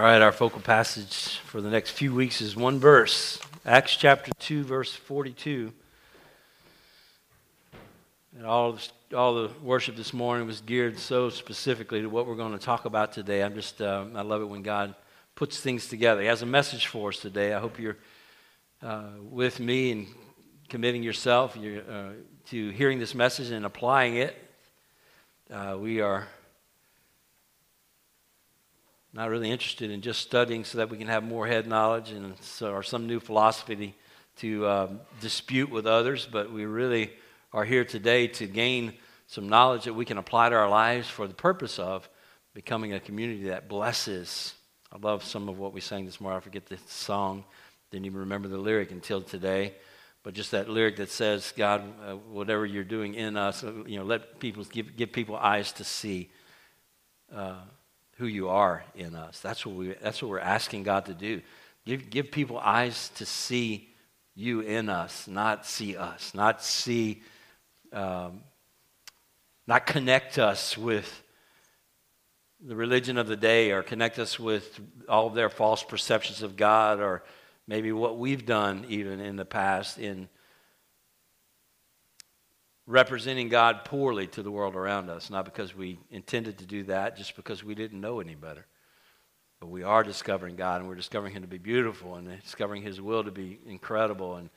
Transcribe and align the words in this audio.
All 0.00 0.06
right, 0.06 0.22
our 0.22 0.32
focal 0.32 0.62
passage 0.62 1.40
for 1.44 1.60
the 1.60 1.68
next 1.68 1.90
few 1.90 2.14
weeks 2.14 2.40
is 2.40 2.56
one 2.56 2.78
verse 2.78 3.38
Acts 3.66 3.94
chapter 3.94 4.32
2, 4.38 4.64
verse 4.64 4.94
42. 4.94 5.74
And 8.34 8.46
all, 8.46 8.72
the, 8.72 8.88
all 9.14 9.34
the 9.34 9.50
worship 9.62 9.96
this 9.96 10.14
morning 10.14 10.46
was 10.46 10.62
geared 10.62 10.98
so 10.98 11.28
specifically 11.28 12.00
to 12.00 12.06
what 12.08 12.26
we're 12.26 12.34
going 12.34 12.52
to 12.52 12.58
talk 12.58 12.86
about 12.86 13.12
today. 13.12 13.42
I'm 13.42 13.54
just, 13.54 13.82
uh, 13.82 14.06
I 14.14 14.22
love 14.22 14.40
it 14.40 14.46
when 14.46 14.62
God 14.62 14.94
puts 15.34 15.60
things 15.60 15.86
together. 15.86 16.22
He 16.22 16.28
has 16.28 16.40
a 16.40 16.46
message 16.46 16.86
for 16.86 17.10
us 17.10 17.18
today. 17.18 17.52
I 17.52 17.60
hope 17.60 17.78
you're 17.78 17.98
uh, 18.82 19.02
with 19.20 19.60
me 19.60 19.92
and 19.92 20.06
committing 20.70 21.02
yourself 21.02 21.58
uh, 21.58 22.12
to 22.46 22.70
hearing 22.70 22.98
this 23.00 23.14
message 23.14 23.50
and 23.50 23.66
applying 23.66 24.16
it. 24.16 24.34
Uh, 25.50 25.76
we 25.78 26.00
are 26.00 26.26
not 29.12 29.28
really 29.28 29.50
interested 29.50 29.90
in 29.90 30.00
just 30.00 30.20
studying 30.20 30.64
so 30.64 30.78
that 30.78 30.88
we 30.88 30.96
can 30.96 31.08
have 31.08 31.24
more 31.24 31.46
head 31.46 31.66
knowledge 31.66 32.10
and 32.10 32.34
so, 32.40 32.72
or 32.72 32.82
some 32.82 33.06
new 33.06 33.18
philosophy 33.18 33.94
to, 34.36 34.68
um, 34.68 35.00
dispute 35.20 35.70
with 35.70 35.86
others, 35.86 36.28
but 36.30 36.52
we 36.52 36.64
really 36.64 37.12
are 37.52 37.64
here 37.64 37.84
today 37.84 38.28
to 38.28 38.46
gain 38.46 38.94
some 39.26 39.48
knowledge 39.48 39.84
that 39.84 39.94
we 39.94 40.04
can 40.04 40.18
apply 40.18 40.48
to 40.48 40.56
our 40.56 40.68
lives 40.68 41.08
for 41.08 41.26
the 41.26 41.34
purpose 41.34 41.78
of 41.78 42.08
becoming 42.54 42.92
a 42.92 43.00
community 43.00 43.44
that 43.44 43.68
blesses. 43.68 44.54
I 44.92 44.98
love 44.98 45.24
some 45.24 45.48
of 45.48 45.58
what 45.58 45.72
we 45.72 45.80
sang 45.80 46.04
this 46.04 46.20
morning. 46.20 46.38
I 46.38 46.40
forget 46.40 46.66
the 46.66 46.78
song, 46.86 47.44
didn't 47.90 48.06
even 48.06 48.20
remember 48.20 48.48
the 48.48 48.58
lyric 48.58 48.90
until 48.90 49.22
today. 49.22 49.74
But 50.22 50.34
just 50.34 50.50
that 50.50 50.68
lyric 50.68 50.96
that 50.96 51.10
says, 51.10 51.52
God, 51.56 51.82
uh, 52.06 52.14
whatever 52.14 52.66
you're 52.66 52.84
doing 52.84 53.14
in 53.14 53.36
us, 53.36 53.62
you 53.86 53.98
know, 53.98 54.04
let 54.04 54.38
people 54.38 54.64
give, 54.64 54.96
give 54.96 55.12
people 55.12 55.36
eyes 55.36 55.72
to 55.72 55.84
see. 55.84 56.30
Uh, 57.34 57.54
who 58.20 58.26
you 58.26 58.50
are 58.50 58.84
in 58.94 59.14
us. 59.14 59.40
That's 59.40 59.64
what, 59.64 59.74
we, 59.74 59.94
that's 59.94 60.20
what 60.20 60.30
we're 60.30 60.40
asking 60.40 60.82
God 60.82 61.06
to 61.06 61.14
do. 61.14 61.40
Give, 61.86 62.10
give 62.10 62.30
people 62.30 62.58
eyes 62.58 63.08
to 63.14 63.24
see 63.24 63.88
you 64.34 64.60
in 64.60 64.90
us, 64.90 65.26
not 65.26 65.64
see 65.64 65.96
us, 65.96 66.34
not 66.34 66.62
see, 66.62 67.22
um, 67.94 68.42
not 69.66 69.86
connect 69.86 70.38
us 70.38 70.76
with 70.76 71.22
the 72.62 72.76
religion 72.76 73.16
of 73.16 73.26
the 73.26 73.36
day 73.36 73.70
or 73.72 73.82
connect 73.82 74.18
us 74.18 74.38
with 74.38 74.78
all 75.08 75.28
of 75.28 75.34
their 75.34 75.48
false 75.48 75.82
perceptions 75.82 76.42
of 76.42 76.58
God 76.58 77.00
or 77.00 77.22
maybe 77.66 77.90
what 77.90 78.18
we've 78.18 78.44
done 78.44 78.84
even 78.90 79.18
in 79.18 79.36
the 79.36 79.46
past 79.46 79.98
in 79.98 80.28
representing 82.90 83.48
God 83.48 83.84
poorly 83.84 84.26
to 84.28 84.42
the 84.42 84.50
world 84.50 84.74
around 84.74 85.08
us, 85.10 85.30
not 85.30 85.44
because 85.44 85.74
we 85.74 85.98
intended 86.10 86.58
to 86.58 86.66
do 86.66 86.82
that, 86.84 87.16
just 87.16 87.36
because 87.36 87.62
we 87.62 87.74
didn't 87.74 88.00
know 88.00 88.18
any 88.20 88.34
better. 88.34 88.66
But 89.60 89.68
we 89.68 89.84
are 89.84 90.02
discovering 90.02 90.56
God, 90.56 90.80
and 90.80 90.88
we're 90.88 90.96
discovering 90.96 91.32
Him 91.32 91.42
to 91.42 91.48
be 91.48 91.58
beautiful, 91.58 92.16
and 92.16 92.40
discovering 92.42 92.82
His 92.82 93.00
will 93.00 93.22
to 93.22 93.30
be 93.30 93.58
incredible, 93.66 94.36
and 94.36 94.50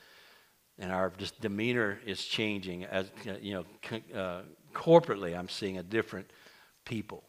and 0.80 0.92
our 0.92 1.14
just 1.18 1.40
demeanor 1.40 2.00
is 2.04 2.26
changing 2.26 2.86
as 2.86 3.12
you 3.40 3.54
know 3.54 4.20
uh, 4.20 4.42
corporately. 4.74 5.38
I'm 5.38 5.50
seeing 5.50 5.78
a 5.78 5.84
different 5.84 6.32
people. 6.84 7.24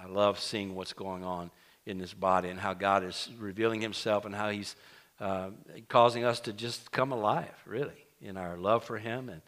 I 0.00 0.06
love 0.06 0.38
seeing 0.38 0.74
what's 0.74 0.92
going 0.92 1.24
on 1.24 1.50
in 1.86 1.98
this 1.98 2.14
body 2.14 2.48
and 2.48 2.58
how 2.58 2.74
God 2.74 3.02
is 3.02 3.28
revealing 3.38 3.80
Himself 3.80 4.24
and 4.24 4.34
how 4.34 4.50
He's 4.50 4.76
uh, 5.20 5.50
causing 5.88 6.24
us 6.24 6.38
to 6.40 6.52
just 6.52 6.92
come 6.92 7.10
alive, 7.10 7.54
really, 7.66 8.06
in 8.20 8.36
our 8.36 8.56
love 8.56 8.84
for 8.84 8.98
Him 8.98 9.28
and 9.28 9.42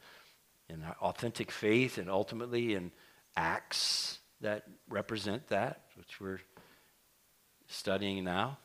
in 0.69 0.85
authentic 1.01 1.51
faith 1.51 1.99
and 1.99 2.11
ultimately 2.11 2.75
in 2.75 2.91
acts 3.37 4.19
that 4.41 4.65
represent 4.89 5.49
that, 5.49 5.83
which 5.97 6.21
we're 6.21 6.41
studying 7.67 8.25
now. 8.25 8.59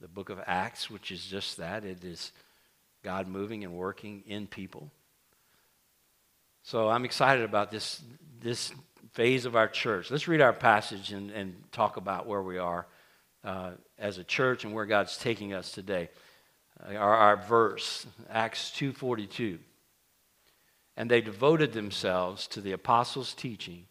The 0.00 0.08
book 0.08 0.28
of 0.28 0.38
Acts, 0.46 0.90
which 0.90 1.10
is 1.10 1.24
just 1.24 1.56
that 1.56 1.84
it 1.84 2.04
is 2.04 2.32
God 3.02 3.28
moving 3.28 3.64
and 3.64 3.74
working 3.74 4.22
in 4.26 4.46
people. 4.46 4.90
So 6.62 6.88
I'm 6.88 7.04
excited 7.04 7.44
about 7.44 7.70
this, 7.70 8.02
this 8.40 8.72
phase 9.12 9.44
of 9.44 9.54
our 9.56 9.68
church. 9.68 10.10
Let's 10.10 10.28
read 10.28 10.40
our 10.40 10.52
passage 10.52 11.12
and, 11.12 11.30
and 11.30 11.54
talk 11.72 11.96
about 11.96 12.26
where 12.26 12.42
we 12.42 12.58
are 12.58 12.86
uh, 13.44 13.72
as 13.98 14.18
a 14.18 14.24
church 14.24 14.64
and 14.64 14.74
where 14.74 14.86
God's 14.86 15.16
taking 15.18 15.52
us 15.52 15.72
today. 15.72 16.08
Uh, 16.82 16.94
our, 16.94 17.14
our 17.14 17.36
verse, 17.36 18.06
Acts 18.30 18.72
2.42 18.76 19.58
and 20.96 21.10
they 21.10 21.20
devoted 21.20 21.72
themselves 21.72 22.46
to 22.48 22.60
the 22.60 22.72
apostles' 22.72 23.34
teaching 23.34 23.86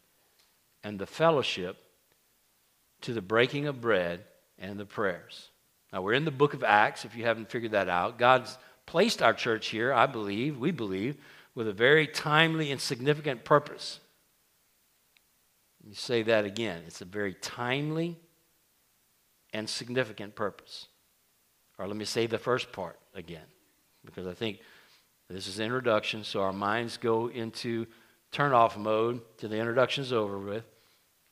and 0.83 0.99
the 0.99 1.05
fellowship, 1.05 1.77
to 3.01 3.13
the 3.13 3.21
breaking 3.21 3.67
of 3.67 3.81
bread 3.81 4.21
and 4.57 4.79
the 4.79 4.85
prayers. 4.85 5.49
Now, 5.91 6.01
we're 6.01 6.13
in 6.13 6.25
the 6.25 6.31
book 6.31 6.53
of 6.53 6.63
Acts, 6.63 7.05
if 7.05 7.15
you 7.15 7.25
haven't 7.25 7.49
figured 7.49 7.73
that 7.73 7.89
out. 7.89 8.17
God's 8.17 8.57
placed 8.85 9.21
our 9.21 9.33
church 9.33 9.67
here, 9.67 9.93
I 9.93 10.05
believe, 10.05 10.57
we 10.57 10.71
believe, 10.71 11.17
with 11.55 11.67
a 11.67 11.73
very 11.73 12.07
timely 12.07 12.71
and 12.71 12.81
significant 12.81 13.43
purpose. 13.43 13.99
Let 15.81 15.89
me 15.89 15.95
say 15.95 16.23
that 16.23 16.45
again. 16.45 16.83
It's 16.87 17.01
a 17.01 17.05
very 17.05 17.33
timely 17.33 18.17
and 19.53 19.69
significant 19.69 20.35
purpose. 20.35 20.87
Or 21.77 21.87
let 21.87 21.97
me 21.97 22.05
say 22.05 22.25
the 22.25 22.37
first 22.37 22.71
part 22.71 22.97
again, 23.13 23.45
because 24.05 24.25
I 24.25 24.33
think 24.33 24.59
this 25.29 25.47
is 25.47 25.59
introduction, 25.59 26.23
so 26.23 26.41
our 26.41 26.53
minds 26.53 26.97
go 26.97 27.27
into 27.29 27.87
turn 28.31 28.51
off 28.51 28.77
mode 28.77 29.21
till 29.37 29.49
the 29.49 29.57
introduction's 29.57 30.11
over 30.11 30.37
with. 30.37 30.65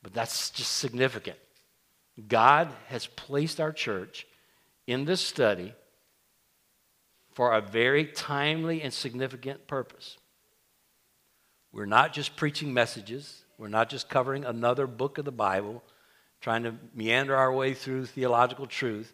But 0.02 0.14
that's 0.14 0.50
just 0.50 0.78
significant. 0.78 1.38
God 2.28 2.70
has 2.88 3.08
placed 3.08 3.60
our 3.60 3.72
church 3.72 4.26
in 4.88 5.06
this 5.06 5.22
study 5.22 5.74
for 7.34 7.54
a 7.54 7.62
very 7.62 8.06
timely 8.06 8.82
and 8.82 8.94
significant 8.94 9.68
purpose. 9.68 10.18
We're 11.72 11.86
not 11.86 12.14
just 12.14 12.36
preaching 12.36 12.74
messages, 12.74 13.46
we're 13.58 13.70
not 13.70 13.90
just 13.90 14.10
covering 14.10 14.44
another 14.44 14.88
book 14.88 15.18
of 15.18 15.26
the 15.26 15.32
Bible, 15.32 15.84
trying 16.42 16.64
to 16.64 16.76
meander 16.94 17.36
our 17.36 17.54
way 17.54 17.74
through 17.74 18.08
theological 18.08 18.66
truth. 18.66 19.14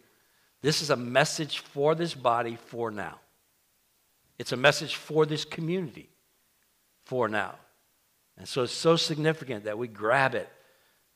This 0.62 0.82
is 0.82 0.90
a 0.90 0.96
message 0.96 1.60
for 1.60 1.94
this 1.94 2.14
body 2.14 2.56
for 2.66 2.90
now. 2.90 3.20
It's 4.38 4.52
a 4.52 4.56
message 4.56 4.96
for 4.96 5.26
this 5.26 5.44
community 5.44 6.08
for 7.04 7.28
now. 7.28 7.56
And 8.36 8.46
so 8.46 8.62
it's 8.62 8.72
so 8.72 8.96
significant 8.96 9.64
that 9.64 9.78
we 9.78 9.88
grab 9.88 10.34
it, 10.34 10.48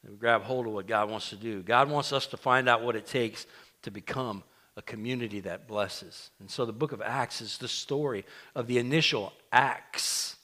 we 0.08 0.16
grab 0.16 0.42
hold 0.42 0.66
of 0.66 0.72
what 0.72 0.88
God 0.88 1.08
wants 1.08 1.30
to 1.30 1.36
do. 1.36 1.62
God 1.62 1.88
wants 1.88 2.12
us 2.12 2.26
to 2.28 2.36
find 2.36 2.68
out 2.68 2.82
what 2.82 2.96
it 2.96 3.06
takes 3.06 3.46
to 3.82 3.90
become 3.90 4.42
a 4.76 4.82
community 4.82 5.40
that 5.40 5.68
blesses. 5.68 6.30
And 6.40 6.50
so 6.50 6.64
the 6.64 6.72
book 6.72 6.92
of 6.92 7.00
Acts 7.02 7.40
is 7.40 7.58
the 7.58 7.68
story 7.68 8.24
of 8.54 8.66
the 8.66 8.78
initial 8.78 9.32
acts 9.52 10.36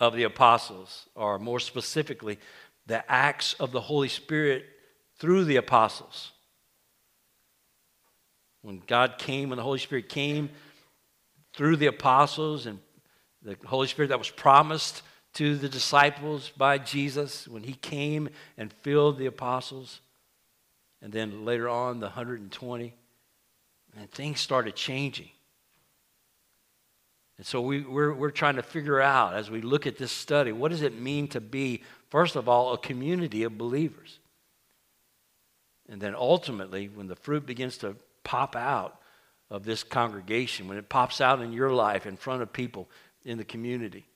of 0.00 0.14
the 0.14 0.24
apostles, 0.24 1.08
or 1.14 1.38
more 1.38 1.60
specifically, 1.60 2.38
the 2.86 3.10
acts 3.10 3.54
of 3.54 3.72
the 3.72 3.80
Holy 3.80 4.08
Spirit 4.08 4.66
through 5.18 5.44
the 5.44 5.56
apostles. 5.56 6.32
When 8.62 8.82
God 8.86 9.16
came, 9.18 9.50
when 9.50 9.56
the 9.56 9.62
Holy 9.62 9.78
Spirit 9.78 10.08
came 10.08 10.50
through 11.54 11.76
the 11.76 11.86
apostles 11.86 12.66
and 12.66 12.78
the 13.42 13.56
Holy 13.66 13.86
Spirit 13.86 14.08
that 14.08 14.18
was 14.18 14.30
promised 14.30 15.02
to 15.34 15.56
the 15.56 15.68
disciples 15.68 16.50
by 16.56 16.78
Jesus 16.78 17.48
when 17.48 17.62
he 17.62 17.74
came 17.74 18.28
and 18.56 18.72
filled 18.82 19.18
the 19.18 19.26
apostles. 19.26 20.00
And 21.02 21.12
then 21.12 21.44
later 21.44 21.68
on, 21.68 22.00
the 22.00 22.06
120. 22.06 22.94
And 23.96 24.10
things 24.10 24.40
started 24.40 24.74
changing. 24.74 25.28
And 27.36 27.46
so 27.46 27.60
we, 27.60 27.80
we're, 27.80 28.12
we're 28.14 28.30
trying 28.30 28.56
to 28.56 28.62
figure 28.62 29.00
out 29.00 29.34
as 29.34 29.50
we 29.50 29.60
look 29.60 29.86
at 29.86 29.98
this 29.98 30.12
study 30.12 30.52
what 30.52 30.70
does 30.70 30.82
it 30.82 30.98
mean 30.98 31.28
to 31.28 31.40
be, 31.40 31.82
first 32.10 32.36
of 32.36 32.48
all, 32.48 32.72
a 32.72 32.78
community 32.78 33.42
of 33.42 33.58
believers? 33.58 34.18
And 35.88 36.00
then 36.00 36.14
ultimately, 36.14 36.88
when 36.88 37.08
the 37.08 37.16
fruit 37.16 37.44
begins 37.44 37.76
to 37.78 37.96
pop 38.22 38.56
out, 38.56 39.00
of 39.50 39.64
this 39.64 39.82
congregation, 39.82 40.68
when 40.68 40.78
it 40.78 40.88
pops 40.88 41.20
out 41.20 41.40
in 41.40 41.52
your 41.52 41.70
life 41.70 42.06
in 42.06 42.16
front 42.16 42.42
of 42.42 42.52
people 42.52 42.88
in 43.24 43.38
the 43.38 43.44
community, 43.44 44.06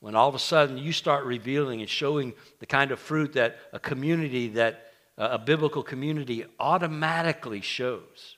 when 0.00 0.14
all 0.14 0.28
of 0.28 0.34
a 0.34 0.40
sudden 0.40 0.76
you 0.76 0.92
start 0.92 1.24
revealing 1.24 1.80
and 1.80 1.88
showing 1.88 2.34
the 2.58 2.66
kind 2.66 2.90
of 2.90 3.00
fruit 3.00 3.32
that 3.34 3.56
a 3.72 3.78
community 3.78 4.48
that 4.48 4.92
uh, 5.18 5.28
a 5.32 5.38
biblical 5.38 5.82
community 5.82 6.44
automatically 6.60 7.60
shows 7.60 8.36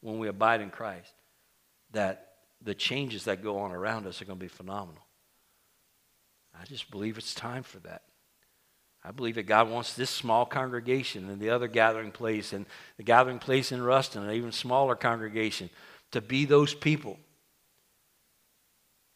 when 0.00 0.18
we 0.18 0.28
abide 0.28 0.60
in 0.60 0.70
Christ, 0.70 1.14
that 1.92 2.28
the 2.62 2.74
changes 2.74 3.24
that 3.24 3.42
go 3.42 3.58
on 3.58 3.72
around 3.72 4.06
us 4.06 4.20
are 4.20 4.26
going 4.26 4.38
to 4.38 4.44
be 4.44 4.48
phenomenal. 4.48 5.02
I 6.58 6.64
just 6.64 6.90
believe 6.90 7.16
it's 7.16 7.34
time 7.34 7.62
for 7.62 7.78
that. 7.80 8.02
I 9.02 9.12
believe 9.12 9.36
that 9.36 9.44
God 9.44 9.70
wants 9.70 9.94
this 9.94 10.10
small 10.10 10.44
congregation 10.44 11.30
and 11.30 11.40
the 11.40 11.50
other 11.50 11.68
gathering 11.68 12.12
place 12.12 12.52
and 12.52 12.66
the 12.96 13.02
gathering 13.02 13.38
place 13.38 13.72
in 13.72 13.82
Ruston, 13.82 14.22
an 14.22 14.34
even 14.34 14.52
smaller 14.52 14.94
congregation, 14.94 15.70
to 16.10 16.20
be 16.20 16.44
those 16.44 16.74
people. 16.74 17.18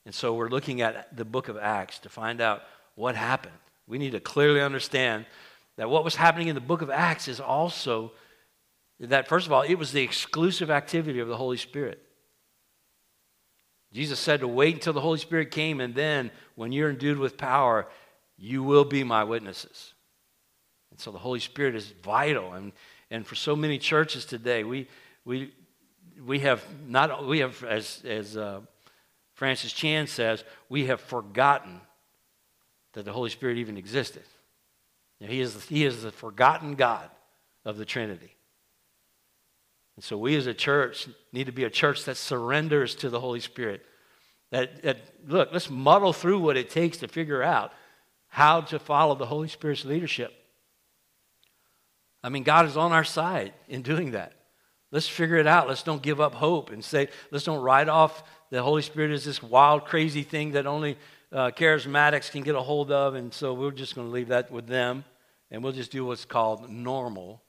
And 0.07 0.15
so 0.15 0.35
we're 0.35 0.49
looking 0.49 0.81
at 0.81 1.15
the 1.17 1.25
book 1.25 1.49
of 1.49 1.57
Acts 1.57 1.99
to 2.01 2.09
find 2.09 2.41
out 2.41 2.63
what 2.95 3.15
happened. 3.15 3.55
We 3.87 3.99
need 3.99 4.13
to 4.13 4.21
clearly 4.21 4.61
understand 4.61 5.27
that 5.77 5.91
what 5.91 6.05
was 6.05 6.17
happening 6.17 6.49
in 6.49 6.55
the 6.55 6.61
book 6.61 6.83
of 6.83 6.91
Acts 6.91 7.29
is 7.29 7.41
also 7.41 8.13
that, 9.01 9.29
first 9.29 9.47
of 9.47 9.53
all, 9.53 9.63
it 9.63 9.75
was 9.75 9.93
the 9.93 10.03
exclusive 10.03 10.71
activity 10.71 11.21
of 11.21 11.29
the 11.29 11.37
Holy 11.37 11.57
Spirit. 11.57 12.01
Jesus 13.93 14.19
said 14.19 14.41
to 14.41 14.49
wait 14.49 14.75
until 14.75 14.93
the 14.93 15.01
Holy 15.01 15.19
Spirit 15.19 15.51
came, 15.51 15.81
and 15.81 15.95
then 15.95 16.31
when 16.55 16.73
you're 16.73 16.91
endued 16.91 17.19
with 17.19 17.37
power, 17.37 17.87
you 18.37 18.63
will 18.63 18.85
be 18.85 19.05
my 19.05 19.25
witnesses. 19.25 19.95
And 20.91 21.01
so 21.01 21.11
the 21.11 21.19
Holy 21.19 21.41
Spirit 21.41 21.75
is 21.75 21.93
vital. 22.03 22.53
And, 22.53 22.73
and 23.11 23.27
for 23.27 23.35
so 23.35 23.57
many 23.57 23.79
churches 23.79 24.25
today, 24.25 24.65
we, 24.65 24.89
we, 25.25 25.53
we 26.25 26.41
have 26.41 26.65
not, 26.87 27.27
we 27.27 27.41
have, 27.41 27.63
as, 27.65 28.03
as 28.05 28.37
uh, 28.37 28.61
Francis 29.35 29.73
Chan 29.73 30.07
says, 30.09 30.45
we 30.69 30.87
have 30.87 31.01
forgotten 31.01 31.81
that 32.93 33.05
the 33.05 33.13
Holy 33.13 33.31
Spirit 33.31 33.59
even 33.59 33.77
existed. 33.77 34.23
He, 35.21 35.41
is, 35.41 35.65
he 35.65 35.85
is 35.85 36.03
the 36.03 36.13
forgotten 36.13 36.75
God 36.75 37.09
of 37.65 37.79
the 37.79 37.85
Trinity. 37.85 38.37
And 39.97 40.05
so 40.05 40.19
we 40.19 40.37
as 40.37 40.47
a 40.47 40.55
church 40.55 41.09
need 41.33 41.47
to 41.47 41.53
be 41.53 41.65
a 41.65 41.71
church 41.71 42.05
that 42.05 42.17
surrenders 42.17 42.95
to 42.97 43.09
the 43.09 43.21
Holy 43.21 43.41
Spirit. 43.41 43.85
That, 44.51 44.83
that 44.83 44.99
look, 45.27 45.51
let's 45.53 45.71
muddle 45.71 46.13
through 46.13 46.41
what 46.41 46.57
it 46.57 46.71
takes 46.71 46.99
to 46.99 47.09
figure 47.09 47.43
out 47.43 47.73
how 48.35 48.61
to 48.61 48.81
follow 48.81 49.15
the 49.15 49.27
Holy 49.27 49.47
Spirit's 49.47 49.85
leadership. 49.85 50.35
I 52.21 52.31
mean, 52.31 52.43
God 52.43 52.67
is 52.67 52.77
on 52.77 52.91
our 52.91 53.05
side 53.05 53.53
in 53.69 53.83
doing 53.83 54.11
that. 54.11 54.33
Let's 54.91 55.07
figure 55.07 55.37
it 55.37 55.47
out. 55.47 55.69
Let's 55.69 55.85
don't 55.85 56.03
give 56.03 56.21
up 56.21 56.35
hope 56.35 56.71
and 56.71 56.85
say, 56.85 57.11
let's 57.31 57.45
don't 57.45 57.63
write 57.63 57.89
off 57.89 58.25
the 58.51 58.61
Holy 58.61 58.83
Spirit 58.83 59.13
as 59.13 59.25
this 59.25 59.41
wild, 59.41 59.85
crazy 59.85 60.25
thing 60.25 60.51
that 60.53 60.67
only 60.67 60.99
uh, 61.31 61.53
charismatics 61.53 62.29
can 62.29 62.43
get 62.43 62.57
a 62.57 62.61
hold 62.61 62.91
of. 62.91 63.15
And 63.15 63.33
so 63.33 63.55
we're 63.55 63.71
just 63.71 63.95
going 63.95 64.09
to 64.09 64.13
leave 64.13 64.29
that 64.29 64.51
with 64.51 64.67
them 64.67 65.05
and 65.53 65.63
we'll 65.63 65.73
just 65.73 65.93
do 65.93 66.05
what's 66.05 66.25
called 66.25 66.69
normal 66.69 67.41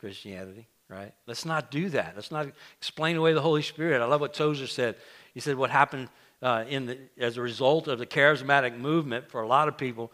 Christianity, 0.00 0.68
right? 0.88 1.12
Let's 1.26 1.44
not 1.44 1.70
do 1.70 1.90
that. 1.90 2.14
Let's 2.16 2.30
not 2.30 2.48
explain 2.78 3.16
away 3.16 3.34
the 3.34 3.42
Holy 3.42 3.60
Spirit. 3.60 4.00
I 4.00 4.06
love 4.06 4.22
what 4.22 4.32
Tozer 4.32 4.68
said. 4.68 4.96
He 5.34 5.40
said, 5.40 5.56
What 5.56 5.68
happened 5.68 6.08
uh, 6.42 6.64
in 6.68 6.86
the, 6.86 6.98
as 7.18 7.36
a 7.36 7.42
result 7.42 7.88
of 7.88 7.98
the 7.98 8.06
charismatic 8.06 8.78
movement 8.78 9.30
for 9.30 9.42
a 9.42 9.46
lot 9.46 9.68
of 9.68 9.76
people 9.76 10.12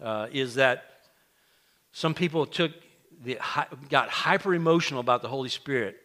uh, 0.00 0.26
is 0.32 0.54
that 0.56 0.84
some 1.92 2.14
people 2.14 2.46
took 2.46 2.72
the, 3.24 3.38
got 3.88 4.08
hyper 4.08 4.54
emotional 4.54 5.00
about 5.00 5.22
the 5.22 5.28
Holy 5.28 5.48
Spirit 5.48 5.96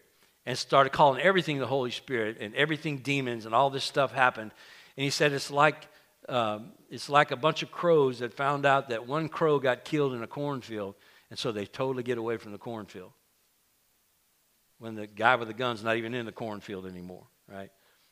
and 0.46 0.58
started 0.58 0.92
calling 0.92 1.22
everything 1.22 1.60
the 1.60 1.68
Holy 1.68 1.92
Spirit 1.92 2.38
and 2.40 2.54
everything 2.56 3.00
demons 3.00 3.46
and 3.46 3.54
all 3.54 3.70
this 3.70 3.84
stuff 3.84 4.12
happened. 4.12 4.52
And 4.96 5.04
he 5.04 5.10
said 5.10 5.32
it's 5.32 5.52
like 5.52 5.88
um, 6.30 6.72
it's 6.90 7.10
like 7.10 7.32
a 7.32 7.36
bunch 7.36 7.64
of 7.64 7.72
crows 7.72 8.20
that 8.20 8.34
found 8.34 8.66
out 8.66 8.90
that 8.90 9.08
one 9.08 9.30
crow 9.30 9.60
got 9.60 9.86
killed 9.86 10.14
in 10.14 10.24
a 10.24 10.28
cornfield, 10.28 10.96
and 11.30 11.40
so 11.40 11.52
they 11.52 11.66
totally 11.66 12.04
get 12.04 12.18
away 12.18 12.38
from 12.38 12.52
the 12.52 12.58
cornfield. 12.58 13.12
When 14.80 14.96
the 14.96 15.08
guy 15.08 15.36
with 15.36 15.48
the 15.48 15.54
gun's 15.54 15.84
not 15.84 15.96
even 15.96 16.14
in 16.14 16.26
the 16.26 16.32
cornfield 16.32 16.86
anymore, 16.86 17.24
right? 17.48 17.72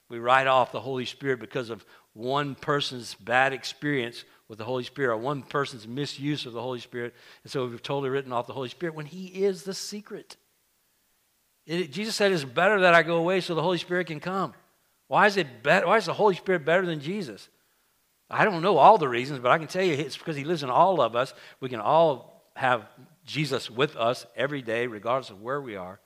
We 0.10 0.20
write 0.20 0.48
off 0.48 0.72
the 0.72 0.80
Holy 0.80 1.06
Spirit 1.06 1.40
because 1.40 1.70
of 1.70 1.86
one 2.14 2.56
person's 2.56 3.16
bad 3.16 3.54
experience 3.54 4.24
with 4.48 4.58
the 4.60 4.64
Holy 4.64 4.84
Spirit 4.84 5.14
or 5.14 5.18
one 5.18 5.42
person's 5.42 5.88
misuse 5.88 6.46
of 6.46 6.54
the 6.54 6.62
Holy 6.62 6.80
Spirit. 6.80 7.14
And 7.44 7.52
so 7.52 7.66
we've 7.68 7.82
totally 7.82 8.10
written 8.10 8.32
off 8.32 8.48
the 8.48 8.54
Holy 8.54 8.70
Spirit 8.70 8.96
when 8.96 9.06
He 9.06 9.26
is 9.28 9.64
the 9.64 9.74
secret. 9.74 10.38
It, 11.66 11.92
Jesus 11.92 12.16
said, 12.16 12.32
It's 12.32 12.44
better 12.44 12.82
that 12.82 12.94
I 12.94 13.04
go 13.04 13.18
away 13.18 13.42
so 13.42 13.56
the 13.56 13.64
Holy 13.64 13.80
Spirit 13.80 14.08
can 14.08 14.20
come. 14.20 14.54
Why 15.08 15.26
is, 15.26 15.38
it 15.38 15.48
why 15.64 15.98
is 15.98 16.06
the 16.06 16.14
Holy 16.14 16.36
Spirit 16.36 16.66
better 16.66 16.86
than 16.86 17.00
Jesus? 17.00 17.50
I 18.30 18.46
don't 18.46 18.62
know 18.62 18.78
all 18.78 18.98
the 18.98 19.10
reasons, 19.10 19.40
but 19.40 19.52
I 19.52 19.58
can 19.58 19.68
tell 19.68 19.84
you 19.84 19.94
it's 19.94 20.18
because 20.18 20.36
He 20.36 20.44
lives 20.44 20.64
in 20.64 20.70
all 20.70 21.02
of 21.02 21.16
us. 21.16 21.34
We 21.60 21.70
can 21.70 21.80
all 21.80 22.44
have 22.56 22.88
Jesus 23.26 23.70
with 23.70 23.96
us 23.96 24.26
every 24.36 24.62
day, 24.62 24.88
regardless 24.88 25.30
of 25.30 25.42
where 25.42 25.62
we 25.62 25.76
are. 25.76 26.00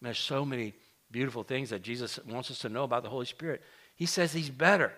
Mean, 0.00 0.08
there's 0.08 0.18
so 0.18 0.44
many 0.44 0.74
beautiful 1.10 1.42
things 1.42 1.70
that 1.70 1.82
Jesus 1.82 2.18
wants 2.26 2.50
us 2.50 2.58
to 2.60 2.68
know 2.68 2.84
about 2.84 3.02
the 3.02 3.08
Holy 3.08 3.26
Spirit. 3.26 3.62
He 3.94 4.06
says 4.06 4.32
He's 4.32 4.50
better. 4.50 4.92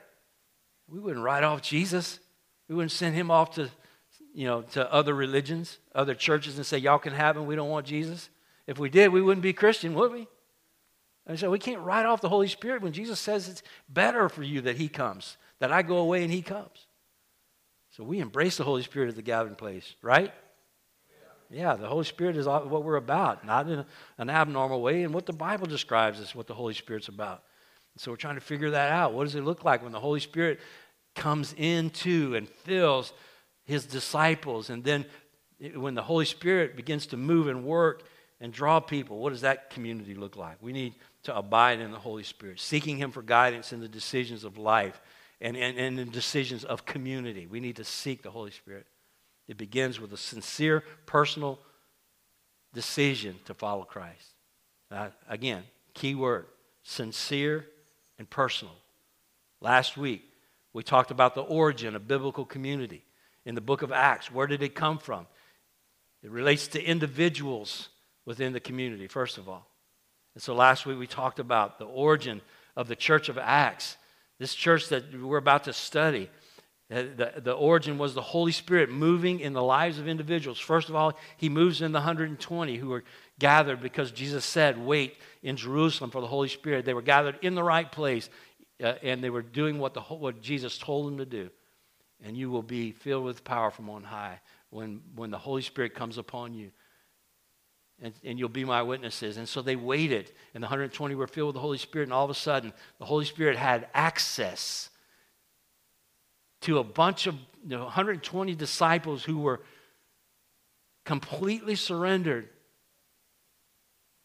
We 0.88 0.98
wouldn't 0.98 1.24
write 1.24 1.42
off 1.42 1.62
Jesus. 1.62 2.20
We 2.68 2.74
wouldn't 2.74 2.92
send 2.92 3.14
him 3.14 3.30
off 3.30 3.54
to, 3.54 3.70
you 4.34 4.46
know, 4.46 4.62
to 4.62 4.92
other 4.92 5.14
religions, 5.14 5.78
other 5.94 6.14
churches, 6.14 6.56
and 6.56 6.66
say, 6.66 6.78
y'all 6.78 6.98
can 6.98 7.12
have 7.12 7.36
him. 7.36 7.46
We 7.46 7.56
don't 7.56 7.68
want 7.68 7.86
Jesus. 7.86 8.28
If 8.66 8.78
we 8.78 8.88
did, 8.88 9.12
we 9.12 9.22
wouldn't 9.22 9.42
be 9.42 9.52
Christian, 9.52 9.94
would 9.94 10.12
we? 10.12 10.26
And 11.26 11.38
so 11.38 11.50
we 11.50 11.58
can't 11.58 11.80
write 11.80 12.06
off 12.06 12.20
the 12.20 12.28
Holy 12.28 12.48
Spirit 12.48 12.82
when 12.82 12.92
Jesus 12.92 13.18
says 13.18 13.48
it's 13.48 13.62
better 13.88 14.28
for 14.28 14.42
you 14.42 14.60
that 14.62 14.76
he 14.76 14.88
comes, 14.88 15.36
that 15.58 15.72
I 15.72 15.82
go 15.82 15.98
away 15.98 16.22
and 16.22 16.32
he 16.32 16.42
comes. 16.42 16.86
So 17.90 18.04
we 18.04 18.20
embrace 18.20 18.56
the 18.56 18.64
Holy 18.64 18.82
Spirit 18.82 19.08
at 19.08 19.16
the 19.16 19.22
gathering 19.22 19.56
place, 19.56 19.94
right? 20.02 20.32
Yeah, 21.50 21.74
the 21.76 21.86
Holy 21.86 22.04
Spirit 22.04 22.36
is 22.36 22.46
what 22.46 22.82
we're 22.82 22.96
about, 22.96 23.44
not 23.44 23.68
in 23.68 23.84
an 24.18 24.30
abnormal 24.30 24.82
way. 24.82 25.04
And 25.04 25.14
what 25.14 25.26
the 25.26 25.32
Bible 25.32 25.66
describes 25.66 26.18
is 26.18 26.34
what 26.34 26.46
the 26.46 26.54
Holy 26.54 26.74
Spirit's 26.74 27.08
about. 27.08 27.44
so 27.96 28.10
we're 28.10 28.16
trying 28.16 28.34
to 28.34 28.40
figure 28.40 28.70
that 28.70 28.90
out. 28.90 29.12
What 29.12 29.24
does 29.24 29.34
it 29.34 29.44
look 29.44 29.64
like 29.64 29.82
when 29.82 29.92
the 29.92 30.00
Holy 30.00 30.20
Spirit 30.20 30.60
comes 31.16 31.54
into 31.56 32.36
and 32.36 32.48
fills 32.48 33.12
his 33.64 33.84
disciples. 33.84 34.70
And 34.70 34.84
then 34.84 35.04
when 35.74 35.94
the 35.94 36.02
Holy 36.02 36.24
Spirit 36.24 36.76
begins 36.76 37.06
to 37.06 37.16
move 37.16 37.48
and 37.48 37.64
work 37.64 38.04
and 38.40 38.52
draw 38.52 38.78
people, 38.78 39.18
what 39.18 39.30
does 39.30 39.40
that 39.40 39.70
community 39.70 40.14
look 40.14 40.36
like? 40.36 40.58
We 40.60 40.72
need 40.72 40.94
to 41.24 41.36
abide 41.36 41.80
in 41.80 41.90
the 41.90 41.98
Holy 41.98 42.22
Spirit, 42.22 42.60
seeking 42.60 42.96
him 42.98 43.10
for 43.10 43.22
guidance 43.22 43.72
in 43.72 43.80
the 43.80 43.88
decisions 43.88 44.44
of 44.44 44.58
life 44.58 45.00
and, 45.40 45.56
and, 45.56 45.76
and 45.76 45.98
in 45.98 46.10
decisions 46.10 46.64
of 46.64 46.84
community. 46.84 47.46
We 47.46 47.58
need 47.58 47.76
to 47.76 47.84
seek 47.84 48.22
the 48.22 48.30
Holy 48.30 48.52
Spirit. 48.52 48.86
It 49.48 49.56
begins 49.56 50.00
with 50.00 50.12
a 50.12 50.16
sincere, 50.16 50.82
personal 51.06 51.58
decision 52.74 53.36
to 53.44 53.54
follow 53.54 53.84
Christ. 53.84 54.34
Uh, 54.90 55.08
again, 55.28 55.62
key 55.94 56.14
word 56.14 56.46
sincere 56.82 57.66
and 58.18 58.30
personal. 58.30 58.74
Last 59.60 59.96
week, 59.96 60.22
we 60.72 60.82
talked 60.82 61.10
about 61.10 61.34
the 61.34 61.42
origin 61.42 61.96
of 61.96 62.06
biblical 62.06 62.44
community 62.44 63.02
in 63.44 63.54
the 63.54 63.60
book 63.60 63.82
of 63.82 63.90
Acts. 63.90 64.30
Where 64.30 64.46
did 64.46 64.62
it 64.62 64.74
come 64.74 64.98
from? 64.98 65.26
It 66.22 66.30
relates 66.30 66.68
to 66.68 66.82
individuals 66.82 67.88
within 68.24 68.52
the 68.52 68.60
community, 68.60 69.06
first 69.06 69.38
of 69.38 69.48
all. 69.48 69.66
And 70.34 70.42
so 70.42 70.54
last 70.54 70.84
week 70.86 70.98
we 70.98 71.06
talked 71.06 71.38
about 71.38 71.78
the 71.78 71.86
origin 71.86 72.40
of 72.76 72.88
the 72.88 72.96
church 72.96 73.28
of 73.28 73.38
Acts. 73.38 73.96
This 74.38 74.54
church 74.54 74.90
that 74.90 75.04
we're 75.18 75.38
about 75.38 75.64
to 75.64 75.72
study, 75.72 76.28
the, 76.88 77.32
the 77.42 77.52
origin 77.52 77.98
was 77.98 78.14
the 78.14 78.22
Holy 78.22 78.52
Spirit 78.52 78.90
moving 78.90 79.40
in 79.40 79.52
the 79.52 79.62
lives 79.62 79.98
of 79.98 80.06
individuals. 80.06 80.60
First 80.60 80.88
of 80.88 80.94
all, 80.94 81.18
he 81.36 81.48
moves 81.48 81.82
in 81.82 81.90
the 81.90 81.98
120 81.98 82.76
who 82.76 82.88
were 82.88 83.02
gathered 83.40 83.80
because 83.80 84.12
Jesus 84.12 84.44
said, 84.44 84.78
Wait 84.78 85.16
in 85.42 85.56
Jerusalem 85.56 86.10
for 86.10 86.20
the 86.20 86.28
Holy 86.28 86.48
Spirit. 86.48 86.84
They 86.84 86.94
were 86.94 87.02
gathered 87.02 87.38
in 87.42 87.56
the 87.56 87.62
right 87.62 87.90
place 87.90 88.30
uh, 88.82 88.94
and 89.02 89.22
they 89.22 89.30
were 89.30 89.42
doing 89.42 89.78
what, 89.78 89.94
the, 89.94 90.00
what 90.00 90.40
Jesus 90.40 90.78
told 90.78 91.06
them 91.06 91.18
to 91.18 91.26
do. 91.26 91.50
And 92.24 92.36
you 92.36 92.50
will 92.50 92.62
be 92.62 92.92
filled 92.92 93.24
with 93.24 93.44
power 93.44 93.70
from 93.70 93.90
on 93.90 94.04
high 94.04 94.40
when, 94.70 95.00
when 95.14 95.30
the 95.30 95.38
Holy 95.38 95.62
Spirit 95.62 95.94
comes 95.94 96.18
upon 96.18 96.54
you. 96.54 96.70
And, 98.00 98.14
and 98.24 98.38
you'll 98.38 98.48
be 98.48 98.64
my 98.64 98.82
witnesses. 98.82 99.38
And 99.38 99.48
so 99.48 99.62
they 99.62 99.76
waited, 99.76 100.30
and 100.54 100.62
the 100.62 100.66
120 100.66 101.14
were 101.14 101.26
filled 101.26 101.48
with 101.48 101.54
the 101.54 101.60
Holy 101.60 101.78
Spirit, 101.78 102.04
and 102.04 102.12
all 102.12 102.24
of 102.24 102.30
a 102.30 102.34
sudden, 102.34 102.72
the 102.98 103.06
Holy 103.06 103.24
Spirit 103.24 103.56
had 103.56 103.88
access 103.94 104.90
to 106.62 106.78
a 106.78 106.84
bunch 106.84 107.26
of 107.26 107.34
you 107.62 107.76
know, 107.76 107.84
120 107.84 108.54
disciples 108.54 109.24
who 109.24 109.38
were 109.38 109.60
completely 111.04 111.74
surrendered 111.74 112.48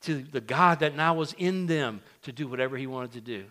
to 0.02 0.24
the 0.24 0.42
God 0.42 0.80
that 0.80 0.96
now 0.96 1.14
was 1.14 1.34
in 1.34 1.68
them 1.68 2.02
to 2.24 2.32
do 2.32 2.48
whatever 2.48 2.78
he 2.78 2.88
wanted 2.88 3.14
to 3.14 3.22
do. 3.22 3.46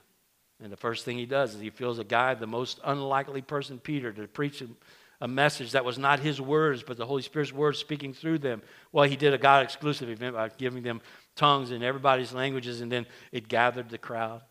And 0.62 0.70
the 0.70 0.76
first 0.76 1.04
thing 1.04 1.16
he 1.16 1.26
does 1.26 1.54
is 1.54 1.60
he 1.60 1.70
fills 1.70 1.98
a 1.98 2.04
guy, 2.04 2.34
the 2.34 2.46
most 2.46 2.80
unlikely 2.84 3.42
person, 3.42 3.78
Peter, 3.78 4.12
to 4.12 4.26
preach 4.28 4.62
a 5.20 5.28
message 5.28 5.72
that 5.72 5.84
was 5.84 5.98
not 5.98 6.20
his 6.20 6.40
words, 6.40 6.82
but 6.82 6.96
the 6.96 7.06
Holy 7.06 7.22
Spirit's 7.22 7.52
words 7.52 7.78
speaking 7.78 8.12
through 8.12 8.38
them. 8.38 8.62
Well, 8.92 9.08
he 9.08 9.16
did 9.16 9.32
a 9.32 9.38
God 9.38 9.64
exclusive 9.64 10.10
event 10.10 10.34
by 10.34 10.48
giving 10.48 10.82
them 10.82 11.00
tongues 11.36 11.70
in 11.70 11.82
everybody's 11.82 12.32
languages, 12.32 12.80
and 12.80 12.90
then 12.90 13.06
it 13.32 13.48
gathered 13.48 13.88
the 13.88 13.98
crowd. 13.98 14.42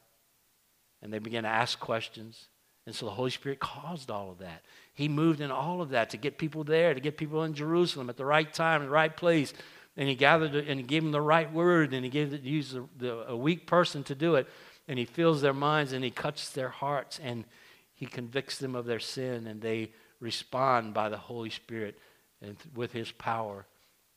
And 1.01 1.13
they 1.13 1.19
began 1.19 1.43
to 1.43 1.50
ask 1.50 1.79
questions. 1.79 2.48
And 2.89 2.96
so 2.96 3.05
the 3.05 3.12
Holy 3.12 3.29
Spirit 3.29 3.60
caused 3.60 4.10
all 4.10 4.31
of 4.31 4.39
that. 4.39 4.63
He 4.96 5.08
moved 5.08 5.41
in 5.41 5.51
all 5.51 5.79
of 5.81 5.89
that 5.89 6.10
to 6.10 6.17
get 6.17 6.39
people 6.39 6.63
there, 6.63 6.93
to 6.93 7.00
get 7.00 7.17
people 7.17 7.43
in 7.43 7.53
Jerusalem 7.53 8.10
at 8.10 8.17
the 8.17 8.25
right 8.25 8.51
time, 8.51 8.81
the 8.81 8.89
right 8.89 9.15
place. 9.15 9.53
And 9.96 10.10
he 10.10 10.15
gathered 10.15 10.55
and 10.55 10.79
he 10.79 10.86
gave 10.86 11.03
them 11.03 11.12
the 11.12 11.22
right 11.22 11.51
word, 11.53 11.93
and 11.93 12.03
he 12.03 12.10
gave 12.10 12.34
it, 12.34 12.41
used 12.41 12.74
the, 12.74 12.86
the, 12.98 13.29
a 13.29 13.38
weak 13.38 13.67
person 13.67 14.03
to 14.05 14.15
do 14.15 14.36
it 14.36 14.48
and 14.89 14.98
he 14.98 15.05
fills 15.05 15.39
their 15.39 15.53
minds 15.53 15.93
and 15.93 16.03
he 16.03 16.10
cuts 16.10 16.50
their 16.50 16.69
hearts 16.69 17.19
and 17.24 17.46
he 17.93 18.08
convicts 18.08 18.58
them 18.58 18.75
of 18.75 18.86
their 18.86 19.00
sin 19.00 19.46
and 19.46 19.62
they 19.62 19.91
respond 20.19 20.96
by 20.96 21.08
the 21.08 21.17
Holy 21.17 21.51
Spirit 21.51 21.98
and 22.41 22.58
with 22.74 22.91
his 22.91 23.12
power 23.12 23.67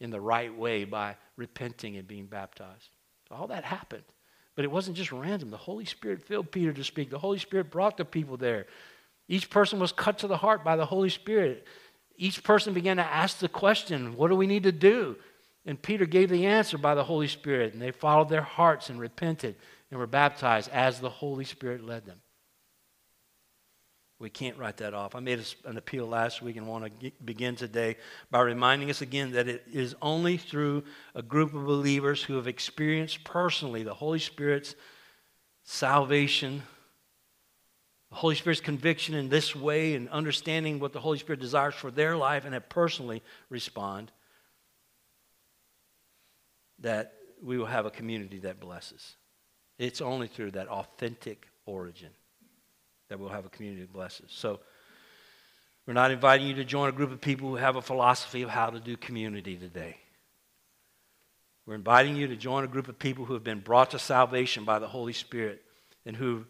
in 0.00 0.10
the 0.10 0.20
right 0.20 0.56
way 0.56 0.84
by 0.84 1.14
repenting 1.36 1.96
and 1.98 2.08
being 2.08 2.26
baptized. 2.26 2.88
All 3.30 3.46
that 3.48 3.64
happened. 3.64 4.02
But 4.54 4.64
it 4.64 4.70
wasn't 4.70 4.96
just 4.96 5.12
random. 5.12 5.50
The 5.50 5.56
Holy 5.56 5.84
Spirit 5.84 6.22
filled 6.22 6.50
Peter 6.50 6.72
to 6.72 6.84
speak. 6.84 7.10
The 7.10 7.18
Holy 7.18 7.38
Spirit 7.38 7.70
brought 7.70 7.96
the 7.96 8.04
people 8.04 8.36
there. 8.36 8.66
Each 9.28 9.48
person 9.48 9.78
was 9.78 9.92
cut 9.92 10.18
to 10.18 10.26
the 10.26 10.36
heart 10.36 10.62
by 10.64 10.76
the 10.76 10.86
Holy 10.86 11.08
Spirit. 11.08 11.66
each 12.16 12.44
person 12.44 12.74
began 12.74 12.98
to 12.98 13.02
ask 13.02 13.38
the 13.38 13.48
question, 13.48 14.16
What 14.16 14.28
do 14.28 14.36
we 14.36 14.46
need 14.46 14.64
to 14.64 14.72
do? 14.72 15.16
And 15.64 15.80
Peter 15.80 16.06
gave 16.06 16.28
the 16.28 16.46
answer 16.46 16.76
by 16.76 16.94
the 16.94 17.04
Holy 17.04 17.28
Spirit, 17.28 17.72
and 17.72 17.80
they 17.80 17.92
followed 17.92 18.28
their 18.28 18.42
hearts 18.42 18.90
and 18.90 19.00
repented 19.00 19.54
and 19.90 19.98
were 19.98 20.06
baptized 20.06 20.68
as 20.70 21.00
the 21.00 21.10
Holy 21.10 21.44
Spirit 21.44 21.84
led 21.84 22.04
them. 22.04 22.20
We 24.22 24.30
can't 24.30 24.56
write 24.56 24.76
that 24.76 24.94
off. 24.94 25.16
I 25.16 25.20
made 25.20 25.44
an 25.64 25.76
appeal 25.76 26.06
last 26.06 26.42
week 26.42 26.56
and 26.56 26.68
want 26.68 27.00
to 27.00 27.10
begin 27.24 27.56
today 27.56 27.96
by 28.30 28.42
reminding 28.42 28.88
us 28.88 29.02
again 29.02 29.32
that 29.32 29.48
it 29.48 29.64
is 29.72 29.96
only 30.00 30.36
through 30.36 30.84
a 31.16 31.22
group 31.22 31.52
of 31.52 31.66
believers 31.66 32.22
who 32.22 32.36
have 32.36 32.46
experienced 32.46 33.24
personally 33.24 33.82
the 33.82 33.92
Holy 33.92 34.20
Spirit's 34.20 34.76
salvation, 35.64 36.62
the 38.10 38.16
Holy 38.16 38.36
Spirit's 38.36 38.60
conviction 38.60 39.16
in 39.16 39.28
this 39.28 39.56
way, 39.56 39.96
and 39.96 40.08
understanding 40.10 40.78
what 40.78 40.92
the 40.92 41.00
Holy 41.00 41.18
Spirit 41.18 41.40
desires 41.40 41.74
for 41.74 41.90
their 41.90 42.16
life 42.16 42.44
and 42.44 42.54
have 42.54 42.68
personally 42.68 43.24
respond, 43.50 44.12
that 46.78 47.14
we 47.42 47.58
will 47.58 47.66
have 47.66 47.86
a 47.86 47.90
community 47.90 48.38
that 48.38 48.60
blesses. 48.60 49.16
It's 49.78 50.00
only 50.00 50.28
through 50.28 50.52
that 50.52 50.68
authentic 50.68 51.48
origin 51.66 52.10
that 53.12 53.20
we'll 53.20 53.28
have 53.28 53.44
a 53.44 53.50
community 53.50 53.82
that 53.82 53.92
blesses. 53.92 54.30
So, 54.30 54.60
we're 55.86 55.92
not 55.92 56.12
inviting 56.12 56.46
you 56.46 56.54
to 56.54 56.64
join 56.64 56.88
a 56.88 56.92
group 56.92 57.12
of 57.12 57.20
people 57.20 57.50
who 57.50 57.56
have 57.56 57.76
a 57.76 57.82
philosophy 57.82 58.40
of 58.40 58.48
how 58.48 58.70
to 58.70 58.80
do 58.80 58.96
community 58.96 59.56
today. 59.56 59.98
We're 61.66 61.74
inviting 61.74 62.16
you 62.16 62.28
to 62.28 62.36
join 62.36 62.64
a 62.64 62.68
group 62.68 62.88
of 62.88 62.98
people 62.98 63.26
who 63.26 63.34
have 63.34 63.44
been 63.44 63.60
brought 63.60 63.90
to 63.90 63.98
salvation 63.98 64.64
by 64.64 64.78
the 64.78 64.88
Holy 64.88 65.12
Spirit 65.12 65.62
and 66.06 66.16
who, 66.16 66.46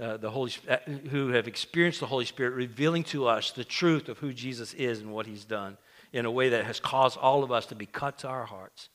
uh, 0.00 0.16
the 0.16 0.30
Holy, 0.30 0.50
uh, 0.68 0.78
who 1.10 1.28
have 1.28 1.46
experienced 1.46 2.00
the 2.00 2.06
Holy 2.06 2.24
Spirit 2.24 2.54
revealing 2.54 3.04
to 3.04 3.28
us 3.28 3.52
the 3.52 3.64
truth 3.64 4.08
of 4.08 4.18
who 4.18 4.32
Jesus 4.32 4.74
is 4.74 5.00
and 5.00 5.12
what 5.12 5.26
he's 5.26 5.44
done 5.44 5.76
in 6.12 6.24
a 6.24 6.30
way 6.30 6.48
that 6.48 6.64
has 6.64 6.80
caused 6.80 7.18
all 7.18 7.44
of 7.44 7.52
us 7.52 7.66
to 7.66 7.76
be 7.76 7.86
cut 7.86 8.18
to 8.18 8.28
our 8.28 8.46
hearts 8.46 8.88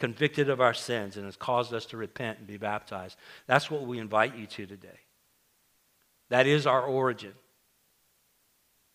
convicted 0.00 0.48
of 0.48 0.60
our 0.60 0.74
sins 0.74 1.16
and 1.16 1.26
has 1.26 1.36
caused 1.36 1.72
us 1.72 1.86
to 1.86 1.96
repent 1.96 2.38
and 2.38 2.46
be 2.46 2.56
baptized. 2.56 3.16
That's 3.46 3.70
what 3.70 3.82
we 3.82 3.98
invite 3.98 4.34
you 4.34 4.46
to 4.46 4.66
today. 4.66 4.98
That 6.30 6.46
is 6.46 6.66
our 6.66 6.82
origin. 6.82 7.32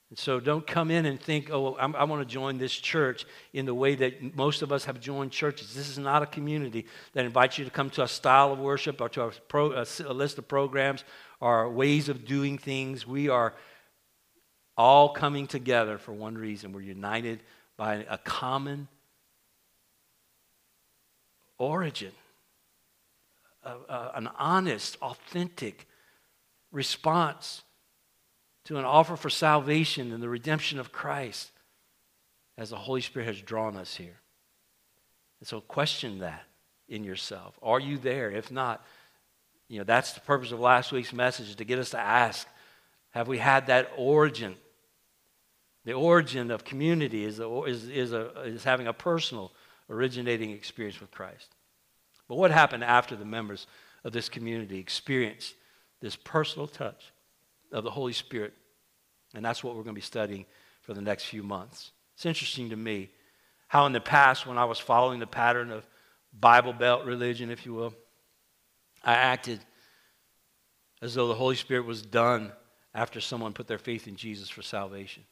And 0.10 0.20
so 0.20 0.40
don't 0.40 0.66
come 0.66 0.92
in 0.92 1.06
and 1.06 1.20
think, 1.20 1.50
oh, 1.52 1.74
i 1.76 2.04
want 2.04 2.28
to 2.28 2.32
join 2.32 2.58
this 2.58 2.74
church 2.74 3.26
in 3.54 3.66
the 3.66 3.74
way 3.74 3.96
that 3.96 4.36
most 4.36 4.62
of 4.62 4.72
us 4.72 4.86
have 4.86 5.00
joined 5.00 5.32
churches. 5.32 5.74
This 5.74 5.90
is 5.90 5.98
not 5.98 6.22
a 6.24 6.26
community 6.26 6.86
that 7.14 7.26
invites 7.26 7.58
you 7.58 7.66
to 7.66 7.72
come 7.72 7.90
to 7.92 8.04
a 8.04 8.08
style 8.08 8.54
of 8.54 8.60
worship 8.60 9.02
or 9.02 9.10
to 9.10 9.24
a, 9.24 9.32
pro, 9.48 9.74
a, 9.74 9.86
a 10.06 10.14
list 10.14 10.38
of 10.38 10.48
programs 10.48 11.04
or 11.42 11.70
ways 11.70 12.08
of 12.08 12.26
doing 12.26 12.58
things. 12.58 13.06
We 13.06 13.30
are 13.30 13.56
all 14.78 15.10
coming 15.10 15.48
together 15.48 15.98
for 15.98 16.14
one 16.14 16.38
reason. 16.38 16.72
We're 16.72 16.82
united 16.82 17.42
by 17.76 18.06
a 18.10 18.18
common 18.18 18.88
origin, 21.58 22.12
an 23.66 24.30
honest, 24.38 24.98
authentic 25.02 25.88
response 26.76 27.64
to 28.66 28.78
an 28.78 28.86
offer 28.86 29.16
for 29.16 29.30
salvation 29.30 30.12
and 30.12 30.22
the 30.22 30.30
redemption 30.30 30.78
of 30.78 30.92
Christ 30.92 31.52
as 32.58 32.70
the 32.70 32.76
Holy 32.76 33.02
Spirit 33.02 33.28
has 33.28 33.42
drawn 33.42 33.78
us 33.78 33.96
here. 33.96 34.20
And 35.40 35.48
so 35.48 35.62
question 35.62 36.20
that 36.20 36.44
in 36.90 37.04
yourself. 37.04 37.58
Are 37.64 37.80
you 37.80 37.98
there? 37.98 38.30
If 38.30 38.52
not, 38.52 38.86
you 39.70 39.80
know, 39.80 39.84
that's 39.86 40.14
the 40.14 40.20
purpose 40.20 40.52
of 40.52 40.60
last 40.60 40.92
week's 40.92 41.14
message 41.14 41.56
to 41.56 41.64
get 41.64 41.80
us 41.80 41.92
to 41.92 42.00
ask, 42.00 42.48
have 43.12 43.28
we 43.28 43.38
had 43.38 43.68
that 43.68 43.92
origin? 43.98 44.56
The 45.86 45.94
origin 45.94 46.52
of 46.52 46.66
community 46.66 47.24
is, 47.24 47.40
a, 47.40 47.64
is, 47.64 47.88
is, 47.90 48.12
a, 48.12 48.42
is 48.42 48.64
having 48.64 48.88
a 48.88 48.94
personal 48.94 49.54
originating 49.90 50.52
experience 50.52 51.00
with 51.00 51.12
Christ. 51.12 51.56
But 52.28 52.36
what 52.36 52.52
happened 52.52 52.84
after 52.84 53.16
the 53.16 53.26
members 53.26 53.68
of 54.04 54.12
this 54.12 54.30
community 54.30 54.80
experienced 54.80 55.56
this 56.06 56.16
personal 56.16 56.68
touch 56.68 57.12
of 57.72 57.84
the 57.84 57.90
Holy 57.90 58.14
Spirit? 58.14 58.54
And 59.34 59.44
that's 59.44 59.64
what 59.64 59.76
we're 59.76 59.84
going 59.84 59.96
to 59.96 60.00
be 60.00 60.06
studying 60.06 60.46
for 60.82 60.94
the 60.94 61.02
next 61.02 61.26
few 61.26 61.42
months. 61.42 61.92
It's 62.14 62.28
interesting 62.28 62.70
to 62.70 62.76
me 62.76 63.10
how, 63.68 63.88
in 63.88 63.92
the 63.92 64.00
past, 64.00 64.46
when 64.46 64.60
I 64.60 64.66
was 64.66 64.78
following 64.78 65.20
the 65.20 65.28
pattern 65.28 65.72
of 65.72 65.86
Bible 66.32 66.74
Belt 66.74 67.06
religion, 67.06 67.50
if 67.50 67.66
you 67.66 67.74
will, 67.74 67.94
I 69.04 69.14
acted 69.14 69.60
as 71.02 71.16
though 71.16 71.28
the 71.28 71.34
Holy 71.34 71.56
Spirit 71.56 71.86
was 71.86 72.04
done 72.04 72.52
after 72.94 73.20
someone 73.20 73.54
put 73.54 73.68
their 73.68 73.80
faith 73.80 74.08
in 74.08 74.16
Jesus 74.16 74.48
for 74.48 74.62
salvation. 74.62 75.24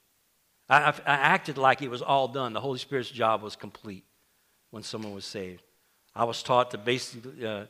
I, 0.68 0.89
I, 0.89 0.94
acted 1.06 1.60
like 1.60 1.84
it 1.84 1.92
was 1.92 2.01
all 2.01 2.27
done. 2.27 2.53
The 2.53 2.62
Holy 2.62 2.80
Spirit's 2.80 3.12
job 3.12 3.44
was 3.44 3.56
complete 3.56 4.06
when 4.72 4.82
someone 4.82 5.13
was 5.13 5.25
saved. 5.25 5.62
I 6.15 6.24
was 6.24 6.42
taught 6.42 6.72
to 6.72 6.77
basically, 6.80 7.46
uh, 7.46 7.65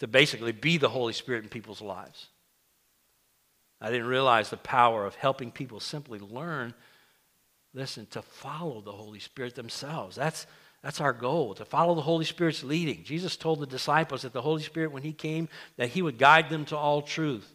to 0.00 0.06
basically 0.08 0.52
be 0.52 0.78
the 0.78 0.88
Holy 0.88 1.12
Spirit 1.12 1.44
in 1.44 1.48
people's 1.48 1.80
lives. 1.80 2.28
I 3.80 3.90
didn't 3.90 4.06
realize 4.06 4.50
the 4.50 4.56
power 4.58 5.06
of 5.06 5.14
helping 5.14 5.50
people 5.50 5.80
simply 5.80 6.18
learn, 6.18 6.74
listen, 7.72 8.06
to 8.10 8.22
follow 8.22 8.80
the 8.80 8.92
Holy 8.92 9.20
Spirit 9.20 9.54
themselves. 9.54 10.16
That's, 10.16 10.46
that's 10.82 11.00
our 11.00 11.12
goal, 11.12 11.54
to 11.54 11.64
follow 11.64 11.94
the 11.94 12.02
Holy 12.02 12.24
Spirit's 12.24 12.62
leading. 12.62 13.04
Jesus 13.04 13.36
told 13.36 13.60
the 13.60 13.66
disciples 13.66 14.22
that 14.22 14.32
the 14.32 14.42
Holy 14.42 14.62
Spirit, 14.62 14.92
when 14.92 15.02
He 15.02 15.12
came, 15.12 15.48
that 15.76 15.88
He 15.88 16.02
would 16.02 16.18
guide 16.18 16.50
them 16.50 16.64
to 16.66 16.76
all 16.76 17.00
truth. 17.00 17.50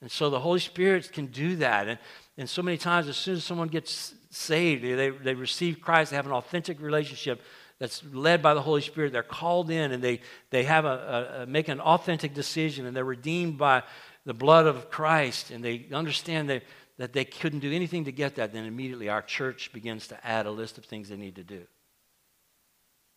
And 0.00 0.10
so 0.10 0.30
the 0.30 0.40
Holy 0.40 0.60
Spirit 0.60 1.12
can 1.12 1.26
do 1.26 1.56
that. 1.56 1.88
And, 1.88 1.98
and 2.38 2.48
so 2.48 2.62
many 2.62 2.78
times, 2.78 3.08
as 3.08 3.16
soon 3.16 3.34
as 3.34 3.44
someone 3.44 3.68
gets 3.68 4.14
saved, 4.30 4.82
they, 4.82 5.10
they 5.10 5.34
receive 5.34 5.80
Christ, 5.80 6.10
they 6.10 6.16
have 6.16 6.26
an 6.26 6.32
authentic 6.32 6.80
relationship 6.80 7.42
that's 7.78 8.02
led 8.12 8.42
by 8.42 8.54
the 8.54 8.62
Holy 8.62 8.82
Spirit. 8.82 9.12
They're 9.12 9.22
called 9.22 9.70
in 9.70 9.92
and 9.92 10.02
they, 10.02 10.20
they 10.50 10.64
have 10.64 10.84
a, 10.84 11.40
a, 11.40 11.46
make 11.46 11.68
an 11.68 11.80
authentic 11.80 12.34
decision 12.34 12.86
and 12.86 12.94
they're 12.94 13.04
redeemed 13.04 13.58
by 13.58 13.82
the 14.24 14.34
blood 14.34 14.66
of 14.66 14.90
Christ 14.90 15.50
and 15.50 15.64
they 15.64 15.86
understand 15.92 16.50
that, 16.50 16.62
that 16.98 17.12
they 17.12 17.24
couldn't 17.24 17.60
do 17.60 17.72
anything 17.72 18.04
to 18.04 18.12
get 18.12 18.36
that. 18.36 18.52
Then 18.52 18.64
immediately 18.64 19.08
our 19.08 19.22
church 19.22 19.72
begins 19.72 20.08
to 20.08 20.26
add 20.26 20.46
a 20.46 20.50
list 20.50 20.78
of 20.78 20.84
things 20.84 21.08
they 21.08 21.16
need 21.16 21.36
to 21.36 21.44
do. 21.44 21.62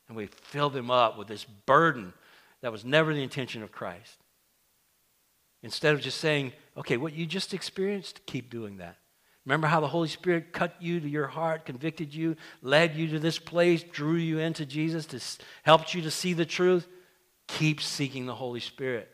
And 0.07 0.17
we 0.17 0.27
fill 0.27 0.69
them 0.69 0.91
up 0.91 1.17
with 1.17 1.27
this 1.27 1.43
burden 1.43 2.13
that 2.61 2.71
was 2.71 2.85
never 2.85 3.13
the 3.13 3.23
intention 3.23 3.63
of 3.63 3.71
Christ. 3.71 4.17
Instead 5.61 5.93
of 5.93 6.01
just 6.01 6.19
saying, 6.19 6.51
okay, 6.77 6.97
what 6.97 7.13
you 7.13 7.25
just 7.25 7.53
experienced, 7.53 8.25
keep 8.25 8.49
doing 8.49 8.77
that. 8.77 8.97
Remember 9.45 9.67
how 9.67 9.81
the 9.81 9.87
Holy 9.87 10.07
Spirit 10.07 10.53
cut 10.53 10.75
you 10.81 10.99
to 10.99 11.09
your 11.09 11.27
heart, 11.27 11.65
convicted 11.65 12.13
you, 12.13 12.37
led 12.61 12.95
you 12.95 13.09
to 13.09 13.19
this 13.19 13.39
place, 13.39 13.83
drew 13.83 14.15
you 14.15 14.39
into 14.39 14.65
Jesus, 14.65 15.05
to 15.07 15.19
helped 15.63 15.93
you 15.93 16.01
to 16.03 16.11
see 16.11 16.33
the 16.33 16.45
truth? 16.45 16.87
Keep 17.47 17.81
seeking 17.81 18.25
the 18.25 18.35
Holy 18.35 18.61
Spirit. 18.61 19.09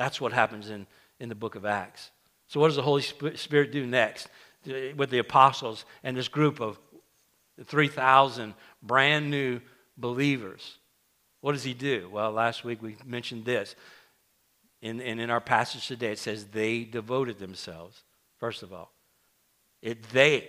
That's 0.00 0.18
what 0.18 0.32
happens 0.32 0.70
in, 0.70 0.86
in 1.18 1.28
the 1.28 1.34
book 1.34 1.56
of 1.56 1.66
Acts. 1.66 2.10
So, 2.48 2.58
what 2.58 2.68
does 2.68 2.76
the 2.76 2.82
Holy 2.82 3.02
Spirit 3.02 3.70
do 3.70 3.84
next 3.84 4.28
with 4.96 5.10
the 5.10 5.18
apostles 5.18 5.84
and 6.02 6.16
this 6.16 6.26
group 6.26 6.58
of 6.58 6.78
3,000 7.62 8.54
brand 8.82 9.30
new 9.30 9.60
believers? 9.98 10.78
What 11.42 11.52
does 11.52 11.64
he 11.64 11.74
do? 11.74 12.08
Well, 12.10 12.32
last 12.32 12.64
week 12.64 12.80
we 12.80 12.96
mentioned 13.04 13.44
this. 13.44 13.76
In, 14.80 15.02
and 15.02 15.20
in 15.20 15.28
our 15.28 15.38
passage 15.38 15.86
today, 15.86 16.12
it 16.12 16.18
says 16.18 16.46
they 16.46 16.84
devoted 16.84 17.38
themselves, 17.38 18.02
first 18.38 18.62
of 18.62 18.72
all. 18.72 18.94
It 19.82 20.02
they. 20.04 20.48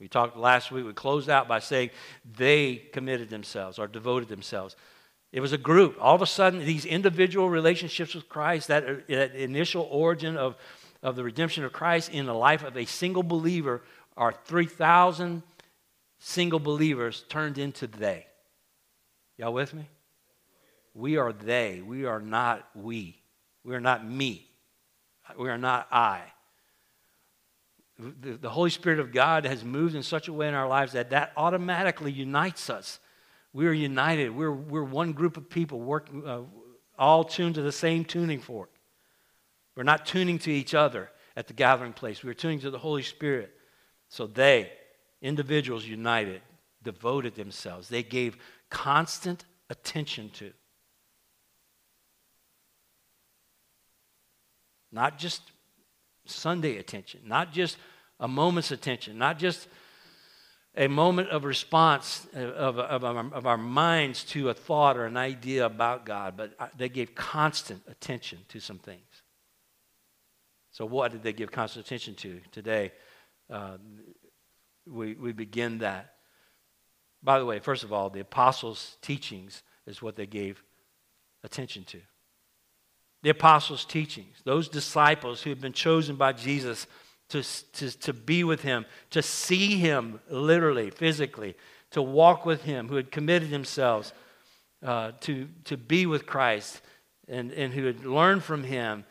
We 0.00 0.08
talked 0.08 0.38
last 0.38 0.72
week, 0.72 0.86
we 0.86 0.94
closed 0.94 1.28
out 1.28 1.48
by 1.48 1.58
saying 1.58 1.90
they 2.24 2.76
committed 2.76 3.28
themselves 3.28 3.78
or 3.78 3.88
devoted 3.88 4.30
themselves. 4.30 4.74
It 5.34 5.40
was 5.40 5.52
a 5.52 5.58
group. 5.58 5.96
All 6.00 6.14
of 6.14 6.22
a 6.22 6.26
sudden, 6.26 6.64
these 6.64 6.86
individual 6.86 7.50
relationships 7.50 8.14
with 8.14 8.28
Christ, 8.28 8.68
that, 8.68 9.08
that 9.08 9.34
initial 9.34 9.86
origin 9.90 10.36
of, 10.36 10.56
of 11.02 11.16
the 11.16 11.24
redemption 11.24 11.64
of 11.64 11.72
Christ 11.72 12.10
in 12.10 12.24
the 12.24 12.32
life 12.32 12.62
of 12.62 12.76
a 12.76 12.84
single 12.84 13.24
believer, 13.24 13.82
are 14.16 14.32
3,000 14.32 15.42
single 16.20 16.60
believers 16.60 17.24
turned 17.28 17.58
into 17.58 17.88
they. 17.88 18.26
Y'all 19.36 19.52
with 19.52 19.74
me? 19.74 19.88
We 20.94 21.16
are 21.16 21.32
they. 21.32 21.82
We 21.84 22.04
are 22.04 22.20
not 22.20 22.68
we. 22.76 23.20
We 23.64 23.74
are 23.74 23.80
not 23.80 24.08
me. 24.08 24.48
We 25.36 25.48
are 25.50 25.58
not 25.58 25.88
I 25.90 26.22
the, 27.98 28.32
the 28.32 28.50
Holy 28.50 28.70
Spirit 28.70 28.98
of 28.98 29.12
God 29.12 29.44
has 29.44 29.64
moved 29.64 29.94
in 29.94 30.02
such 30.02 30.28
a 30.28 30.32
way 30.32 30.48
in 30.48 30.54
our 30.54 30.68
lives 30.68 30.92
that 30.92 31.10
that 31.10 31.32
automatically 31.36 32.12
unites 32.12 32.68
us. 32.68 32.98
We're 33.54 33.72
united. 33.72 34.30
We're, 34.30 34.52
we're 34.52 34.84
one 34.84 35.12
group 35.12 35.36
of 35.36 35.48
people 35.48 35.80
working, 35.80 36.26
uh, 36.26 36.42
all 36.98 37.22
tuned 37.22 37.54
to 37.54 37.62
the 37.62 37.72
same 37.72 38.04
tuning 38.04 38.40
fork. 38.40 38.70
We're 39.76 39.84
not 39.84 40.04
tuning 40.04 40.40
to 40.40 40.50
each 40.50 40.74
other 40.74 41.10
at 41.36 41.46
the 41.46 41.54
gathering 41.54 41.92
place. 41.92 42.22
We're 42.22 42.34
tuning 42.34 42.60
to 42.60 42.70
the 42.70 42.78
Holy 42.78 43.02
Spirit. 43.02 43.52
So 44.08 44.26
they, 44.26 44.72
individuals 45.22 45.86
united, 45.86 46.42
devoted 46.82 47.36
themselves. 47.36 47.88
They 47.88 48.02
gave 48.02 48.36
constant 48.70 49.44
attention 49.70 50.30
to. 50.30 50.52
Not 54.90 55.16
just 55.16 55.42
Sunday 56.26 56.78
attention, 56.78 57.20
not 57.24 57.52
just 57.52 57.76
a 58.18 58.26
moment's 58.26 58.72
attention, 58.72 59.16
not 59.16 59.38
just 59.38 59.68
a 60.76 60.88
moment 60.88 61.28
of 61.30 61.44
response 61.44 62.26
of, 62.34 62.78
of, 62.78 62.78
of, 62.78 63.04
our, 63.04 63.32
of 63.32 63.46
our 63.46 63.56
minds 63.56 64.24
to 64.24 64.48
a 64.48 64.54
thought 64.54 64.96
or 64.96 65.06
an 65.06 65.16
idea 65.16 65.66
about 65.66 66.04
God, 66.04 66.36
but 66.36 66.54
uh, 66.58 66.66
they 66.76 66.88
gave 66.88 67.14
constant 67.14 67.82
attention 67.86 68.38
to 68.48 68.60
some 68.60 68.78
things. 68.78 69.22
So, 70.72 70.84
what 70.84 71.12
did 71.12 71.22
they 71.22 71.32
give 71.32 71.52
constant 71.52 71.86
attention 71.86 72.16
to 72.16 72.40
today? 72.50 72.92
Uh, 73.48 73.76
we, 74.86 75.14
we 75.14 75.32
begin 75.32 75.78
that. 75.78 76.14
By 77.22 77.38
the 77.38 77.46
way, 77.46 77.60
first 77.60 77.84
of 77.84 77.92
all, 77.92 78.10
the 78.10 78.20
apostles' 78.20 78.96
teachings 79.00 79.62
is 79.86 80.02
what 80.02 80.16
they 80.16 80.26
gave 80.26 80.62
attention 81.44 81.84
to. 81.84 82.00
The 83.22 83.30
apostles' 83.30 83.84
teachings, 83.84 84.36
those 84.44 84.68
disciples 84.68 85.42
who 85.42 85.50
had 85.50 85.60
been 85.60 85.72
chosen 85.72 86.16
by 86.16 86.32
Jesus 86.32 86.86
to, 87.30 87.42
to, 87.72 87.90
to 87.98 88.12
be 88.12 88.44
with 88.44 88.62
him, 88.62 88.84
to 89.10 89.22
see 89.22 89.78
him 89.78 90.20
literally, 90.28 90.90
physically, 90.90 91.54
to 91.90 92.02
walk 92.02 92.44
with 92.44 92.62
him, 92.62 92.88
who 92.88 92.96
had 92.96 93.10
committed 93.10 93.50
themselves 93.50 94.12
uh, 94.82 95.12
to, 95.20 95.48
to 95.64 95.76
be 95.76 96.06
with 96.06 96.26
Christ 96.26 96.80
and, 97.28 97.52
and 97.52 97.72
who 97.72 97.86
had 97.86 98.04
learned 98.04 98.42
from 98.42 98.64
him 98.64 99.04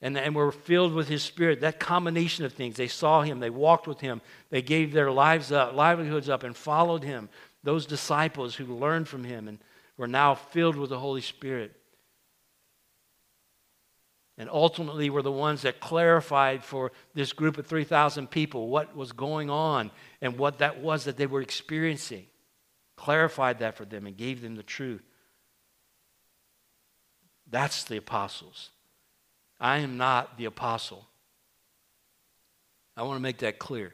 and, 0.00 0.16
and 0.16 0.34
were 0.34 0.52
filled 0.52 0.92
with 0.92 1.08
his 1.08 1.22
spirit. 1.22 1.60
That 1.60 1.80
combination 1.80 2.44
of 2.44 2.52
things. 2.52 2.76
They 2.76 2.88
saw 2.88 3.22
him, 3.22 3.40
they 3.40 3.50
walked 3.50 3.86
with 3.86 4.00
him, 4.00 4.20
they 4.50 4.62
gave 4.62 4.92
their 4.92 5.10
lives 5.10 5.50
up, 5.50 5.74
livelihoods 5.74 6.28
up, 6.28 6.44
and 6.44 6.56
followed 6.56 7.02
him. 7.02 7.28
Those 7.64 7.86
disciples 7.86 8.54
who 8.54 8.66
learned 8.66 9.08
from 9.08 9.24
him 9.24 9.48
and 9.48 9.58
were 9.96 10.06
now 10.06 10.34
filled 10.34 10.76
with 10.76 10.90
the 10.90 10.98
Holy 11.00 11.20
Spirit 11.20 11.77
and 14.38 14.48
ultimately 14.48 15.10
were 15.10 15.20
the 15.20 15.32
ones 15.32 15.62
that 15.62 15.80
clarified 15.80 16.62
for 16.62 16.92
this 17.12 17.32
group 17.32 17.58
of 17.58 17.66
3,000 17.66 18.30
people 18.30 18.68
what 18.68 18.96
was 18.96 19.10
going 19.10 19.50
on 19.50 19.90
and 20.22 20.38
what 20.38 20.58
that 20.58 20.80
was 20.80 21.04
that 21.04 21.16
they 21.16 21.26
were 21.26 21.42
experiencing. 21.42 22.24
Clarified 22.96 23.58
that 23.58 23.76
for 23.76 23.84
them 23.84 24.06
and 24.06 24.16
gave 24.16 24.40
them 24.40 24.54
the 24.54 24.62
truth. 24.62 25.02
That's 27.50 27.84
the 27.84 27.96
apostles. 27.96 28.70
I 29.60 29.78
am 29.78 29.96
not 29.96 30.38
the 30.38 30.44
apostle. 30.44 31.06
I 32.96 33.02
want 33.02 33.16
to 33.16 33.22
make 33.22 33.38
that 33.38 33.58
clear. 33.58 33.92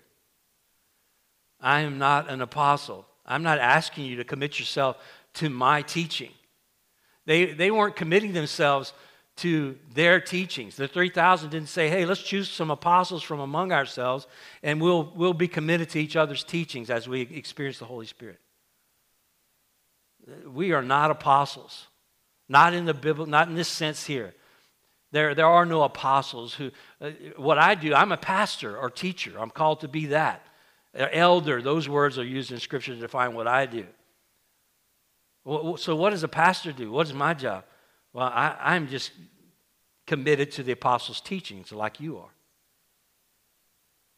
I 1.59 1.81
am 1.81 1.99
not 1.99 2.29
an 2.29 2.43
apostle. 2.43 3.07
I'm 3.25 3.43
not 3.43 3.59
asking 3.59 4.05
you 4.05 4.17
to 4.17 4.25
commit 4.25 4.59
yourself 4.59 4.99
to 5.35 5.49
my 5.49 5.81
teaching. 5.81 6.31
They, 7.25 7.47
they 7.47 7.71
weren't 7.71 7.97
committing 7.97 8.35
themselves 8.35 8.93
to 9.37 9.77
their 9.93 10.21
teachings. 10.21 10.77
The 10.77 10.87
3,000 10.87 11.51
didn't 11.51 11.69
say, 11.69 11.89
hey, 11.89 12.05
let's 12.05 12.23
choose 12.23 12.49
some 12.49 12.71
apostles 12.71 13.23
from 13.23 13.41
among 13.41 13.73
ourselves 13.73 14.27
and 14.63 14.81
we'll, 14.81 15.13
we'll 15.17 15.35
be 15.35 15.49
committed 15.49 15.91
to 15.91 16.01
each 16.01 16.15
other's 16.15 16.45
teachings 16.45 16.89
as 16.89 17.09
we 17.09 17.23
experience 17.23 17.79
the 17.79 17.85
Holy 17.85 18.07
Spirit. 18.07 18.39
We 20.47 20.73
are 20.73 20.83
not 20.83 21.11
apostles, 21.11 21.89
not 22.49 22.75
in 22.75 22.85
the 22.85 22.95
Bible, 22.95 23.27
not 23.27 23.49
in 23.49 23.55
this 23.55 23.69
sense 23.69 24.07
here. 24.07 24.35
There, 25.11 25.35
there 25.35 25.47
are 25.47 25.67
no 25.67 25.83
apostles 25.83 26.55
who, 26.55 26.71
uh, 27.01 27.11
what 27.37 27.59
I 27.59 27.75
do, 27.75 27.95
I'm 27.95 28.13
a 28.13 28.17
pastor 28.17 28.77
or 28.77 28.91
teacher. 28.91 29.39
I'm 29.39 29.51
called 29.51 29.81
to 29.81 29.89
be 29.89 30.07
that. 30.07 30.47
Elder, 30.95 31.61
those 31.61 31.89
words 31.89 32.19
are 32.19 32.25
used 32.25 32.53
in 32.53 32.59
Scripture 32.59 32.95
to 32.95 33.01
define 33.01 33.35
what 33.35 33.47
I 33.47 33.67
do. 33.67 33.87
So, 35.77 35.95
what 35.95 36.11
does 36.11 36.23
a 36.23 36.29
pastor 36.29 36.73
do? 36.73 36.91
What 36.91 37.07
is 37.07 37.13
my 37.13 37.35
job? 37.35 37.65
Well, 38.15 38.29
I, 38.29 38.57
I'm 38.59 38.89
just 38.89 39.11
committed 40.07 40.53
to 40.53 40.63
the 40.63 40.73
apostles' 40.73 41.21
teachings 41.21 41.73
like 41.73 42.01
you 42.01 42.17
are. 42.17 42.31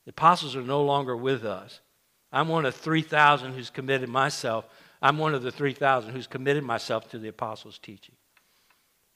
The 0.04 0.10
apostles 0.10 0.54
are 0.54 0.62
no 0.62 0.84
longer 0.84 1.16
with 1.16 1.44
us. 1.44 1.80
I'm 2.30 2.48
one 2.48 2.66
of 2.66 2.74
3,000 2.74 3.54
who's 3.54 3.70
committed 3.70 4.08
myself. 4.08 4.66
I'm 5.02 5.18
one 5.18 5.34
of 5.34 5.42
the 5.42 5.50
3,000 5.50 6.12
who's 6.12 6.26
committed 6.26 6.62
myself 6.62 7.10
to 7.10 7.18
the 7.18 7.28
apostles' 7.28 7.78
teaching. 7.78 8.14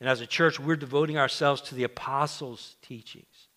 And 0.00 0.08
as 0.08 0.22
a 0.22 0.26
church, 0.26 0.58
we're 0.58 0.76
devoting 0.76 1.18
ourselves 1.18 1.60
to 1.62 1.74
the 1.74 1.84
apostles' 1.84 2.76
teachings. 2.80 3.48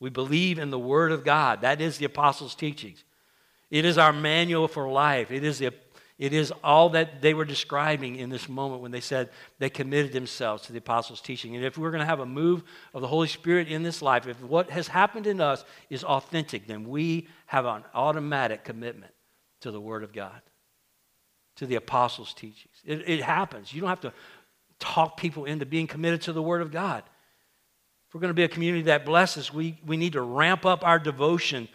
We 0.00 0.10
believe 0.10 0.58
in 0.58 0.70
the 0.70 0.78
Word 0.78 1.12
of 1.12 1.24
God. 1.24 1.60
That 1.60 1.80
is 1.80 1.98
the 1.98 2.04
apostles' 2.06 2.56
teachings. 2.56 3.04
It 3.70 3.84
is 3.84 3.96
our 3.96 4.12
manual 4.12 4.66
for 4.66 4.90
life. 4.90 5.30
It 5.30 5.44
is 5.44 5.60
the 5.60 5.72
it 6.18 6.32
is 6.32 6.52
all 6.62 6.90
that 6.90 7.22
they 7.22 7.34
were 7.34 7.44
describing 7.44 8.16
in 8.16 8.28
this 8.28 8.48
moment 8.48 8.82
when 8.82 8.90
they 8.90 9.00
said 9.00 9.30
they 9.58 9.70
committed 9.70 10.12
themselves 10.12 10.64
to 10.64 10.72
the 10.72 10.78
apostles' 10.78 11.20
teaching. 11.20 11.56
And 11.56 11.64
if 11.64 11.78
we're 11.78 11.90
going 11.90 12.00
to 12.00 12.06
have 12.06 12.20
a 12.20 12.26
move 12.26 12.62
of 12.94 13.00
the 13.00 13.08
Holy 13.08 13.28
Spirit 13.28 13.68
in 13.68 13.82
this 13.82 14.02
life, 14.02 14.26
if 14.26 14.40
what 14.42 14.70
has 14.70 14.88
happened 14.88 15.26
in 15.26 15.40
us 15.40 15.64
is 15.90 16.04
authentic, 16.04 16.66
then 16.66 16.88
we 16.88 17.28
have 17.46 17.64
an 17.66 17.84
automatic 17.94 18.62
commitment 18.62 19.12
to 19.60 19.70
the 19.70 19.80
Word 19.80 20.04
of 20.04 20.12
God, 20.12 20.40
to 21.56 21.66
the 21.66 21.76
apostles' 21.76 22.34
teachings. 22.34 22.76
It, 22.84 23.08
it 23.08 23.22
happens. 23.22 23.72
You 23.72 23.80
don't 23.80 23.90
have 23.90 24.00
to 24.02 24.12
talk 24.78 25.16
people 25.16 25.46
into 25.46 25.64
being 25.64 25.86
committed 25.86 26.22
to 26.22 26.32
the 26.32 26.42
Word 26.42 26.60
of 26.60 26.70
God. 26.70 27.02
If 28.08 28.14
we're 28.14 28.20
going 28.20 28.30
to 28.30 28.34
be 28.34 28.44
a 28.44 28.48
community 28.48 28.82
that 28.84 29.06
blesses, 29.06 29.52
we, 29.52 29.80
we 29.86 29.96
need 29.96 30.12
to 30.12 30.22
ramp 30.22 30.66
up 30.66 30.84
our 30.84 30.98
devotion 30.98 31.68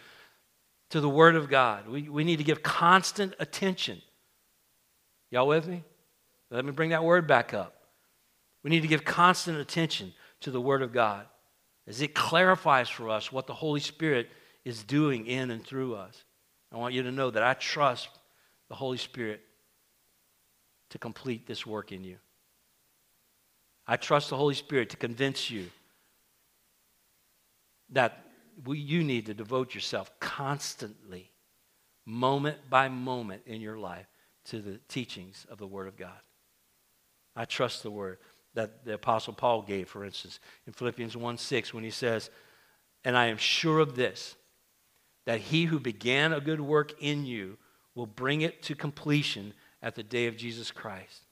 to 0.90 1.00
the 1.00 1.08
Word 1.08 1.34
of 1.34 1.50
God. 1.50 1.88
We, 1.88 2.08
we 2.08 2.22
need 2.24 2.36
to 2.36 2.44
give 2.44 2.62
constant 2.62 3.34
attention 3.40 4.00
Y'all 5.30 5.46
with 5.46 5.66
me? 5.66 5.82
Let 6.50 6.64
me 6.64 6.72
bring 6.72 6.90
that 6.90 7.04
word 7.04 7.26
back 7.26 7.52
up. 7.52 7.74
We 8.62 8.70
need 8.70 8.80
to 8.80 8.88
give 8.88 9.04
constant 9.04 9.58
attention 9.58 10.12
to 10.40 10.50
the 10.50 10.60
Word 10.60 10.82
of 10.82 10.92
God 10.92 11.26
as 11.86 12.00
it 12.00 12.14
clarifies 12.14 12.88
for 12.88 13.08
us 13.08 13.30
what 13.30 13.46
the 13.46 13.54
Holy 13.54 13.80
Spirit 13.80 14.28
is 14.64 14.82
doing 14.82 15.26
in 15.26 15.50
and 15.50 15.64
through 15.64 15.94
us. 15.94 16.24
I 16.72 16.76
want 16.76 16.94
you 16.94 17.02
to 17.02 17.12
know 17.12 17.30
that 17.30 17.42
I 17.42 17.54
trust 17.54 18.08
the 18.68 18.74
Holy 18.74 18.98
Spirit 18.98 19.40
to 20.90 20.98
complete 20.98 21.46
this 21.46 21.66
work 21.66 21.92
in 21.92 22.04
you. 22.04 22.16
I 23.86 23.96
trust 23.96 24.30
the 24.30 24.36
Holy 24.36 24.54
Spirit 24.54 24.90
to 24.90 24.96
convince 24.96 25.50
you 25.50 25.70
that 27.90 28.24
we, 28.66 28.78
you 28.78 29.02
need 29.02 29.26
to 29.26 29.34
devote 29.34 29.74
yourself 29.74 30.10
constantly, 30.20 31.30
moment 32.04 32.58
by 32.68 32.88
moment 32.88 33.42
in 33.46 33.60
your 33.60 33.78
life 33.78 34.06
to 34.50 34.60
the 34.60 34.78
teachings 34.88 35.46
of 35.50 35.58
the 35.58 35.66
Word 35.66 35.88
of 35.88 35.96
God. 35.96 36.20
I 37.36 37.44
trust 37.44 37.82
the 37.82 37.90
Word 37.90 38.18
that 38.54 38.84
the 38.84 38.94
Apostle 38.94 39.32
Paul 39.32 39.62
gave, 39.62 39.88
for 39.88 40.04
instance, 40.04 40.40
in 40.66 40.72
Philippians 40.72 41.16
1 41.16 41.38
6, 41.38 41.74
when 41.74 41.84
he 41.84 41.90
says, 41.90 42.30
And 43.04 43.16
I 43.16 43.26
am 43.26 43.36
sure 43.36 43.78
of 43.78 43.94
this, 43.94 44.36
that 45.26 45.40
he 45.40 45.64
who 45.64 45.78
began 45.78 46.32
a 46.32 46.40
good 46.40 46.60
work 46.60 46.94
in 47.00 47.26
you 47.26 47.58
will 47.94 48.06
bring 48.06 48.40
it 48.40 48.62
to 48.62 48.74
completion 48.74 49.52
at 49.82 49.94
the 49.94 50.02
day 50.02 50.26
of 50.26 50.36
Jesus 50.36 50.70
Christ. 50.70 51.22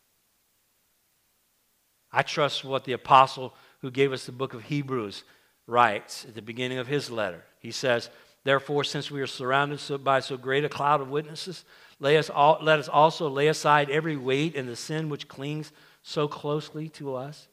I 2.13 2.23
trust 2.23 2.65
what 2.65 2.85
the 2.85 2.93
apostle 2.93 3.55
who 3.81 3.91
gave 3.91 4.13
us 4.13 4.27
the 4.27 4.33
book 4.33 4.55
of 4.55 4.63
Hebrews 4.65 5.25
writes 5.67 6.25
at 6.29 6.35
the 6.35 6.43
beginning 6.43 6.79
of 6.79 6.87
his 6.87 7.11
letter. 7.11 7.45
He 7.59 7.71
says, 7.71 8.11
Therefore, 8.45 8.85
since 8.85 9.11
we 9.11 9.21
are 9.21 9.27
surrounded 9.27 9.81
by 10.05 10.21
so 10.21 10.37
great 10.37 10.65
a 10.65 10.69
cloud 10.69 11.01
of 11.01 11.11
witnesses, 11.11 11.65
let 11.99 12.17
us, 12.17 12.31
let 12.63 12.79
us 12.79 12.89
also 12.89 13.29
lay 13.29 13.49
aside 13.49 13.91
every 13.91 14.17
weight 14.17 14.55
and 14.55 14.69
the 14.69 14.77
sin 14.77 15.09
which 15.09 15.29
clings 15.29 15.73
so 16.03 16.29
closely 16.29 16.89
to 16.91 17.15
us, 17.15 17.49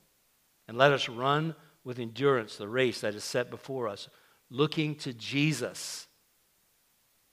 and 0.67 0.77
let 0.77 0.91
us 0.91 1.10
run 1.10 1.56
with 1.84 1.99
endurance 1.99 2.56
the 2.56 2.67
race 2.67 3.01
that 3.01 3.15
is 3.15 3.23
set 3.23 3.49
before 3.49 3.88
us, 3.88 4.10
looking 4.49 4.95
to 4.95 5.13
Jesus, 5.13 6.08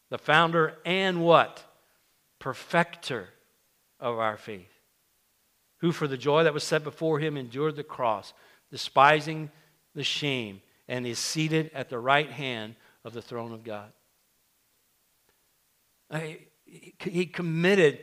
the 0.08 0.18
founder 0.18 0.76
and 0.84 1.22
what? 1.22 1.64
Perfecter 2.38 3.28
of 3.98 4.18
our 4.18 4.36
faith, 4.36 4.72
who 5.78 5.92
for 5.92 6.08
the 6.08 6.16
joy 6.16 6.44
that 6.44 6.54
was 6.54 6.64
set 6.64 6.82
before 6.82 7.18
him 7.18 7.36
endured 7.36 7.76
the 7.76 7.84
cross, 7.84 8.32
despising 8.70 9.50
the 9.94 10.04
shame, 10.04 10.62
and 10.88 11.06
is 11.06 11.18
seated 11.18 11.70
at 11.74 11.90
the 11.90 11.98
right 11.98 12.30
hand 12.30 12.74
of 13.04 13.12
the 13.12 13.22
throne 13.22 13.52
of 13.52 13.62
God. 13.62 13.92
I, 16.10 16.38
he 17.00 17.26
committed 17.26 18.00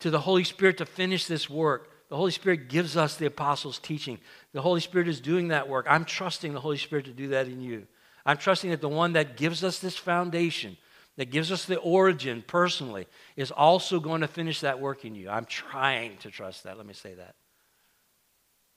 to 0.00 0.10
the 0.10 0.20
Holy 0.20 0.44
Spirit 0.44 0.78
to 0.78 0.86
finish 0.86 1.26
this 1.26 1.48
work. 1.48 1.90
The 2.08 2.16
Holy 2.16 2.30
Spirit 2.30 2.68
gives 2.68 2.96
us 2.96 3.16
the 3.16 3.26
apostles' 3.26 3.78
teaching. 3.78 4.18
The 4.52 4.60
Holy 4.62 4.80
Spirit 4.80 5.08
is 5.08 5.20
doing 5.20 5.48
that 5.48 5.68
work. 5.68 5.86
I'm 5.88 6.04
trusting 6.04 6.52
the 6.52 6.60
Holy 6.60 6.76
Spirit 6.78 7.06
to 7.06 7.12
do 7.12 7.28
that 7.28 7.46
in 7.46 7.60
you. 7.60 7.86
I'm 8.26 8.36
trusting 8.36 8.70
that 8.70 8.80
the 8.80 8.88
one 8.88 9.14
that 9.14 9.36
gives 9.36 9.62
us 9.62 9.78
this 9.78 9.96
foundation, 9.96 10.76
that 11.16 11.30
gives 11.30 11.52
us 11.52 11.64
the 11.64 11.78
origin 11.78 12.42
personally, 12.46 13.06
is 13.36 13.50
also 13.50 14.00
going 14.00 14.22
to 14.22 14.28
finish 14.28 14.60
that 14.60 14.80
work 14.80 15.04
in 15.04 15.14
you. 15.14 15.28
I'm 15.28 15.44
trying 15.44 16.16
to 16.18 16.30
trust 16.30 16.64
that. 16.64 16.76
Let 16.76 16.86
me 16.86 16.94
say 16.94 17.14
that. 17.14 17.34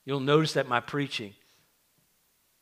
You'll 0.04 0.20
notice 0.20 0.54
that 0.54 0.68
my 0.68 0.80
preaching, 0.80 1.34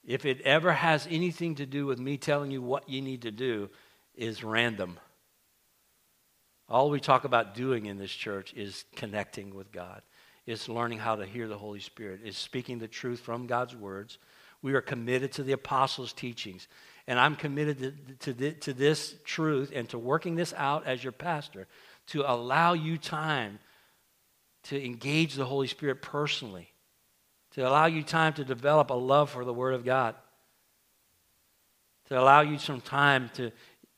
if 0.05 0.25
it 0.25 0.41
ever 0.43 0.73
has 0.73 1.07
anything 1.11 1.57
to 1.57 1.67
do 1.67 1.87
with 1.87 1.99
me 1.99 2.17
telling 2.17 2.51
you 2.51 2.63
what 2.63 2.89
you 2.89 3.03
need 3.03 3.23
to 3.23 3.31
do, 3.31 3.71
is 4.15 4.43
random. 4.43 4.99
All 6.69 6.91
we 6.91 7.01
talk 7.01 7.25
about 7.25 7.55
doing 7.55 7.87
in 7.87 7.99
this 7.99 8.11
church 8.11 8.53
is 8.55 8.85
connecting 8.97 9.55
with 9.55 9.71
God, 9.71 10.03
is 10.47 10.69
learning 10.69 10.99
how 10.99 11.17
to 11.17 11.25
hear 11.25 11.47
the 11.47 11.59
Holy 11.59 11.81
Spirit, 11.81 12.21
is 12.25 12.37
speaking 12.37 12.79
the 12.79 12.89
truth 12.89 13.21
from 13.21 13.47
God's 13.47 13.77
words. 13.77 14.19
We 14.63 14.75
are 14.75 14.81
committed 14.81 15.33
to 15.33 15.45
the 15.45 15.53
apostles' 15.53 16.13
teachings. 16.13 16.67
And 17.07 17.21
I'm 17.21 17.37
committed 17.37 18.19
to, 18.21 18.35
to, 18.35 18.53
to 18.53 18.73
this 18.73 19.15
truth 19.25 19.71
and 19.75 19.89
to 19.91 19.99
working 19.99 20.35
this 20.35 20.53
out 20.57 20.87
as 20.87 21.05
your 21.05 21.13
pastor 21.13 21.69
to 22.09 22.31
allow 22.31 22.73
you 22.73 22.99
time 22.99 23.59
to 24.65 24.85
engage 24.85 25.35
the 25.35 25.45
Holy 25.45 25.69
Spirit 25.69 26.03
personally, 26.03 26.73
to 27.53 27.69
allow 27.69 27.87
you 27.87 28.03
time 28.03 28.33
to 28.35 28.45
develop 28.45 28.91
a 28.91 28.95
love 28.95 29.31
for 29.31 29.45
the 29.45 29.53
Word 29.53 29.75
of 29.75 29.85
God, 29.85 30.17
to 32.09 32.19
allow 32.19 32.41
you 32.41 32.59
some 32.59 32.81
time 32.81 33.31
to, 33.35 33.53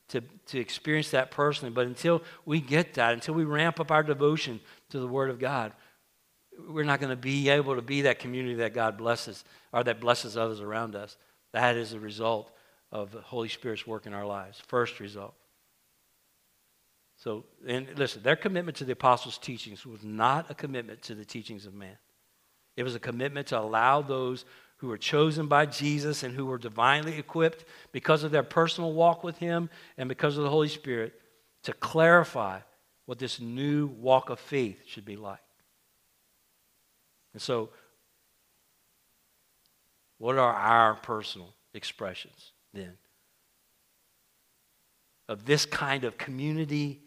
to, 0.09 0.23
to 0.47 0.59
experience 0.59 1.11
that 1.11 1.31
personally. 1.31 1.73
But 1.73 1.87
until 1.87 2.23
we 2.45 2.61
get 2.61 2.95
that, 2.95 3.15
until 3.15 3.35
we 3.35 3.45
ramp 3.45 3.81
up 3.81 3.91
our 3.91 4.03
devotion 4.03 4.61
to 4.91 4.99
the 4.99 5.07
Word 5.07 5.31
of 5.31 5.39
God, 5.39 5.73
we're 6.69 6.85
not 6.85 7.01
going 7.01 7.11
to 7.11 7.17
be 7.17 7.49
able 7.51 7.77
to 7.77 7.83
be 7.83 8.03
that 8.03 8.19
community 8.19 8.57
that 8.57 8.75
God 8.75 8.99
blesses 8.99 9.45
or 9.73 9.85
that 9.85 10.01
blesses 10.01 10.37
others 10.37 10.61
around 10.61 10.97
us. 10.97 11.17
That 11.53 11.77
is 11.77 11.93
the 11.93 12.01
result 12.01 12.51
of 12.91 13.13
the 13.13 13.21
Holy 13.21 13.49
Spirit's 13.49 13.87
work 13.87 14.07
in 14.07 14.15
our 14.15 14.27
lives. 14.27 14.61
First 14.67 14.99
result. 15.01 15.35
So, 17.17 17.45
and 17.67 17.89
listen, 17.97 18.23
their 18.23 18.37
commitment 18.37 18.77
to 18.79 18.85
the 18.85 18.93
apostles' 18.93 19.39
teachings 19.39 19.85
was 19.85 20.03
not 20.03 20.51
a 20.51 20.55
commitment 20.55 21.03
to 21.03 21.15
the 21.15 21.25
teachings 21.25 21.67
of 21.67 21.75
man. 21.75 21.97
It 22.77 22.85
was 22.85 22.95
a 22.95 23.01
commitment 23.01 23.49
to 23.49 23.59
allow 23.59 24.03
those 24.03 24.45
who 24.79 24.89
were 24.89 24.99
chosen 24.99 25.47
by 25.47 25.67
Jesus 25.67 26.23
and 26.23 26.35
who 26.35 26.47
were 26.47 26.59
divinely 26.59 27.19
equipped 27.19 27.65
because 27.93 28.23
of 28.25 28.31
their 28.31 28.43
personal 28.43 28.93
walk 28.93 29.23
with 29.23 29.39
Him 29.39 29.69
and 29.97 30.09
because 30.09 30.37
of 30.37 30.45
the 30.45 30.51
Holy 30.51 30.69
Spirit 30.69 31.15
to 31.65 31.73
clarify 31.75 32.61
what 33.07 33.19
this 33.19 33.41
new 33.41 33.87
walk 33.87 34.31
of 34.31 34.39
faith 34.39 34.81
should 34.87 35.05
be 35.05 35.17
like. 35.17 35.39
And 37.33 37.43
so, 37.43 37.71
what 40.19 40.37
are 40.37 40.53
our 40.53 40.95
personal 40.95 41.55
expressions 41.75 42.53
then 42.73 42.99
of 45.29 45.45
this 45.45 45.67
kind 45.67 46.05
of 46.05 46.19
community 46.19 47.03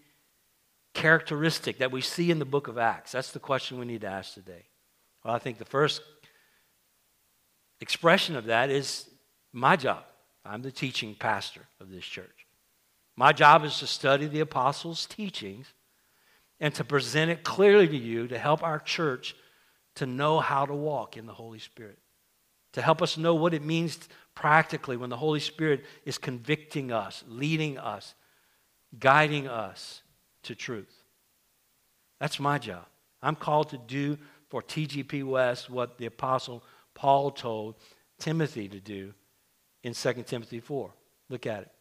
characteristic 0.94 1.80
that 1.80 1.92
we 1.92 2.02
see 2.02 2.32
in 2.32 2.40
the 2.40 2.46
book 2.46 2.68
of 2.68 2.78
Acts? 2.78 3.14
That's 3.14 3.32
the 3.32 3.40
question 3.40 3.80
we 3.80 3.86
need 3.86 4.02
to 4.02 4.08
ask 4.08 4.34
today. 4.34 4.66
Well, 5.24 5.34
I 5.34 5.40
think 5.40 5.58
the 5.58 5.66
first 5.66 6.02
expression 7.82 8.36
of 8.36 8.46
that 8.46 8.70
is 8.70 9.10
my 9.52 9.76
job. 9.76 10.04
I'm 10.46 10.62
the 10.62 10.72
teaching 10.72 11.16
pastor 11.16 11.62
of 11.80 11.92
this 11.92 12.06
church. 12.06 12.48
My 13.16 13.34
job 13.34 13.66
is 13.66 13.78
to 13.80 13.88
study 13.88 14.28
the 14.28 14.40
apostles' 14.40 15.06
teachings 15.06 15.68
and 16.60 16.74
to 16.76 16.84
present 16.84 17.32
it 17.32 17.44
clearly 17.44 17.88
to 17.88 17.98
you 17.98 18.28
to 18.28 18.38
help 18.38 18.64
our 18.64 18.80
church 18.80 19.36
to 19.96 20.06
know 20.06 20.40
how 20.40 20.66
to 20.66 20.74
walk 20.74 21.18
in 21.18 21.26
the 21.26 21.34
Holy 21.34 21.60
Spirit, 21.60 22.00
to 22.74 22.82
help 22.82 23.02
us 23.02 23.18
know 23.18 23.36
what 23.36 23.54
it 23.54 23.64
means 23.64 24.00
practically 24.36 24.96
when 24.96 25.10
the 25.10 25.18
Holy 25.18 25.40
Spirit 25.40 25.84
is 26.06 26.18
convicting 26.18 26.92
us, 26.92 27.24
leading 27.28 27.78
us, 27.78 28.16
guiding 28.98 29.48
us 29.48 30.02
to 30.44 30.56
truth. 30.56 31.04
That's 32.20 32.40
my 32.40 32.58
job. 32.58 32.86
I'm 33.22 33.36
called 33.36 33.70
to 33.70 33.78
do 33.78 34.18
for 34.50 34.62
TGP 34.62 35.24
West 35.24 35.70
what 35.70 35.98
the 35.98 36.06
Apostle 36.06 36.64
Paul 37.02 37.32
told 37.32 37.78
Timothy 38.20 38.68
to 38.68 38.80
do 38.80 39.16
in 39.82 39.96
2 39.96 40.14
Timothy 40.22 40.60
4. 40.60 40.94
Look 41.30 41.48
at 41.48 41.64
it. 41.64 41.72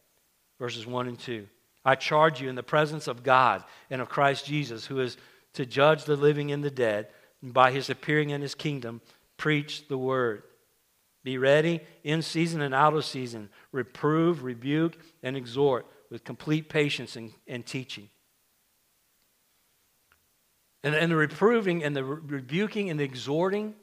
Verses 0.57 0.87
1 0.87 1.07
and 1.07 1.19
2. 1.19 1.47
I 1.85 1.93
charge 1.93 2.41
you 2.41 2.49
in 2.49 2.55
the 2.55 2.63
presence 2.63 3.07
of 3.07 3.21
God 3.21 3.63
and 3.91 4.01
of 4.01 4.09
Christ 4.09 4.47
Jesus, 4.47 4.87
who 4.87 4.99
is 4.99 5.17
to 5.53 5.63
judge 5.63 6.05
the 6.05 6.15
living 6.15 6.51
and 6.51 6.63
the 6.63 6.71
dead, 6.71 7.09
and 7.43 7.53
by 7.53 7.69
his 7.69 7.87
appearing 7.87 8.31
in 8.31 8.41
his 8.41 8.55
kingdom, 8.55 8.99
preach 9.37 9.87
the 9.87 9.97
word. 9.97 10.41
Be 11.23 11.37
ready 11.37 11.81
in 12.03 12.23
season 12.23 12.59
and 12.59 12.73
out 12.73 12.95
of 12.95 13.05
season. 13.05 13.49
Reprove, 13.71 14.41
rebuke, 14.41 14.97
and 15.21 15.37
exhort 15.37 15.85
with 16.09 16.23
complete 16.23 16.67
patience 16.67 17.15
and, 17.15 17.31
and 17.47 17.63
teaching. 17.63 18.09
And, 20.83 20.95
and 20.95 21.11
the 21.11 21.15
reproving 21.15 21.83
and 21.83 21.95
the 21.95 22.03
re- 22.03 22.21
rebuking 22.25 22.89
and 22.89 22.99
the 22.99 23.03
exhorting 23.03 23.75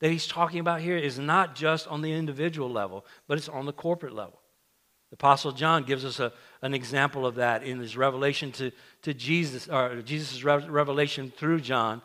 that 0.00 0.10
he's 0.10 0.26
talking 0.26 0.60
about 0.60 0.80
here 0.80 0.96
is 0.96 1.18
not 1.18 1.54
just 1.54 1.86
on 1.88 2.02
the 2.02 2.12
individual 2.12 2.70
level, 2.70 3.04
but 3.26 3.38
it's 3.38 3.48
on 3.48 3.66
the 3.66 3.72
corporate 3.72 4.14
level. 4.14 4.40
The 5.10 5.16
Apostle 5.16 5.52
John 5.52 5.84
gives 5.84 6.04
us 6.04 6.18
a, 6.18 6.32
an 6.60 6.74
example 6.74 7.24
of 7.26 7.36
that 7.36 7.62
in 7.62 7.78
his 7.78 7.96
revelation 7.96 8.50
to, 8.52 8.72
to 9.02 9.14
Jesus, 9.14 9.68
or 9.68 10.02
Jesus' 10.02 10.42
revelation 10.42 11.32
through 11.36 11.60
John 11.60 12.02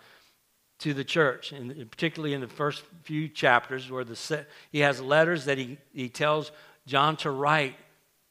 to 0.80 0.94
the 0.94 1.04
church, 1.04 1.52
and 1.52 1.90
particularly 1.92 2.34
in 2.34 2.42
the 2.42 2.48
first 2.48 2.84
few 3.04 3.28
chapters 3.28 3.92
where 3.92 4.04
the, 4.04 4.46
he 4.72 4.80
has 4.80 5.02
letters 5.02 5.46
that 5.46 5.58
he, 5.58 5.78
he 5.92 6.08
tells 6.08 6.52
John 6.86 7.18
to 7.18 7.32
write. 7.32 7.76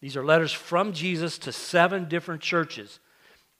These 0.00 0.16
are 0.16 0.24
letters 0.24 0.52
from 0.52 0.92
Jesus 0.92 1.38
to 1.38 1.52
seven 1.52 2.08
different 2.08 2.40
churches. 2.40 3.00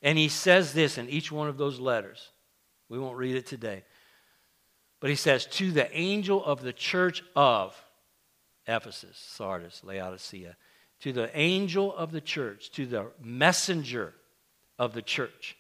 And 0.01 0.17
he 0.17 0.29
says 0.29 0.73
this 0.73 0.99
in 0.99 1.09
each 1.09 1.33
one 1.33 1.49
of 1.49 1.59
those 1.59 1.81
letters. 1.81 2.31
We 2.89 2.99
won't 2.99 3.17
read 3.17 3.35
it 3.35 3.47
today. 3.47 3.83
But 5.01 5.11
he 5.11 5.17
says, 5.17 5.47
To 5.47 5.71
the 5.71 5.95
angel 5.97 6.45
of 6.45 6.63
the 6.63 6.73
church 6.73 7.23
of 7.37 7.77
Ephesus, 8.67 9.17
Sardis, 9.17 9.83
Laodicea, 9.85 10.57
to 11.01 11.13
the 11.13 11.37
angel 11.39 11.95
of 11.95 12.13
the 12.13 12.21
church, 12.21 12.71
to 12.73 12.87
the 12.87 13.07
messenger 13.23 14.15
of 14.79 14.95
the 14.95 15.03
church. 15.03 15.57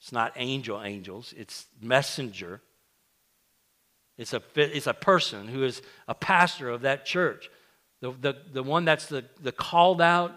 It's 0.00 0.12
not 0.12 0.32
angel 0.36 0.82
angels, 0.82 1.34
it's 1.36 1.66
messenger. 1.80 2.60
It's 4.16 4.34
a, 4.34 4.42
it's 4.54 4.86
a 4.86 4.94
person 4.94 5.48
who 5.48 5.62
is 5.62 5.80
a 6.06 6.14
pastor 6.14 6.68
of 6.68 6.82
that 6.82 7.06
church. 7.06 7.48
The, 8.00 8.12
the, 8.12 8.36
the 8.52 8.62
one 8.62 8.84
that's 8.84 9.06
the, 9.06 9.24
the 9.40 9.52
called 9.52 10.02
out 10.02 10.32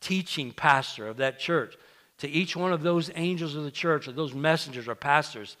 teaching 0.00 0.52
pastor 0.52 1.08
of 1.08 1.16
that 1.16 1.38
church. 1.38 1.76
To 2.18 2.28
each 2.28 2.54
one 2.54 2.72
of 2.72 2.82
those 2.82 3.10
angels 3.16 3.56
of 3.56 3.64
the 3.64 3.72
church, 3.72 4.06
or 4.06 4.12
those 4.12 4.34
messengers 4.34 4.86
or 4.86 4.94
pastors, 4.94 5.56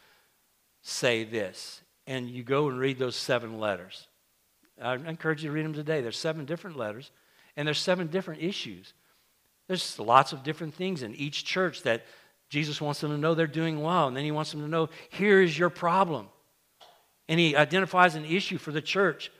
say 0.82 1.24
this 1.24 1.80
and 2.06 2.28
you 2.28 2.42
go 2.42 2.68
and 2.68 2.78
read 2.78 2.98
those 2.98 3.16
seven 3.16 3.58
letters. 3.58 4.06
I 4.80 4.94
encourage 4.94 5.42
you 5.42 5.50
to 5.50 5.54
read 5.54 5.64
them 5.64 5.72
today. 5.72 6.00
There's 6.00 6.18
seven 6.18 6.44
different 6.44 6.76
letters, 6.76 7.10
and 7.56 7.66
there's 7.66 7.78
seven 7.78 8.08
different 8.08 8.42
issues. 8.42 8.92
There's 9.68 9.98
lots 9.98 10.32
of 10.32 10.42
different 10.42 10.74
things 10.74 11.02
in 11.02 11.14
each 11.14 11.44
church 11.44 11.82
that 11.82 12.04
Jesus 12.50 12.80
wants 12.80 13.00
them 13.00 13.10
to 13.10 13.18
know 13.18 13.34
they're 13.34 13.46
doing 13.46 13.82
well, 13.82 14.08
and 14.08 14.16
then 14.16 14.24
he 14.24 14.30
wants 14.30 14.50
them 14.50 14.60
to 14.60 14.68
know 14.68 14.88
here 15.10 15.40
is 15.40 15.58
your 15.58 15.70
problem. 15.70 16.28
And 17.28 17.40
he 17.40 17.56
identifies 17.56 18.14
an 18.14 18.24
issue 18.24 18.58
for 18.58 18.70
the 18.70 18.82
church. 18.82 19.32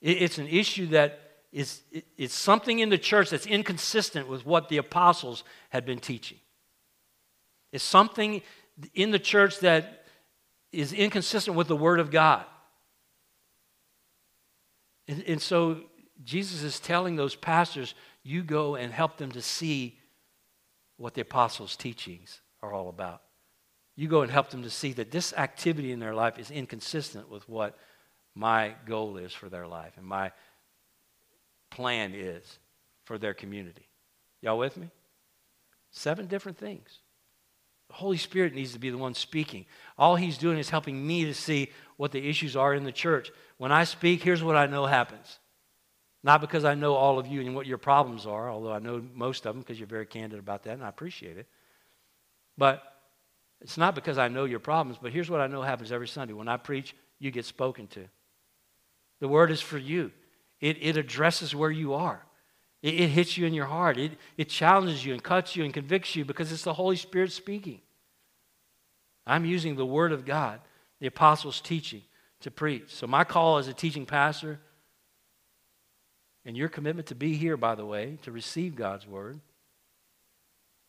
It's 0.00 0.38
an 0.38 0.48
issue 0.48 0.86
that 0.88 1.20
is 1.52 1.82
it's 2.16 2.34
something 2.34 2.80
in 2.80 2.88
the 2.88 2.98
church 2.98 3.30
that's 3.30 3.46
inconsistent 3.46 4.28
with 4.28 4.44
what 4.44 4.68
the 4.68 4.78
apostles 4.78 5.44
had 5.68 5.86
been 5.86 6.00
teaching. 6.00 6.38
It's 7.72 7.84
something 7.84 8.42
in 8.94 9.12
the 9.12 9.18
church 9.18 9.60
that 9.60 10.03
is 10.74 10.92
inconsistent 10.92 11.56
with 11.56 11.68
the 11.68 11.76
Word 11.76 12.00
of 12.00 12.10
God. 12.10 12.44
And, 15.08 15.22
and 15.26 15.42
so 15.42 15.80
Jesus 16.24 16.62
is 16.62 16.80
telling 16.80 17.16
those 17.16 17.34
pastors, 17.34 17.94
you 18.22 18.42
go 18.42 18.74
and 18.74 18.92
help 18.92 19.16
them 19.16 19.32
to 19.32 19.42
see 19.42 19.98
what 20.96 21.14
the 21.14 21.20
apostles' 21.20 21.76
teachings 21.76 22.40
are 22.62 22.72
all 22.72 22.88
about. 22.88 23.22
You 23.96 24.08
go 24.08 24.22
and 24.22 24.30
help 24.30 24.50
them 24.50 24.62
to 24.62 24.70
see 24.70 24.92
that 24.94 25.10
this 25.10 25.32
activity 25.34 25.92
in 25.92 26.00
their 26.00 26.14
life 26.14 26.38
is 26.38 26.50
inconsistent 26.50 27.30
with 27.30 27.48
what 27.48 27.76
my 28.34 28.74
goal 28.86 29.16
is 29.16 29.32
for 29.32 29.48
their 29.48 29.66
life 29.66 29.92
and 29.96 30.06
my 30.06 30.32
plan 31.70 32.12
is 32.14 32.58
for 33.04 33.18
their 33.18 33.34
community. 33.34 33.88
Y'all 34.40 34.58
with 34.58 34.76
me? 34.76 34.90
Seven 35.90 36.26
different 36.26 36.58
things. 36.58 37.00
Holy 37.94 38.16
Spirit 38.16 38.54
needs 38.54 38.72
to 38.72 38.78
be 38.78 38.90
the 38.90 38.98
one 38.98 39.14
speaking. 39.14 39.66
All 39.96 40.16
He's 40.16 40.36
doing 40.36 40.58
is 40.58 40.68
helping 40.68 41.06
me 41.06 41.24
to 41.26 41.34
see 41.34 41.70
what 41.96 42.10
the 42.10 42.28
issues 42.28 42.56
are 42.56 42.74
in 42.74 42.82
the 42.82 42.92
church. 42.92 43.30
When 43.56 43.70
I 43.70 43.84
speak, 43.84 44.22
here's 44.22 44.42
what 44.42 44.56
I 44.56 44.66
know 44.66 44.84
happens. 44.84 45.38
Not 46.24 46.40
because 46.40 46.64
I 46.64 46.74
know 46.74 46.94
all 46.94 47.18
of 47.20 47.28
you 47.28 47.40
and 47.40 47.54
what 47.54 47.66
your 47.66 47.78
problems 47.78 48.26
are, 48.26 48.50
although 48.50 48.72
I 48.72 48.80
know 48.80 49.00
most 49.14 49.46
of 49.46 49.54
them 49.54 49.62
because 49.62 49.78
you're 49.78 49.86
very 49.86 50.06
candid 50.06 50.40
about 50.40 50.64
that, 50.64 50.72
and 50.72 50.82
I 50.82 50.88
appreciate 50.88 51.36
it. 51.36 51.46
But 52.58 52.82
it's 53.60 53.78
not 53.78 53.94
because 53.94 54.18
I 54.18 54.26
know 54.28 54.44
your 54.44 54.58
problems, 54.58 54.98
but 55.00 55.12
here's 55.12 55.30
what 55.30 55.40
I 55.40 55.46
know 55.46 55.62
happens 55.62 55.92
every 55.92 56.08
Sunday. 56.08 56.34
When 56.34 56.48
I 56.48 56.56
preach, 56.56 56.96
you 57.20 57.30
get 57.30 57.44
spoken 57.44 57.86
to. 57.88 58.06
The 59.20 59.28
word 59.28 59.50
is 59.52 59.60
for 59.60 59.78
you, 59.78 60.10
it, 60.60 60.78
it 60.80 60.96
addresses 60.96 61.54
where 61.54 61.70
you 61.70 61.94
are. 61.94 62.24
It, 62.84 63.00
it 63.00 63.08
hits 63.08 63.38
you 63.38 63.46
in 63.46 63.54
your 63.54 63.64
heart. 63.64 63.96
It, 63.96 64.12
it 64.36 64.50
challenges 64.50 65.04
you 65.04 65.14
and 65.14 65.22
cuts 65.22 65.56
you 65.56 65.64
and 65.64 65.72
convicts 65.72 66.14
you 66.14 66.24
because 66.26 66.52
it's 66.52 66.64
the 66.64 66.74
Holy 66.74 66.96
Spirit 66.96 67.32
speaking. 67.32 67.80
I'm 69.26 69.46
using 69.46 69.74
the 69.74 69.86
Word 69.86 70.12
of 70.12 70.26
God, 70.26 70.60
the 71.00 71.06
apostles' 71.06 71.62
teaching, 71.62 72.02
to 72.40 72.50
preach. 72.50 72.94
So, 72.94 73.06
my 73.06 73.24
call 73.24 73.56
as 73.56 73.68
a 73.68 73.72
teaching 73.72 74.04
pastor, 74.04 74.60
and 76.44 76.58
your 76.58 76.68
commitment 76.68 77.08
to 77.08 77.14
be 77.14 77.34
here, 77.36 77.56
by 77.56 77.74
the 77.74 77.86
way, 77.86 78.18
to 78.22 78.30
receive 78.30 78.76
God's 78.76 79.06
Word, 79.06 79.40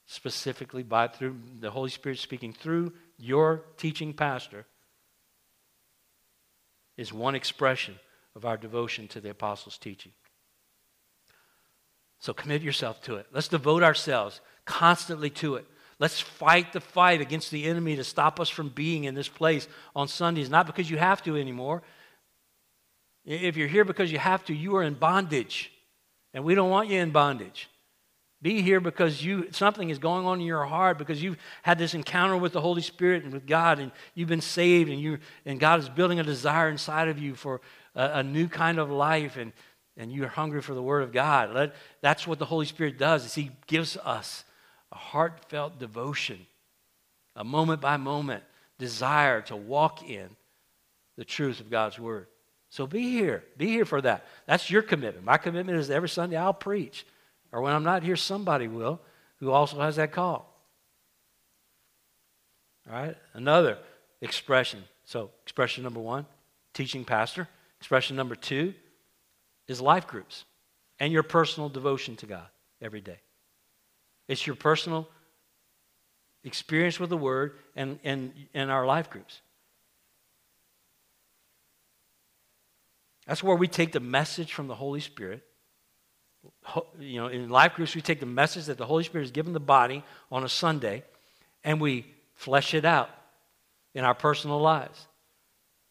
specifically 0.06 0.84
by 0.84 1.08
through 1.08 1.38
the 1.62 1.72
Holy 1.72 1.90
Spirit 1.90 2.20
speaking 2.20 2.52
through 2.52 2.92
your 3.18 3.64
teaching 3.78 4.14
pastor, 4.14 4.66
is 6.98 7.14
one 7.14 7.36
expression 7.36 7.96
of 8.36 8.44
our 8.44 8.58
devotion 8.58 9.08
to 9.08 9.22
the 9.22 9.30
apostles' 9.30 9.78
teaching. 9.78 10.12
So 12.20 12.34
commit 12.34 12.62
yourself 12.62 13.02
to 13.04 13.16
it. 13.16 13.28
Let's 13.32 13.48
devote 13.48 13.84
ourselves 13.84 14.42
constantly 14.66 15.30
to 15.32 15.56
it. 15.56 15.66
Let's 16.00 16.20
fight 16.20 16.74
the 16.74 16.82
fight 16.82 17.22
against 17.22 17.52
the 17.52 17.66
enemy 17.66 17.96
to 17.96 18.04
stop 18.04 18.40
us 18.40 18.50
from 18.50 18.70
being 18.70 19.06
in 19.06 19.16
this 19.16 19.30
place 19.30 19.68
on 19.96 20.08
Sundays, 20.08 20.50
not 20.50 20.66
because 20.66 20.90
you 20.90 20.98
have 20.98 21.24
to 21.24 21.38
anymore. 21.38 21.84
If 23.24 23.58
you're 23.58 23.68
here 23.68 23.86
because 23.86 24.12
you 24.12 24.20
have 24.20 24.44
to, 24.46 24.54
you 24.54 24.76
are 24.76 24.84
in 24.84 24.96
bondage. 24.96 25.72
And 26.34 26.44
we 26.44 26.54
don't 26.54 26.70
want 26.70 26.90
you 26.90 27.00
in 27.00 27.12
bondage. 27.12 27.70
Be 28.42 28.62
here 28.62 28.80
because 28.82 29.24
you 29.24 29.48
something 29.52 29.90
is 29.90 29.98
going 29.98 30.26
on 30.26 30.42
in 30.42 30.46
your 30.46 30.66
heart 30.66 30.98
because 30.98 31.24
you've 31.24 31.38
had 31.64 31.80
this 31.80 31.94
encounter 31.94 32.38
with 32.38 32.52
the 32.52 32.62
Holy 32.62 32.82
Spirit 32.82 33.24
and 33.24 33.34
with 33.34 33.48
God 33.48 33.80
and 33.80 33.92
you've 34.14 34.30
been 34.30 34.42
saved 34.42 34.90
and 34.90 35.00
you 35.00 35.18
and 35.46 35.60
God 35.60 35.80
is 35.80 35.90
building 35.90 36.20
a 36.20 36.24
desire 36.24 36.70
inside 36.70 37.08
of 37.08 37.18
you 37.18 37.34
for 37.34 37.62
a, 37.96 38.20
a 38.20 38.24
new 38.24 38.48
kind 38.48 38.78
of 38.78 38.92
life 38.92 39.38
and 39.38 39.54
and 39.98 40.12
you're 40.12 40.28
hungry 40.28 40.62
for 40.62 40.74
the 40.74 40.84
Word 40.84 41.04
of 41.04 41.12
God. 41.12 41.54
Let, 41.54 41.76
that's 42.02 42.28
what 42.28 42.40
the 42.40 42.46
Holy 42.46 42.66
Spirit 42.66 42.98
does 42.98 43.26
is 43.26 43.36
He 43.36 43.52
gives 43.68 43.98
us 43.98 44.44
a 44.92 44.96
heartfelt 44.96 45.80
devotion, 45.80 46.46
a 47.36 47.44
moment 47.44 47.82
by 47.82 47.98
moment 47.98 48.44
desire 48.78 49.42
to 49.42 49.56
walk 49.56 50.08
in 50.10 50.30
the 51.18 51.26
truth 51.26 51.60
of 51.60 51.70
God's 51.70 51.98
Word. 51.98 52.28
So 52.70 52.86
be 52.86 53.10
here. 53.12 53.44
Be 53.58 53.68
here 53.68 53.86
for 53.86 54.02
that. 54.02 54.26
That's 54.48 54.70
your 54.70 54.82
commitment. 54.82 55.26
My 55.26 55.38
commitment 55.38 55.78
is 55.78 55.90
every 55.90 56.10
Sunday 56.10 56.36
I'll 56.36 56.54
preach. 56.54 57.06
Or 57.52 57.62
when 57.62 57.74
I'm 57.74 57.84
not 57.84 58.04
here, 58.04 58.18
somebody 58.18 58.68
will 58.68 59.00
who 59.40 59.52
also 59.52 59.80
has 59.80 59.96
that 59.96 60.12
call. 60.12 60.52
All 62.90 62.96
right? 62.96 63.16
Another 63.34 63.78
expression. 64.22 64.84
So, 65.06 65.32
expression 65.44 65.84
number 65.84 66.00
one, 66.02 66.26
teaching 66.74 67.06
pastor. 67.06 67.48
Expression 67.80 68.16
number 68.16 68.36
two 68.36 68.74
is 69.68 69.82
life 69.82 70.08
groups 70.08 70.46
and 71.00 71.12
your 71.12 71.24
personal 71.24 71.70
devotion 71.70 72.16
to 72.18 72.26
God 72.26 72.48
every 72.82 73.02
day. 73.02 73.20
It's 74.28 74.46
your 74.46 74.56
personal 74.56 75.08
experience 76.44 77.00
with 77.00 77.10
the 77.10 77.18
Word 77.18 77.58
and, 77.76 78.00
and, 78.04 78.34
and 78.54 78.72
our 78.72 78.86
life 78.86 79.10
groups. 79.10 79.42
That's 83.28 83.44
where 83.44 83.56
we 83.56 83.68
take 83.68 83.92
the 83.92 84.00
message 84.00 84.54
from 84.54 84.68
the 84.68 84.76
Holy 84.76 85.00
Spirit. 85.00 85.44
You 87.00 87.22
know, 87.22 87.28
in 87.28 87.50
life 87.50 87.74
groups, 87.74 87.96
we 87.96 88.02
take 88.02 88.20
the 88.20 88.28
message 88.28 88.66
that 88.66 88.78
the 88.78 88.86
Holy 88.86 89.04
Spirit 89.04 89.24
has 89.24 89.32
given 89.32 89.54
the 89.54 89.60
body 89.60 90.04
on 90.32 90.44
a 90.44 90.50
Sunday 90.50 91.04
and 91.64 91.82
we 91.82 92.06
flesh 92.36 92.76
it 92.76 92.86
out 92.86 93.10
in 93.96 94.04
our 94.04 94.14
personal 94.14 94.60
lives. 94.60 95.08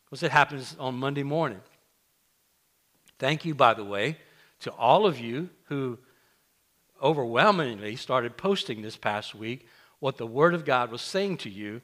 Because 0.05 0.23
it 0.23 0.31
happens 0.31 0.77
on 0.79 0.95
Monday 0.95 1.25
morning. 1.25 1.61
Thank 3.25 3.47
you, 3.47 3.55
by 3.55 3.73
the 3.73 3.83
way, 3.83 4.19
to 4.61 4.71
all 4.73 5.07
of 5.07 5.19
you 5.19 5.49
who 5.69 5.99
overwhelmingly 7.03 7.97
started 7.97 8.37
posting 8.37 8.83
this 8.83 8.99
past 8.99 9.35
week 9.35 9.67
what 9.99 10.19
the 10.19 10.27
Word 10.27 10.53
of 10.53 10.67
God 10.67 10.91
was 10.91 11.01
saying 11.01 11.39
to 11.39 11.49
you 11.49 11.81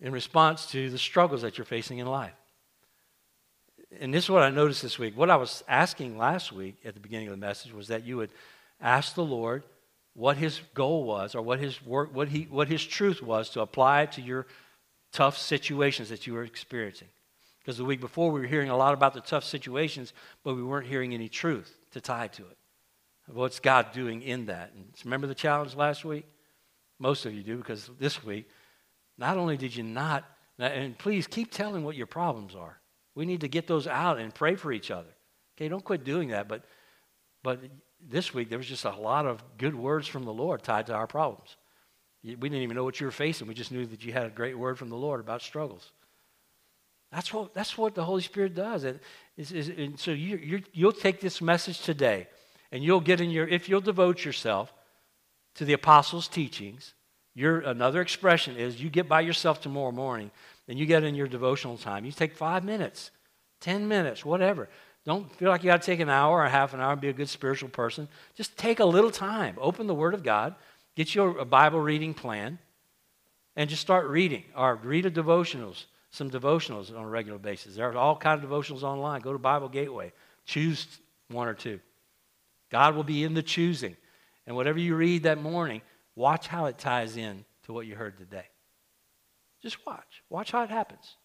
in 0.00 0.10
response 0.10 0.64
to 0.70 0.88
the 0.88 0.96
struggles 0.96 1.42
that 1.42 1.58
you're 1.58 1.66
facing 1.66 1.98
in 1.98 2.06
life 2.06 2.32
and 4.00 4.14
this 4.14 4.24
is 4.24 4.30
what 4.30 4.42
I 4.42 4.48
noticed 4.48 4.80
this 4.80 4.98
week. 4.98 5.18
What 5.18 5.28
I 5.28 5.36
was 5.36 5.62
asking 5.68 6.16
last 6.16 6.50
week 6.50 6.76
at 6.82 6.94
the 6.94 7.00
beginning 7.00 7.28
of 7.28 7.32
the 7.32 7.46
message 7.46 7.74
was 7.74 7.88
that 7.88 8.06
you 8.06 8.16
would 8.16 8.30
ask 8.80 9.14
the 9.14 9.22
Lord 9.22 9.64
what 10.14 10.38
his 10.38 10.62
goal 10.72 11.04
was 11.04 11.34
or 11.34 11.42
what 11.42 11.58
his 11.58 11.84
work 11.84 12.14
what 12.14 12.28
he 12.28 12.44
what 12.44 12.68
his 12.68 12.82
truth 12.82 13.22
was 13.22 13.50
to 13.50 13.60
apply 13.60 14.06
to 14.06 14.22
your 14.22 14.46
tough 15.12 15.36
situations 15.36 16.08
that 16.08 16.26
you 16.26 16.32
were 16.32 16.44
experiencing. 16.44 17.08
Because 17.60 17.76
the 17.76 17.84
week 17.84 18.00
before 18.00 18.30
we 18.30 18.40
were 18.40 18.46
hearing 18.46 18.70
a 18.70 18.76
lot 18.76 18.94
about 18.94 19.14
the 19.14 19.20
tough 19.20 19.44
situations, 19.44 20.12
but 20.42 20.54
we 20.54 20.62
weren't 20.62 20.86
hearing 20.86 21.12
any 21.12 21.28
truth 21.28 21.78
to 21.92 22.00
tie 22.00 22.28
to 22.28 22.42
it. 22.42 22.56
What's 23.26 23.60
God 23.60 23.92
doing 23.92 24.22
in 24.22 24.46
that? 24.46 24.72
And 24.74 24.86
remember 25.04 25.26
the 25.26 25.34
challenge 25.34 25.76
last 25.76 26.04
week? 26.04 26.26
Most 26.98 27.26
of 27.26 27.34
you 27.34 27.42
do, 27.42 27.56
because 27.56 27.90
this 27.98 28.24
week, 28.24 28.48
not 29.18 29.36
only 29.36 29.56
did 29.56 29.76
you 29.76 29.82
not, 29.82 30.24
and 30.58 30.96
please 30.98 31.26
keep 31.26 31.50
telling 31.50 31.84
what 31.84 31.96
your 31.96 32.06
problems 32.06 32.54
are. 32.54 32.78
We 33.14 33.26
need 33.26 33.42
to 33.42 33.48
get 33.48 33.66
those 33.66 33.86
out 33.86 34.18
and 34.18 34.34
pray 34.34 34.54
for 34.54 34.72
each 34.72 34.90
other. 34.90 35.08
Okay, 35.56 35.68
don't 35.68 35.84
quit 35.84 36.04
doing 36.04 36.28
that. 36.28 36.48
But, 36.48 36.64
but 37.42 37.60
this 38.00 38.32
week, 38.32 38.48
there 38.48 38.58
was 38.58 38.66
just 38.66 38.84
a 38.84 38.90
lot 38.90 39.26
of 39.26 39.42
good 39.58 39.74
words 39.74 40.08
from 40.08 40.24
the 40.24 40.32
Lord 40.32 40.62
tied 40.62 40.86
to 40.86 40.94
our 40.94 41.06
problems. 41.06 41.56
We 42.22 42.34
didn't 42.34 42.54
even 42.62 42.76
know 42.76 42.84
what 42.84 43.00
you 43.00 43.06
were 43.06 43.12
facing. 43.12 43.46
We 43.46 43.54
just 43.54 43.72
knew 43.72 43.86
that 43.86 44.04
you 44.04 44.12
had 44.12 44.26
a 44.26 44.30
great 44.30 44.58
word 44.58 44.78
from 44.78 44.90
the 44.90 44.96
Lord 44.96 45.20
about 45.20 45.42
struggles. 45.42 45.92
That's 47.12 47.32
what, 47.32 47.54
that's 47.54 47.76
what 47.76 47.94
the 47.94 48.04
Holy 48.04 48.22
Spirit 48.22 48.54
does. 48.54 48.84
Is, 49.36 49.68
and 49.68 49.98
so 49.98 50.12
you, 50.12 50.62
you'll 50.72 50.92
take 50.92 51.20
this 51.20 51.40
message 51.40 51.80
today, 51.80 52.28
and 52.70 52.84
you'll 52.84 53.00
get 53.00 53.20
in 53.20 53.30
your, 53.30 53.48
if 53.48 53.68
you'll 53.68 53.80
devote 53.80 54.24
yourself 54.24 54.72
to 55.56 55.64
the 55.64 55.72
apostles' 55.72 56.28
teachings, 56.28 56.94
your, 57.34 57.60
another 57.60 58.00
expression 58.00 58.56
is 58.56 58.82
you 58.82 58.90
get 58.90 59.08
by 59.08 59.20
yourself 59.20 59.60
tomorrow 59.60 59.92
morning 59.92 60.30
and 60.68 60.78
you 60.78 60.86
get 60.86 61.04
in 61.04 61.14
your 61.14 61.26
devotional 61.26 61.76
time. 61.76 62.04
You 62.04 62.12
take 62.12 62.34
five 62.34 62.64
minutes, 62.64 63.10
10 63.60 63.88
minutes, 63.88 64.24
whatever. 64.24 64.68
Don't 65.04 65.34
feel 65.36 65.48
like 65.48 65.62
you 65.62 65.68
got 65.68 65.80
to 65.80 65.86
take 65.86 66.00
an 66.00 66.08
hour 66.08 66.40
or 66.40 66.48
half 66.48 66.74
an 66.74 66.80
hour 66.80 66.92
and 66.92 67.00
be 67.00 67.08
a 67.08 67.12
good 67.12 67.28
spiritual 67.28 67.68
person. 67.68 68.08
Just 68.34 68.56
take 68.56 68.80
a 68.80 68.84
little 68.84 69.10
time. 69.10 69.56
Open 69.58 69.86
the 69.86 69.94
Word 69.94 70.14
of 70.14 70.22
God, 70.22 70.54
get 70.96 71.14
your 71.14 71.38
a 71.38 71.44
Bible 71.44 71.80
reading 71.80 72.14
plan, 72.14 72.58
and 73.56 73.70
just 73.70 73.82
start 73.82 74.06
reading. 74.08 74.44
Or 74.56 74.76
read 74.76 75.06
a 75.06 75.10
devotionals, 75.10 75.86
some 76.10 76.30
devotionals 76.30 76.94
on 76.96 77.04
a 77.04 77.08
regular 77.08 77.38
basis. 77.38 77.76
There 77.76 77.88
are 77.88 77.96
all 77.96 78.16
kinds 78.16 78.42
of 78.42 78.50
devotionals 78.50 78.82
online. 78.82 79.20
Go 79.20 79.32
to 79.32 79.38
Bible 79.38 79.68
Gateway. 79.68 80.12
Choose 80.44 80.86
one 81.28 81.48
or 81.48 81.54
two. 81.54 81.80
God 82.70 82.94
will 82.94 83.04
be 83.04 83.24
in 83.24 83.34
the 83.34 83.42
choosing. 83.42 83.96
And 84.46 84.56
whatever 84.56 84.78
you 84.78 84.96
read 84.96 85.24
that 85.24 85.40
morning, 85.40 85.82
Watch 86.20 86.48
how 86.48 86.66
it 86.66 86.76
ties 86.76 87.16
in 87.16 87.46
to 87.64 87.72
what 87.72 87.86
you 87.86 87.94
heard 87.94 88.18
today. 88.18 88.44
Just 89.62 89.84
watch. 89.86 90.22
Watch 90.28 90.52
how 90.52 90.62
it 90.62 90.68
happens. 90.70 91.16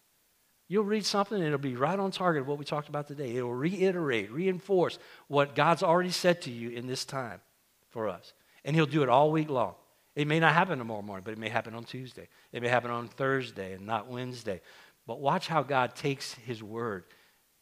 You'll 0.69 0.85
read 0.85 1.05
something 1.05 1.37
and 1.37 1.45
it'll 1.45 1.59
be 1.59 1.75
right 1.75 1.99
on 1.99 2.11
target 2.11 2.43
of 2.43 2.47
what 2.47 2.57
we 2.57 2.63
talked 2.65 2.89
about 2.89 3.07
today. 3.07 3.35
It'll 3.35 3.53
reiterate, 3.53 4.31
reinforce 4.31 4.97
what 5.27 5.53
God's 5.53 5.83
already 5.83 6.11
said 6.11 6.41
to 6.43 6.51
you 6.51 6.69
in 6.69 6.87
this 6.87 7.03
time 7.05 7.41
for 7.89 8.07
us. 8.07 8.33
And 8.63 8.75
He'll 8.75 8.85
do 8.85 9.03
it 9.03 9.09
all 9.09 9.31
week 9.31 9.49
long. 9.49 9.75
It 10.15 10.27
may 10.27 10.39
not 10.39 10.53
happen 10.53 10.79
tomorrow 10.79 11.01
morning, 11.01 11.23
but 11.25 11.33
it 11.33 11.37
may 11.37 11.49
happen 11.49 11.75
on 11.75 11.83
Tuesday. 11.83 12.29
It 12.53 12.61
may 12.61 12.69
happen 12.69 12.89
on 12.89 13.07
Thursday 13.07 13.73
and 13.73 13.85
not 13.85 14.07
Wednesday. 14.07 14.61
But 15.05 15.19
watch 15.19 15.47
how 15.47 15.61
God 15.61 15.95
takes 15.95 16.33
His 16.33 16.63
word 16.63 17.03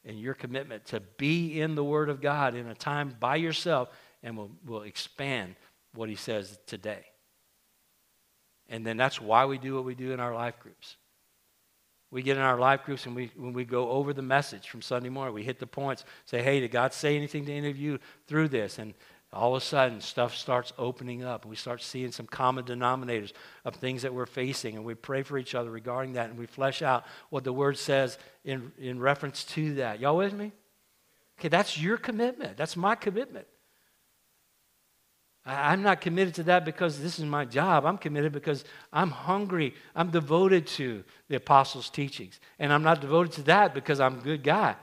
and 0.05 0.19
your 0.19 0.33
commitment 0.33 0.85
to 0.85 0.99
be 0.99 1.59
in 1.59 1.75
the 1.75 1.83
Word 1.83 2.09
of 2.09 2.21
God 2.21 2.55
in 2.55 2.67
a 2.67 2.75
time 2.75 3.15
by 3.19 3.37
yourself 3.37 3.89
and 4.21 4.37
will, 4.37 4.51
will 4.65 4.83
expand 4.83 5.55
what 5.95 6.09
He 6.09 6.15
says 6.15 6.59
today. 6.67 7.05
And 8.69 8.85
then 8.85 8.97
that's 8.97 9.19
why 9.19 9.45
we 9.45 9.57
do 9.57 9.75
what 9.75 9.85
we 9.85 9.95
do 9.95 10.11
in 10.11 10.19
our 10.19 10.33
life 10.33 10.59
groups. 10.59 10.97
We 12.11 12.21
get 12.21 12.37
in 12.37 12.43
our 12.43 12.59
life 12.59 12.83
groups 12.83 13.07
and 13.07 13.15
we, 13.15 13.31
when 13.35 13.53
we 13.53 13.65
go 13.65 13.89
over 13.89 14.13
the 14.13 14.21
message 14.21 14.69
from 14.69 14.83
Sunday 14.83 15.09
morning, 15.09 15.33
we 15.33 15.43
hit 15.43 15.57
the 15.57 15.65
points, 15.65 16.05
say, 16.25 16.43
hey, 16.43 16.59
did 16.59 16.69
God 16.69 16.93
say 16.93 17.15
anything 17.15 17.43
to 17.47 17.51
any 17.51 17.71
of 17.71 17.77
you 17.77 17.97
through 18.27 18.49
this? 18.49 18.77
And 18.77 18.93
all 19.33 19.55
of 19.55 19.61
a 19.61 19.65
sudden, 19.65 20.01
stuff 20.01 20.35
starts 20.35 20.73
opening 20.77 21.23
up. 21.23 21.45
We 21.45 21.55
start 21.55 21.81
seeing 21.81 22.11
some 22.11 22.27
common 22.27 22.65
denominators 22.65 23.33
of 23.65 23.75
things 23.75 24.01
that 24.03 24.13
we're 24.13 24.25
facing. 24.25 24.75
And 24.75 24.85
we 24.85 24.95
pray 24.95 25.23
for 25.23 25.37
each 25.37 25.55
other 25.55 25.71
regarding 25.71 26.13
that. 26.13 26.29
And 26.29 26.37
we 26.37 26.45
flesh 26.45 26.81
out 26.81 27.05
what 27.29 27.43
the 27.43 27.53
Word 27.53 27.77
says 27.77 28.17
in, 28.43 28.71
in 28.77 28.99
reference 28.99 29.43
to 29.45 29.75
that. 29.75 29.99
Y'all 29.99 30.17
with 30.17 30.33
me? 30.33 30.51
Okay, 31.39 31.47
that's 31.47 31.79
your 31.79 31.97
commitment. 31.97 32.57
That's 32.57 32.77
my 32.77 32.95
commitment. 32.95 33.47
I'm 35.45 35.81
not 35.81 35.99
committed 35.99 36.35
to 36.35 36.43
that 36.43 36.63
because 36.63 37.01
this 37.01 37.19
is 37.19 37.25
my 37.25 37.43
job. 37.43 37.85
I'm 37.85 37.97
committed 37.97 38.31
because 38.31 38.63
I'm 38.93 39.09
hungry. 39.09 39.73
I'm 39.95 40.09
devoted 40.09 40.67
to 40.67 41.03
the 41.27 41.35
apostles' 41.35 41.89
teachings. 41.89 42.39
And 42.59 42.71
I'm 42.71 42.83
not 42.83 43.01
devoted 43.01 43.33
to 43.33 43.41
that 43.43 43.73
because 43.73 43.99
I'm 43.99 44.19
a 44.19 44.21
good 44.21 44.43
guy 44.43 44.75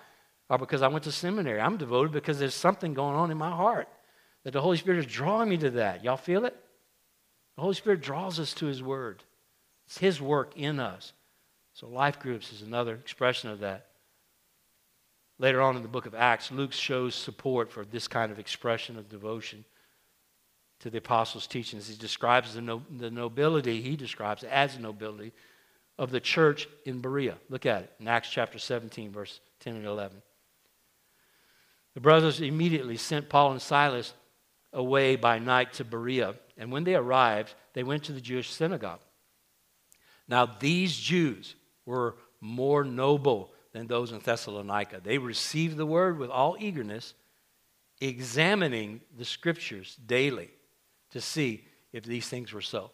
or 0.51 0.59
because 0.59 0.83
I 0.83 0.89
went 0.89 1.05
to 1.05 1.13
seminary. 1.13 1.61
I'm 1.61 1.77
devoted 1.77 2.13
because 2.13 2.39
there's 2.39 2.55
something 2.55 2.95
going 2.95 3.17
on 3.17 3.31
in 3.31 3.39
my 3.39 3.51
heart 3.51 3.89
that 4.45 4.53
the 4.53 4.61
Holy 4.61 4.77
Spirit 4.77 4.99
is 4.99 5.07
drawing 5.07 5.49
me 5.49 5.57
to 5.59 5.71
that. 5.71 6.03
Y'all 6.03 6.17
feel 6.17 6.45
it? 6.45 6.57
The 7.57 7.63
Holy 7.63 7.75
Spirit 7.75 8.01
draws 8.01 8.41
us 8.41 8.55
to 8.55 8.67
His 8.67 8.83
Word, 8.83 9.23
it's 9.87 9.99
His 9.99 10.21
work 10.21 10.57
in 10.57 10.81
us. 10.81 11.13
So, 11.73 11.89
life 11.89 12.19
groups 12.19 12.53
is 12.53 12.63
another 12.63 12.95
expression 12.95 13.49
of 13.49 13.61
that. 13.61 13.87
Later 15.39 15.63
on 15.63 15.77
in 15.77 15.83
the 15.83 15.89
book 15.89 16.05
of 16.05 16.15
Acts, 16.15 16.51
Luke 16.51 16.73
shows 16.73 17.15
support 17.15 17.71
for 17.71 17.85
this 17.85 18.07
kind 18.09 18.31
of 18.31 18.39
expression 18.39 18.99
of 18.99 19.09
devotion 19.09 19.65
to 20.81 20.91
the 20.91 20.99
apostles' 20.99 21.47
teachings. 21.47 21.89
He 21.89 21.97
describes 21.97 22.55
the, 22.55 22.61
no, 22.61 22.83
the 22.99 23.11
nobility, 23.11 23.81
he 23.81 23.97
describes 23.97 24.43
as 24.43 24.79
nobility 24.79 25.33
of 25.99 26.11
the 26.11 26.21
church 26.21 26.69
in 26.85 27.01
Berea. 27.01 27.37
Look 27.49 27.67
at 27.67 27.83
it 27.85 27.93
in 28.01 28.09
Acts 28.09 28.31
chapter 28.31 28.59
17, 28.59 29.13
verse 29.13 29.41
10 29.61 29.77
and 29.77 29.87
11. 29.87 30.21
The 31.95 32.01
brothers 32.01 32.41
immediately 32.41 32.97
sent 32.97 33.29
Paul 33.29 33.53
and 33.53 33.63
Silas 33.63 34.15
away 34.73 35.17
by 35.17 35.39
night 35.39 35.73
to 35.75 35.85
Berea, 35.85 36.35
and 36.57 36.71
when 36.71 36.85
they 36.85 36.95
arrived, 36.95 37.55
they 37.73 37.83
went 37.83 38.05
to 38.05 38.13
the 38.13 38.21
Jewish 38.21 38.51
synagogue. 38.51 39.01
Now, 40.29 40.47
these 40.47 40.97
Jews 40.97 41.57
were 41.85 42.17
more 42.41 42.85
noble 42.85 43.53
than 43.73 43.87
those 43.87 44.13
in 44.13 44.21
Thessalonica. 44.21 45.01
They 45.03 45.19
received 45.19 45.77
the 45.77 45.87
word 45.87 46.19
with 46.19 46.31
all 46.31 46.57
eagerness 46.59 47.15
examining 48.01 49.01
the 49.17 49.25
scriptures 49.25 49.97
daily 50.07 50.51
to 51.11 51.21
see 51.21 51.65
if 51.93 52.05
these 52.05 52.29
things 52.29 52.53
were 52.53 52.61
so. 52.61 52.91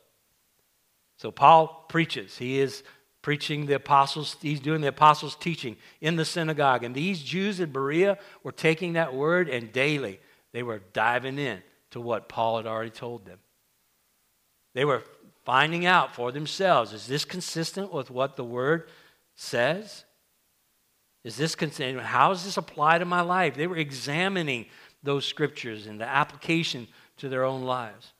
So 1.18 1.30
Paul 1.30 1.86
preaches. 1.88 2.36
He 2.36 2.58
is 2.58 2.82
preaching 3.22 3.66
the 3.66 3.74
apostles, 3.74 4.36
he's 4.40 4.60
doing 4.60 4.80
the 4.80 4.88
apostles' 4.88 5.34
teaching 5.34 5.76
in 6.00 6.16
the 6.16 6.24
synagogue. 6.24 6.84
And 6.84 6.94
these 6.94 7.22
Jews 7.22 7.58
in 7.60 7.72
Berea 7.72 8.18
were 8.42 8.52
taking 8.52 8.92
that 8.92 9.14
word 9.14 9.48
and 9.48 9.72
daily 9.72 10.20
they 10.56 10.62
were 10.62 10.80
diving 10.94 11.38
in 11.38 11.62
to 11.90 12.00
what 12.00 12.30
Paul 12.30 12.56
had 12.56 12.66
already 12.66 12.88
told 12.88 13.26
them. 13.26 13.38
They 14.72 14.86
were 14.86 15.02
finding 15.44 15.84
out 15.84 16.14
for 16.14 16.32
themselves 16.32 16.94
is 16.94 17.06
this 17.06 17.26
consistent 17.26 17.92
with 17.92 18.10
what 18.10 18.36
the 18.36 18.44
word 18.44 18.88
says? 19.34 20.06
Is 21.24 21.36
this 21.36 21.54
consistent? 21.54 22.00
How 22.00 22.30
does 22.30 22.42
this 22.42 22.56
apply 22.56 22.96
to 22.96 23.04
my 23.04 23.20
life? 23.20 23.54
They 23.54 23.66
were 23.66 23.76
examining 23.76 24.64
those 25.02 25.26
scriptures 25.26 25.86
and 25.86 26.00
the 26.00 26.08
application 26.08 26.88
to 27.18 27.28
their 27.28 27.44
own 27.44 27.64
lives. 27.64 28.14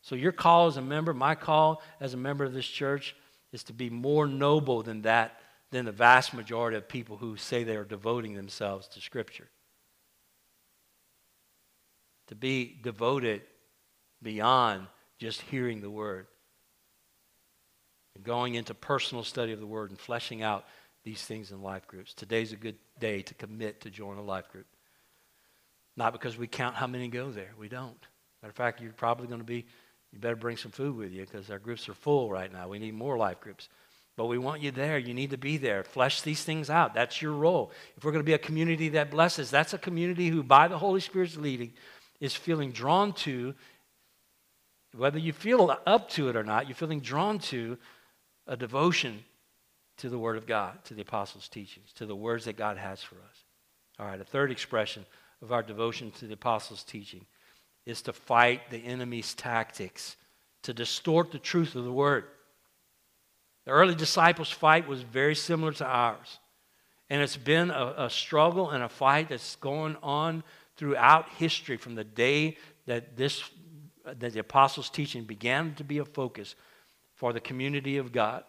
So, 0.00 0.14
your 0.14 0.30
call 0.30 0.68
as 0.68 0.76
a 0.76 0.82
member, 0.82 1.12
my 1.12 1.34
call 1.34 1.82
as 1.98 2.14
a 2.14 2.16
member 2.16 2.44
of 2.44 2.52
this 2.52 2.68
church, 2.68 3.16
is 3.50 3.64
to 3.64 3.72
be 3.72 3.90
more 3.90 4.28
noble 4.28 4.84
than 4.84 5.02
that, 5.02 5.40
than 5.72 5.86
the 5.86 5.90
vast 5.90 6.34
majority 6.34 6.76
of 6.76 6.88
people 6.88 7.16
who 7.16 7.36
say 7.36 7.64
they 7.64 7.74
are 7.74 7.84
devoting 7.84 8.34
themselves 8.34 8.86
to 8.86 9.00
Scripture. 9.00 9.48
To 12.30 12.34
be 12.34 12.78
devoted 12.82 13.42
beyond 14.22 14.86
just 15.18 15.40
hearing 15.42 15.80
the 15.80 15.90
Word, 15.90 16.26
and 18.14 18.24
going 18.24 18.54
into 18.54 18.74
personal 18.74 19.22
study 19.22 19.52
of 19.52 19.60
the 19.60 19.66
Word 19.66 19.90
and 19.90 19.98
fleshing 19.98 20.42
out 20.42 20.64
these 21.04 21.22
things 21.22 21.52
in 21.52 21.62
life 21.62 21.86
groups. 21.86 22.14
Today's 22.14 22.52
a 22.52 22.56
good 22.56 22.76
day 22.98 23.22
to 23.22 23.34
commit 23.34 23.82
to 23.82 23.90
join 23.90 24.16
a 24.16 24.22
life 24.22 24.48
group. 24.50 24.66
Not 25.96 26.12
because 26.12 26.36
we 26.36 26.46
count 26.46 26.76
how 26.76 26.86
many 26.86 27.08
go 27.08 27.30
there. 27.30 27.52
We 27.58 27.68
don't. 27.68 28.00
Matter 28.42 28.50
of 28.50 28.56
fact, 28.56 28.80
you're 28.80 28.92
probably 28.92 29.26
going 29.26 29.40
to 29.40 29.44
be 29.44 29.66
you 30.12 30.18
better 30.18 30.36
bring 30.36 30.56
some 30.56 30.72
food 30.72 30.96
with 30.96 31.12
you 31.12 31.22
because 31.22 31.50
our 31.50 31.58
groups 31.58 31.88
are 31.88 31.94
full 31.94 32.30
right 32.30 32.52
now. 32.52 32.68
We 32.68 32.78
need 32.78 32.94
more 32.94 33.16
life 33.16 33.40
groups. 33.40 33.68
But 34.16 34.26
we 34.26 34.38
want 34.38 34.60
you 34.60 34.70
there. 34.70 34.98
You 34.98 35.14
need 35.14 35.30
to 35.30 35.38
be 35.38 35.56
there. 35.56 35.84
Flesh 35.84 36.22
these 36.22 36.42
things 36.42 36.68
out. 36.68 36.94
That's 36.94 37.22
your 37.22 37.32
role. 37.32 37.70
If 37.96 38.04
we're 38.04 38.10
going 38.10 38.24
to 38.24 38.26
be 38.26 38.34
a 38.34 38.38
community 38.38 38.90
that 38.90 39.10
blesses, 39.10 39.50
that's 39.50 39.72
a 39.72 39.78
community 39.78 40.28
who, 40.28 40.42
by 40.42 40.68
the 40.68 40.78
Holy 40.78 41.00
Spirit's 41.00 41.36
leading, 41.36 41.72
is 42.20 42.34
feeling 42.34 42.72
drawn 42.72 43.12
to, 43.12 43.54
whether 44.96 45.18
you 45.18 45.32
feel 45.32 45.76
up 45.86 46.10
to 46.10 46.28
it 46.28 46.36
or 46.36 46.44
not, 46.44 46.68
you're 46.68 46.74
feeling 46.74 47.00
drawn 47.00 47.38
to 47.38 47.78
a 48.46 48.56
devotion 48.56 49.24
to 49.98 50.08
the 50.08 50.18
Word 50.18 50.36
of 50.36 50.46
God, 50.46 50.84
to 50.84 50.94
the 50.94 51.02
apostles' 51.02 51.48
teachings, 51.48 51.92
to 51.94 52.06
the 52.06 52.16
words 52.16 52.44
that 52.46 52.56
God 52.56 52.76
has 52.76 53.02
for 53.02 53.16
us. 53.16 53.44
All 53.98 54.06
right, 54.06 54.20
a 54.20 54.24
third 54.24 54.50
expression 54.50 55.04
of 55.42 55.52
our 55.52 55.62
devotion 55.62 56.10
to 56.12 56.26
the 56.26 56.34
apostles' 56.34 56.84
teaching 56.84 57.26
is 57.86 58.02
to 58.02 58.12
fight 58.12 58.70
the 58.70 58.78
enemy's 58.78 59.34
tactics, 59.34 60.16
to 60.62 60.72
distort 60.72 61.30
the 61.30 61.38
truth 61.38 61.74
of 61.74 61.84
the 61.84 61.92
word. 61.92 62.24
The 63.64 63.72
early 63.72 63.94
disciples' 63.94 64.50
fight 64.50 64.88
was 64.88 65.02
very 65.02 65.34
similar 65.34 65.72
to 65.74 65.86
ours. 65.86 66.38
And 67.08 67.20
it's 67.22 67.36
been 67.36 67.70
a, 67.70 67.94
a, 67.98 68.10
struggle 68.10 68.70
and 68.70 68.82
a 68.82 68.88
fight 68.88 69.28
that's 69.28 69.56
going 69.56 69.96
on 70.02 70.44
throughout 70.80 71.28
history 71.36 71.76
from 71.76 71.94
the 71.94 72.04
day 72.04 72.56
that 72.86 73.14
this 73.14 73.44
that 74.06 74.32
the 74.32 74.38
apostles' 74.40 74.88
teaching 74.88 75.24
began 75.24 75.74
to 75.74 75.84
be 75.84 75.98
a 75.98 76.04
focus 76.06 76.54
for 77.16 77.34
the 77.34 77.40
community 77.40 77.98
of 77.98 78.12
God. 78.12 78.44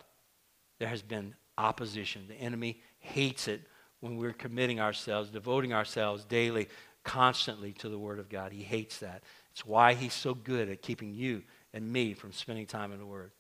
There 0.80 0.88
has 0.88 1.02
been 1.02 1.36
opposition. 1.58 2.24
The 2.30 2.36
enemy 2.36 2.80
hates 3.00 3.50
it 3.50 3.64
when 4.00 4.16
we're 4.16 4.32
committing 4.32 4.80
ourselves, 4.80 5.30
devoting 5.30 5.74
ourselves 5.74 6.24
daily 6.24 6.70
constantly 7.04 7.74
to 7.74 7.90
the 7.90 8.00
Word 8.00 8.18
of 8.18 8.30
God. 8.30 8.54
He 8.54 8.64
hates 8.64 9.00
that. 9.00 9.24
It's 9.52 9.66
why 9.66 9.94
he's 9.94 10.14
so 10.14 10.34
good 10.34 10.70
at 10.70 10.82
keeping 10.82 11.14
you 11.14 11.44
and 11.74 11.92
me 11.92 12.14
from 12.14 12.32
spending 12.32 12.66
time 12.66 12.94
in 12.94 13.00
the 13.00 13.06
Word. 13.06 13.32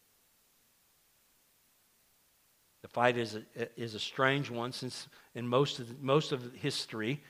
The 2.82 2.90
fight 2.90 3.16
is 3.16 3.36
a, 3.36 3.82
is 3.82 3.96
a 3.96 4.00
strange 4.00 4.50
one 4.50 4.74
since 4.74 5.08
in 5.34 5.48
most 5.48 5.80
of, 5.80 6.04
most 6.04 6.34
of 6.34 6.54
history, 6.56 7.24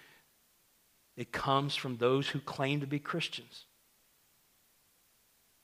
it 1.22 1.32
comes 1.32 1.76
from 1.76 1.98
those 1.98 2.28
who 2.28 2.40
claim 2.40 2.80
to 2.80 2.88
be 2.88 2.98
Christians. 2.98 3.66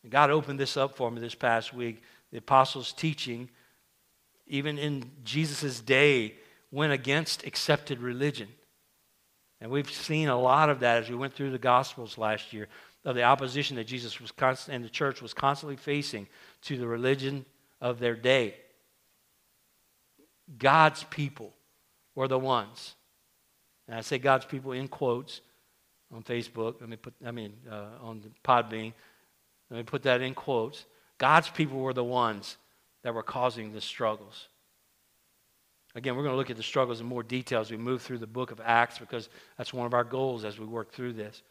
And 0.04 0.12
God 0.12 0.30
opened 0.30 0.60
this 0.60 0.78
up 0.78 0.96
for 0.96 1.10
me 1.10 1.20
this 1.20 1.34
past 1.34 1.74
week. 1.74 2.04
The 2.32 2.38
apostles' 2.38 2.94
teaching, 2.94 3.50
even 4.46 4.78
in 4.78 5.10
Jesus' 5.24 5.82
day, 5.82 6.36
went 6.72 6.94
against 6.94 7.44
accepted 7.44 8.00
religion. 8.02 8.50
And 9.60 9.72
we've 9.72 9.92
seen 9.92 10.30
a 10.30 10.40
lot 10.40 10.70
of 10.70 10.82
that 10.82 11.02
as 11.02 11.10
we 11.10 11.16
went 11.16 11.34
through 11.34 11.50
the 11.50 11.58
Gospels 11.58 12.20
last 12.20 12.54
year, 12.54 12.68
of 13.04 13.16
the 13.16 13.24
opposition 13.24 13.78
that 13.78 13.88
Jesus 13.88 14.22
was 14.22 14.32
and 14.70 14.86
the 14.86 14.90
church 14.90 15.24
was 15.24 15.34
constantly 15.34 15.78
facing 15.78 16.28
to 16.62 16.78
the 16.78 16.86
religion 16.86 17.46
of 17.82 17.98
their 17.98 18.16
day. 18.16 18.54
God's 20.60 21.04
people 21.06 21.52
were 22.14 22.28
the 22.28 22.38
ones. 22.38 22.94
And 23.88 23.98
I 23.98 24.02
say 24.02 24.20
God's 24.20 24.46
people 24.46 24.74
in 24.74 24.88
quotes 24.88 25.42
on 26.14 26.24
Facebook. 26.24 26.76
Let 26.80 26.90
me 26.90 26.96
put, 26.96 27.14
I 27.26 27.32
mean, 27.32 27.54
uh, 27.70 27.86
on 28.02 28.24
Podbean. 28.44 28.94
Let 29.70 29.78
me 29.78 29.84
put 29.84 30.04
that 30.04 30.22
in 30.22 30.34
quotes. 30.34 30.86
God's 31.18 31.50
people 31.50 31.80
were 31.80 31.94
the 31.94 32.04
ones 32.04 32.58
that 33.04 33.14
were 33.14 33.24
causing 33.24 33.74
the 33.74 33.82
struggles. 33.82 34.48
Again, 35.96 36.16
we're 36.16 36.24
going 36.24 36.34
to 36.34 36.38
look 36.38 36.50
at 36.50 36.58
the 36.58 36.64
struggles 36.64 37.02
in 37.02 37.08
more 37.08 37.24
detail 37.24 37.60
as 37.60 37.72
we 37.72 37.78
move 37.78 38.02
through 38.02 38.20
the 38.20 38.28
book 38.28 38.52
of 38.52 38.62
Acts 38.64 39.00
because 39.00 39.30
that's 39.58 39.74
one 39.74 39.88
of 39.88 39.94
our 39.94 40.04
goals 40.04 40.46
as 40.46 40.60
we 40.60 40.66
work 40.66 40.92
through 40.92 41.14
this. 41.14 41.42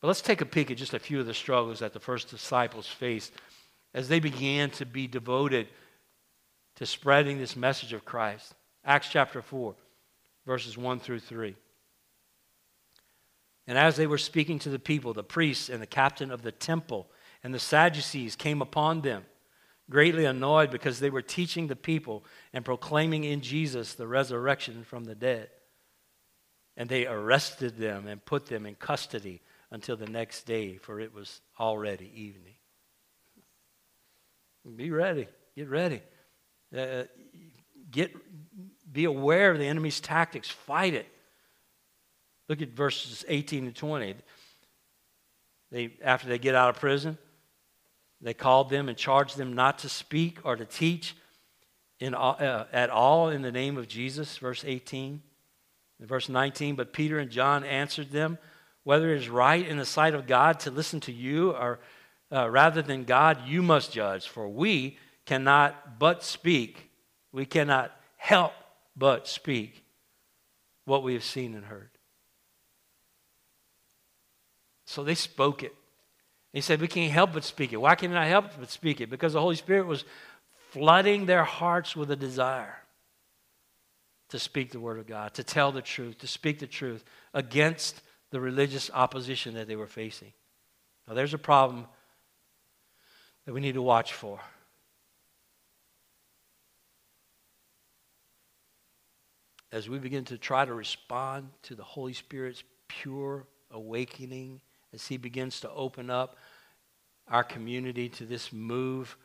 But 0.00 0.08
let's 0.08 0.20
take 0.20 0.40
a 0.40 0.46
peek 0.46 0.70
at 0.70 0.76
just 0.76 0.94
a 0.94 0.98
few 0.98 1.20
of 1.20 1.26
the 1.26 1.34
struggles 1.34 1.78
that 1.78 1.92
the 1.92 2.00
first 2.00 2.30
disciples 2.30 2.86
faced 2.86 3.32
as 3.94 4.08
they 4.08 4.20
began 4.20 4.70
to 4.70 4.86
be 4.86 5.06
devoted 5.06 5.68
to 6.76 6.86
spreading 6.86 7.38
this 7.38 7.56
message 7.56 7.92
of 7.92 8.04
Christ. 8.04 8.54
Acts 8.84 9.08
chapter 9.10 9.42
4, 9.42 9.74
verses 10.46 10.78
1 10.78 11.00
through 11.00 11.20
3. 11.20 11.54
And 13.70 13.78
as 13.78 13.94
they 13.94 14.08
were 14.08 14.18
speaking 14.18 14.58
to 14.58 14.68
the 14.68 14.80
people, 14.80 15.12
the 15.12 15.22
priests 15.22 15.68
and 15.68 15.80
the 15.80 15.86
captain 15.86 16.32
of 16.32 16.42
the 16.42 16.50
temple 16.50 17.06
and 17.44 17.54
the 17.54 17.60
Sadducees 17.60 18.34
came 18.34 18.62
upon 18.62 19.02
them 19.02 19.24
greatly 19.88 20.24
annoyed 20.24 20.72
because 20.72 20.98
they 20.98 21.08
were 21.08 21.22
teaching 21.22 21.68
the 21.68 21.76
people 21.76 22.24
and 22.52 22.64
proclaiming 22.64 23.22
in 23.22 23.42
Jesus 23.42 23.94
the 23.94 24.08
resurrection 24.08 24.82
from 24.82 25.04
the 25.04 25.14
dead. 25.14 25.50
And 26.76 26.88
they 26.88 27.06
arrested 27.06 27.76
them 27.76 28.08
and 28.08 28.24
put 28.24 28.46
them 28.46 28.66
in 28.66 28.74
custody 28.74 29.40
until 29.70 29.96
the 29.96 30.10
next 30.10 30.46
day, 30.46 30.76
for 30.78 30.98
it 30.98 31.14
was 31.14 31.40
already 31.56 32.10
evening. 32.12 32.54
Be 34.74 34.90
ready. 34.90 35.28
Get 35.54 35.68
ready. 35.68 36.02
Uh, 36.76 37.04
get, 37.88 38.10
be 38.92 39.04
aware 39.04 39.52
of 39.52 39.58
the 39.60 39.66
enemy's 39.66 40.00
tactics. 40.00 40.50
Fight 40.50 40.94
it. 40.94 41.06
Look 42.50 42.62
at 42.62 42.70
verses 42.70 43.24
18 43.28 43.66
and 43.66 43.76
20. 43.76 44.16
They, 45.70 45.92
after 46.02 46.26
they 46.26 46.40
get 46.40 46.56
out 46.56 46.70
of 46.70 46.80
prison, 46.80 47.16
they 48.20 48.34
called 48.34 48.70
them 48.70 48.88
and 48.88 48.98
charged 48.98 49.36
them 49.36 49.52
not 49.52 49.78
to 49.78 49.88
speak 49.88 50.40
or 50.42 50.56
to 50.56 50.64
teach 50.64 51.14
in, 52.00 52.12
uh, 52.12 52.66
at 52.72 52.90
all 52.90 53.28
in 53.28 53.42
the 53.42 53.52
name 53.52 53.78
of 53.78 53.86
Jesus, 53.86 54.36
verse 54.36 54.64
18. 54.66 55.22
In 56.00 56.06
verse 56.06 56.28
19, 56.28 56.74
but 56.74 56.92
Peter 56.92 57.20
and 57.20 57.30
John 57.30 57.62
answered 57.62 58.10
them, 58.10 58.36
whether 58.82 59.14
it 59.14 59.18
is 59.18 59.28
right 59.28 59.64
in 59.64 59.76
the 59.76 59.84
sight 59.84 60.14
of 60.14 60.26
God 60.26 60.58
to 60.60 60.72
listen 60.72 60.98
to 61.02 61.12
you 61.12 61.52
or 61.52 61.78
uh, 62.32 62.50
rather 62.50 62.82
than 62.82 63.04
God, 63.04 63.46
you 63.46 63.62
must 63.62 63.92
judge, 63.92 64.26
for 64.26 64.48
we 64.48 64.98
cannot 65.24 66.00
but 66.00 66.24
speak. 66.24 66.90
We 67.30 67.46
cannot 67.46 67.92
help 68.16 68.54
but 68.96 69.28
speak 69.28 69.84
what 70.84 71.04
we 71.04 71.14
have 71.14 71.22
seen 71.22 71.54
and 71.54 71.66
heard. 71.66 71.90
So 74.90 75.04
they 75.04 75.14
spoke 75.14 75.62
it. 75.62 75.72
He 76.52 76.60
said, 76.60 76.80
We 76.80 76.88
can't 76.88 77.12
help 77.12 77.32
but 77.32 77.44
speak 77.44 77.72
it. 77.72 77.76
Why 77.76 77.94
can't 77.94 78.12
I 78.12 78.26
help 78.26 78.46
but 78.58 78.70
speak 78.70 79.00
it? 79.00 79.08
Because 79.08 79.34
the 79.34 79.40
Holy 79.40 79.54
Spirit 79.54 79.86
was 79.86 80.04
flooding 80.72 81.26
their 81.26 81.44
hearts 81.44 81.94
with 81.94 82.10
a 82.10 82.16
desire 82.16 82.74
to 84.30 84.38
speak 84.40 84.72
the 84.72 84.80
Word 84.80 84.98
of 84.98 85.06
God, 85.06 85.32
to 85.34 85.44
tell 85.44 85.70
the 85.70 85.80
truth, 85.80 86.18
to 86.18 86.26
speak 86.26 86.58
the 86.58 86.66
truth 86.66 87.04
against 87.32 88.02
the 88.32 88.40
religious 88.40 88.90
opposition 88.92 89.54
that 89.54 89.68
they 89.68 89.76
were 89.76 89.86
facing. 89.86 90.32
Now, 91.06 91.14
there's 91.14 91.34
a 91.34 91.38
problem 91.38 91.86
that 93.46 93.52
we 93.52 93.60
need 93.60 93.74
to 93.74 93.82
watch 93.82 94.12
for. 94.12 94.40
As 99.70 99.88
we 99.88 100.00
begin 100.00 100.24
to 100.24 100.36
try 100.36 100.64
to 100.64 100.74
respond 100.74 101.50
to 101.62 101.76
the 101.76 101.84
Holy 101.84 102.12
Spirit's 102.12 102.64
pure 102.88 103.46
awakening 103.70 104.60
as 104.92 105.06
He 105.06 105.16
begins 105.16 105.60
to 105.60 105.70
open 105.70 106.10
up 106.10 106.36
our 107.28 107.44
community 107.44 108.08
to 108.08 108.24
this 108.24 108.52
move 108.52 109.16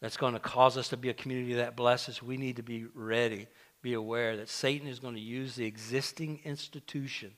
that's 0.00 0.16
going 0.16 0.34
to 0.34 0.40
cause 0.40 0.76
us 0.76 0.88
to 0.88 0.96
be 0.96 1.08
a 1.08 1.14
community 1.14 1.54
that 1.54 1.76
blesses, 1.76 2.22
we 2.22 2.36
need 2.36 2.56
to 2.56 2.62
be 2.62 2.86
ready, 2.94 3.46
be 3.82 3.94
aware 3.94 4.36
that 4.36 4.48
Satan 4.48 4.88
is 4.88 4.98
going 4.98 5.14
to 5.14 5.20
use 5.20 5.54
the 5.54 5.64
existing 5.64 6.40
institution 6.44 7.32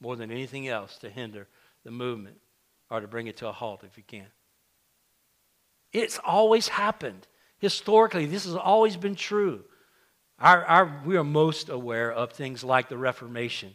more 0.00 0.16
than 0.16 0.30
anything 0.30 0.66
else 0.66 0.96
to 0.98 1.10
hinder 1.10 1.46
the 1.84 1.90
movement 1.90 2.36
or 2.90 3.00
to 3.00 3.08
bring 3.08 3.26
it 3.26 3.36
to 3.38 3.48
a 3.48 3.52
halt 3.52 3.84
if 3.84 3.96
you 3.98 4.04
can. 4.06 4.26
It's 5.92 6.18
always 6.24 6.68
happened. 6.68 7.26
Historically, 7.58 8.26
this 8.26 8.44
has 8.44 8.56
always 8.56 8.96
been 8.96 9.14
true. 9.14 9.64
Our, 10.38 10.64
our, 10.64 11.02
we 11.04 11.16
are 11.16 11.24
most 11.24 11.68
aware 11.68 12.10
of 12.10 12.32
things 12.32 12.64
like 12.64 12.88
the 12.88 12.96
Reformation. 12.96 13.74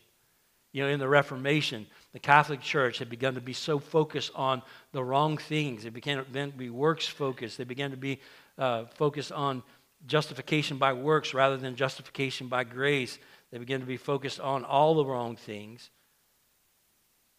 You 0.76 0.84
know, 0.84 0.90
in 0.90 1.00
the 1.00 1.08
Reformation, 1.08 1.88
the 2.12 2.20
Catholic 2.20 2.60
Church 2.60 2.98
had 2.98 3.10
begun 3.10 3.36
to 3.36 3.40
be 3.40 3.54
so 3.54 3.80
focused 3.80 4.30
on 4.36 4.62
the 4.92 5.02
wrong 5.02 5.38
things. 5.38 5.86
It 5.86 5.94
began 5.94 6.18
to 6.18 6.48
be 6.48 6.70
works 6.70 7.08
focused. 7.08 7.58
They 7.58 7.64
began 7.64 7.92
to 7.92 7.98
be 7.98 8.20
uh, 8.58 8.84
focused 8.96 9.32
on 9.32 9.64
justification 10.06 10.78
by 10.78 10.92
works 10.92 11.34
rather 11.34 11.56
than 11.56 11.78
justification 11.78 12.50
by 12.50 12.66
grace. 12.66 13.18
They 13.52 13.58
began 13.58 13.80
to 13.80 13.86
be 13.86 13.96
focused 13.96 14.42
on 14.42 14.66
all 14.66 14.96
the 14.96 15.06
wrong 15.06 15.38
things. 15.38 15.90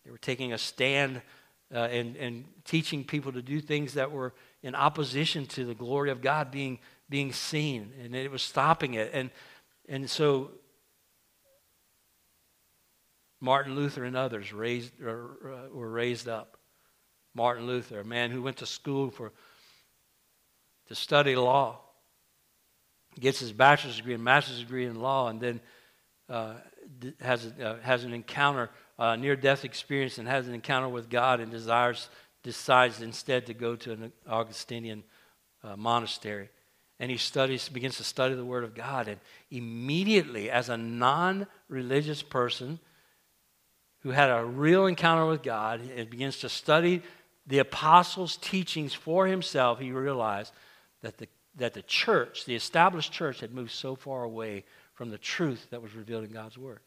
They 0.06 0.10
were 0.10 0.16
taking 0.16 0.54
a 0.54 0.58
stand 0.58 1.20
uh, 1.74 1.88
and, 1.90 2.16
and 2.16 2.46
teaching 2.64 3.04
people 3.04 3.32
to 3.32 3.42
do 3.42 3.60
things 3.60 3.92
that 3.92 4.12
were 4.12 4.32
in 4.62 4.74
opposition 4.74 5.44
to 5.48 5.66
the 5.66 5.74
glory 5.74 6.10
of 6.10 6.22
God 6.22 6.50
being, 6.50 6.78
being 7.10 7.34
seen, 7.34 7.92
and 8.02 8.14
it 8.14 8.30
was 8.30 8.40
stopping 8.40 8.94
it. 8.94 9.10
And, 9.12 9.28
and 9.90 10.08
so 10.08 10.52
Martin 13.40 13.74
Luther 13.74 14.04
and 14.04 14.16
others 14.16 14.52
raised, 14.52 14.92
uh, 15.02 15.12
were 15.72 15.90
raised 15.90 16.28
up. 16.28 16.56
Martin 17.34 17.66
Luther, 17.66 18.00
a 18.00 18.04
man 18.04 18.30
who 18.30 18.42
went 18.42 18.56
to 18.58 18.66
school 18.66 19.10
for, 19.10 19.32
to 20.88 20.94
study 20.94 21.36
law, 21.36 21.80
gets 23.20 23.40
his 23.40 23.52
bachelor's 23.52 23.96
degree 23.96 24.14
and 24.14 24.24
master's 24.24 24.60
degree 24.60 24.86
in 24.86 25.00
law, 25.00 25.28
and 25.28 25.40
then 25.40 25.60
uh, 26.28 26.54
has, 27.20 27.46
uh, 27.46 27.76
has 27.82 28.04
an 28.04 28.12
encounter, 28.12 28.70
uh, 28.98 29.16
near 29.16 29.36
death 29.36 29.64
experience, 29.64 30.18
and 30.18 30.26
has 30.26 30.48
an 30.48 30.54
encounter 30.54 30.88
with 30.88 31.10
God 31.10 31.40
and 31.40 31.50
desires, 31.50 32.08
decides 32.42 33.02
instead 33.02 33.46
to 33.46 33.54
go 33.54 33.76
to 33.76 33.92
an 33.92 34.12
Augustinian 34.26 35.04
uh, 35.62 35.76
monastery. 35.76 36.48
And 36.98 37.10
he 37.10 37.18
studies, 37.18 37.68
begins 37.68 37.98
to 37.98 38.04
study 38.04 38.34
the 38.34 38.44
Word 38.44 38.64
of 38.64 38.74
God. 38.74 39.08
And 39.08 39.20
immediately, 39.50 40.50
as 40.50 40.70
a 40.70 40.78
non 40.78 41.46
religious 41.68 42.22
person 42.22 42.80
who 44.06 44.12
had 44.12 44.30
a 44.30 44.44
real 44.44 44.86
encounter 44.86 45.26
with 45.26 45.42
God 45.42 45.80
and 45.96 46.08
begins 46.08 46.38
to 46.38 46.48
study 46.48 47.02
the 47.48 47.58
apostles' 47.58 48.36
teachings 48.36 48.94
for 48.94 49.26
himself, 49.26 49.80
he 49.80 49.90
realized 49.90 50.52
that 51.02 51.18
the, 51.18 51.26
that 51.56 51.74
the 51.74 51.82
church, 51.82 52.44
the 52.44 52.54
established 52.54 53.12
church, 53.12 53.40
had 53.40 53.52
moved 53.52 53.72
so 53.72 53.96
far 53.96 54.22
away 54.22 54.62
from 54.94 55.10
the 55.10 55.18
truth 55.18 55.66
that 55.70 55.82
was 55.82 55.92
revealed 55.96 56.22
in 56.22 56.30
God's 56.30 56.56
Word. 56.56 56.78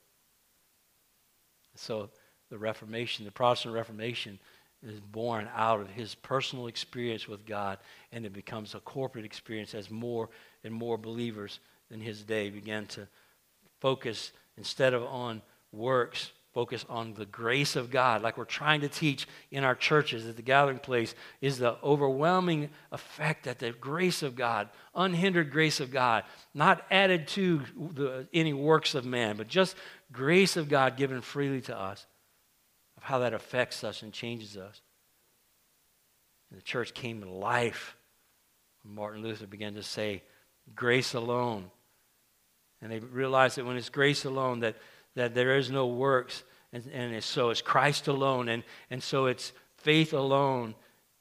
So 1.76 2.10
the 2.50 2.58
Reformation, 2.58 3.26
the 3.26 3.32
Protestant 3.32 3.76
Reformation, 3.76 4.40
is 4.82 5.02
born 5.02 5.50
out 5.54 5.82
of 5.82 5.90
his 5.90 6.16
personal 6.16 6.68
experience 6.68 7.28
with 7.28 7.46
God, 7.46 7.80
and 8.14 8.26
it 8.26 8.32
becomes 8.32 8.76
a 8.76 8.80
corporate 8.80 9.26
experience 9.26 9.76
as 9.76 9.92
more 9.92 10.30
and 10.64 10.74
more 10.74 10.98
believers 10.98 11.60
in 11.92 12.00
his 12.00 12.24
day 12.24 12.50
began 12.50 12.86
to 12.86 13.10
focus 13.82 14.32
instead 14.56 14.94
of 14.94 15.04
on 15.04 15.42
works 15.74 16.32
focus 16.54 16.86
on 16.90 17.14
the 17.14 17.26
grace 17.26 17.76
of 17.76 17.92
God, 17.92 18.22
like 18.22 18.38
we're 18.38 18.46
trying 18.46 18.82
to 18.82 18.90
teach 18.90 19.28
in 19.52 19.64
our 19.64 19.76
churches 19.76 20.26
at 20.26 20.36
the 20.36 20.42
gathering 20.42 20.80
place, 20.80 21.16
is 21.42 21.58
the 21.58 21.78
overwhelming 21.84 22.70
effect 22.92 23.46
that 23.46 23.60
the 23.60 23.72
grace 23.72 24.24
of 24.24 24.36
God, 24.36 24.70
unhindered 24.96 25.52
grace 25.52 25.80
of 25.80 25.92
God, 25.92 26.24
not 26.54 26.86
added 26.90 27.28
to 27.30 27.62
the, 27.94 28.28
any 28.34 28.54
works 28.54 28.96
of 28.96 29.06
man, 29.06 29.38
but 29.38 29.48
just 29.48 29.76
grace 30.12 30.58
of 30.58 30.70
God 30.70 30.98
given 30.98 31.22
freely 31.22 31.62
to 31.62 31.78
us, 31.78 32.06
of 32.98 33.04
how 33.04 33.20
that 33.20 33.34
affects 33.34 33.84
us 33.84 34.02
and 34.02 34.12
changes 34.12 34.58
us. 34.58 34.82
And 36.50 36.60
the 36.60 36.64
church 36.64 36.94
came 36.94 37.22
to 37.22 37.30
life 37.30 37.96
Martin 38.84 39.22
Luther 39.22 39.48
began 39.48 39.76
to 39.76 39.84
say, 39.84 40.24
grace 40.76 41.14
alone. 41.14 41.70
And 42.82 42.92
they 42.92 43.00
realized 43.00 43.58
that 43.58 43.66
when 43.66 43.78
it's 43.78 43.90
grace 43.90 44.26
alone, 44.26 44.62
that 44.62 44.76
that 45.16 45.34
there 45.34 45.58
is 45.58 45.72
no 45.72 45.88
works. 45.88 46.44
And, 46.72 46.86
and 46.88 47.24
so 47.24 47.50
it's 47.50 47.62
Christ 47.62 48.08
alone. 48.08 48.50
And, 48.50 48.64
and 48.90 49.02
so 49.02 49.26
it's 49.26 49.52
faith 49.78 50.14
alone. 50.14 50.76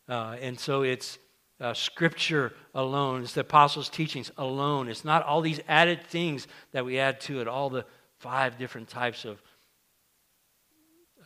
Uh, 0.09 0.37
and 0.41 0.59
so 0.59 0.83
it's 0.83 1.19
uh, 1.61 1.75
scripture 1.75 2.53
alone. 2.75 3.23
It's 3.23 3.35
the 3.35 3.41
apostles' 3.41 3.89
teachings 3.89 4.31
alone. 4.37 4.89
It's 4.89 5.05
not 5.05 5.25
all 5.25 5.41
these 5.41 5.61
added 5.69 6.03
things 6.05 6.47
that 6.73 6.85
we 6.85 6.99
add 6.99 7.21
to 7.23 7.41
it, 7.41 7.49
all 7.49 7.71
the 7.71 7.85
five 8.19 8.59
different 8.59 8.89
types 8.89 9.25
of 9.25 9.43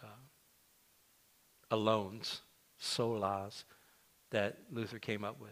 uh, 0.02 1.76
alones, 1.76 2.40
solas, 2.80 3.64
that 4.30 4.58
Luther 4.72 4.98
came 4.98 5.24
up 5.24 5.40
with. 5.40 5.50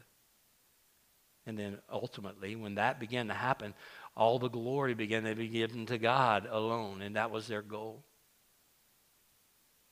And 1.46 1.58
then 1.58 1.78
ultimately, 1.90 2.54
when 2.56 2.76
that 2.76 3.00
began 3.00 3.28
to 3.28 3.34
happen, 3.34 3.74
all 4.16 4.38
the 4.38 4.48
glory 4.48 4.94
began 4.94 5.24
to 5.24 5.34
be 5.34 5.48
given 5.48 5.86
to 5.86 5.98
God 5.98 6.46
alone, 6.50 7.02
and 7.02 7.16
that 7.16 7.30
was 7.30 7.46
their 7.46 7.62
goal. 7.62 8.04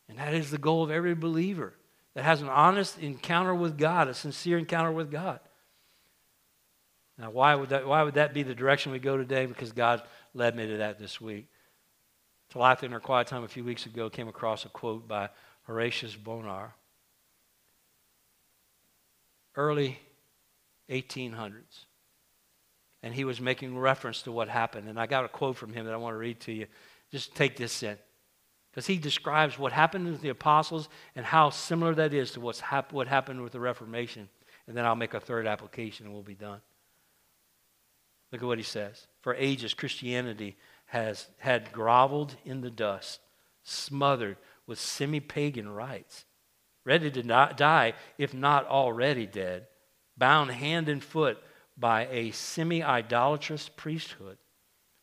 And 0.08 0.18
that 0.18 0.34
is 0.34 0.50
the 0.50 0.58
goal 0.58 0.82
of 0.82 0.90
every 0.90 1.14
believer 1.14 1.74
that 2.14 2.24
has 2.24 2.42
an 2.42 2.48
honest 2.48 2.98
encounter 2.98 3.54
with 3.54 3.78
God, 3.78 4.08
a 4.08 4.14
sincere 4.14 4.58
encounter 4.58 4.90
with 4.90 5.10
God. 5.10 5.40
Now, 7.18 7.30
why 7.30 7.54
would 7.54 7.70
that, 7.70 7.86
why 7.86 8.02
would 8.02 8.14
that 8.14 8.32
be 8.32 8.42
the 8.42 8.54
direction 8.54 8.92
we 8.92 8.98
go 8.98 9.16
today? 9.16 9.46
Because 9.46 9.72
God 9.72 10.02
led 10.34 10.56
me 10.56 10.66
to 10.66 10.76
that 10.78 10.98
this 10.98 11.20
week. 11.20 11.48
Talitha, 12.50 12.86
in 12.86 12.92
our 12.92 13.00
quiet 13.00 13.26
time 13.26 13.44
a 13.44 13.48
few 13.48 13.64
weeks 13.64 13.86
ago, 13.86 14.08
came 14.08 14.28
across 14.28 14.64
a 14.64 14.68
quote 14.68 15.06
by 15.06 15.28
Horatius 15.64 16.14
Bonar. 16.16 16.74
Early 19.54 19.98
1800s 20.88 21.84
and 23.08 23.14
he 23.14 23.24
was 23.24 23.40
making 23.40 23.78
reference 23.78 24.20
to 24.20 24.30
what 24.30 24.50
happened. 24.50 24.86
And 24.86 25.00
I 25.00 25.06
got 25.06 25.24
a 25.24 25.28
quote 25.28 25.56
from 25.56 25.72
him 25.72 25.86
that 25.86 25.94
I 25.94 25.96
want 25.96 26.12
to 26.12 26.18
read 26.18 26.40
to 26.40 26.52
you. 26.52 26.66
Just 27.10 27.34
take 27.34 27.56
this 27.56 27.82
in. 27.82 27.96
Because 28.70 28.86
he 28.86 28.98
describes 28.98 29.58
what 29.58 29.72
happened 29.72 30.10
with 30.10 30.20
the 30.20 30.28
apostles 30.28 30.90
and 31.16 31.24
how 31.24 31.48
similar 31.48 31.94
that 31.94 32.12
is 32.12 32.32
to 32.32 32.40
what's 32.40 32.60
hap- 32.60 32.92
what 32.92 33.08
happened 33.08 33.42
with 33.42 33.52
the 33.52 33.60
Reformation. 33.60 34.28
And 34.66 34.76
then 34.76 34.84
I'll 34.84 34.94
make 34.94 35.14
a 35.14 35.20
third 35.20 35.46
application 35.46 36.04
and 36.04 36.12
we'll 36.12 36.22
be 36.22 36.34
done. 36.34 36.60
Look 38.30 38.42
at 38.42 38.46
what 38.46 38.58
he 38.58 38.64
says. 38.64 39.06
For 39.22 39.34
ages, 39.36 39.72
Christianity 39.72 40.58
has 40.84 41.28
had 41.38 41.72
groveled 41.72 42.36
in 42.44 42.60
the 42.60 42.70
dust, 42.70 43.20
smothered 43.62 44.36
with 44.66 44.78
semi 44.78 45.20
pagan 45.20 45.70
rites, 45.70 46.26
ready 46.84 47.10
to 47.12 47.22
not 47.22 47.56
die, 47.56 47.94
if 48.18 48.34
not 48.34 48.66
already 48.66 49.24
dead, 49.24 49.66
bound 50.18 50.50
hand 50.50 50.90
and 50.90 51.02
foot 51.02 51.42
by 51.78 52.06
a 52.10 52.30
semi 52.32 52.82
idolatrous 52.82 53.68
priesthood, 53.68 54.38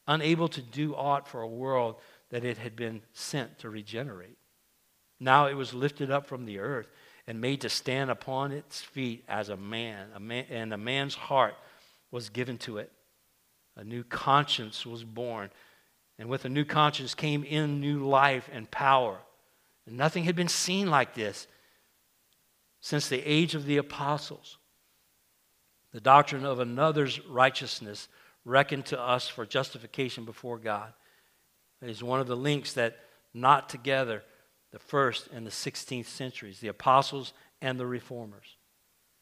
unable 0.07 0.47
to 0.49 0.61
do 0.61 0.93
aught 0.95 1.27
for 1.27 1.41
a 1.41 1.47
world 1.47 1.95
that 2.29 2.43
it 2.43 2.57
had 2.57 2.75
been 2.75 3.01
sent 3.13 3.59
to 3.59 3.69
regenerate. 3.69 4.37
Now 5.19 5.47
it 5.47 5.53
was 5.53 5.73
lifted 5.73 6.11
up 6.11 6.25
from 6.25 6.45
the 6.45 6.59
earth 6.59 6.87
and 7.27 7.39
made 7.39 7.61
to 7.61 7.69
stand 7.69 8.11
upon 8.11 8.51
its 8.51 8.81
feet 8.81 9.23
as 9.27 9.49
a 9.49 9.57
man, 9.57 10.09
a 10.13 10.19
man 10.19 10.45
and 10.49 10.73
a 10.73 10.77
man's 10.77 11.15
heart 11.15 11.55
was 12.11 12.29
given 12.29 12.57
to 12.59 12.77
it. 12.77 12.91
A 13.77 13.83
new 13.83 14.03
conscience 14.03 14.85
was 14.85 15.03
born, 15.03 15.49
and 16.17 16.29
with 16.29 16.45
a 16.45 16.49
new 16.49 16.65
conscience 16.65 17.13
came 17.13 17.43
in 17.43 17.81
new 17.81 18.05
life 18.05 18.49
and 18.51 18.69
power. 18.69 19.17
And 19.85 19.97
nothing 19.97 20.23
had 20.23 20.35
been 20.35 20.47
seen 20.47 20.89
like 20.89 21.13
this 21.13 21.47
since 22.79 23.07
the 23.07 23.21
age 23.21 23.55
of 23.55 23.65
the 23.65 23.77
apostles 23.77 24.57
the 25.95 26.01
doctrine 26.01 26.43
of 26.43 26.59
another's 26.59 27.21
righteousness 27.25 28.09
reckoned 28.43 28.85
to 28.85 28.99
us 28.99 29.29
for 29.29 29.45
justification 29.45 30.25
before 30.25 30.57
God. 30.57 30.91
It 31.81 31.89
is 31.89 32.03
one 32.03 32.19
of 32.19 32.27
the 32.27 32.35
links 32.35 32.73
that 32.73 32.97
knot 33.33 33.69
together 33.69 34.21
the 34.73 34.79
first 34.79 35.29
and 35.33 35.47
the 35.47 35.51
16th 35.51 36.07
centuries, 36.07 36.59
the 36.59 36.67
apostles 36.67 37.31
and 37.61 37.79
the 37.79 37.85
reformers. 37.85 38.57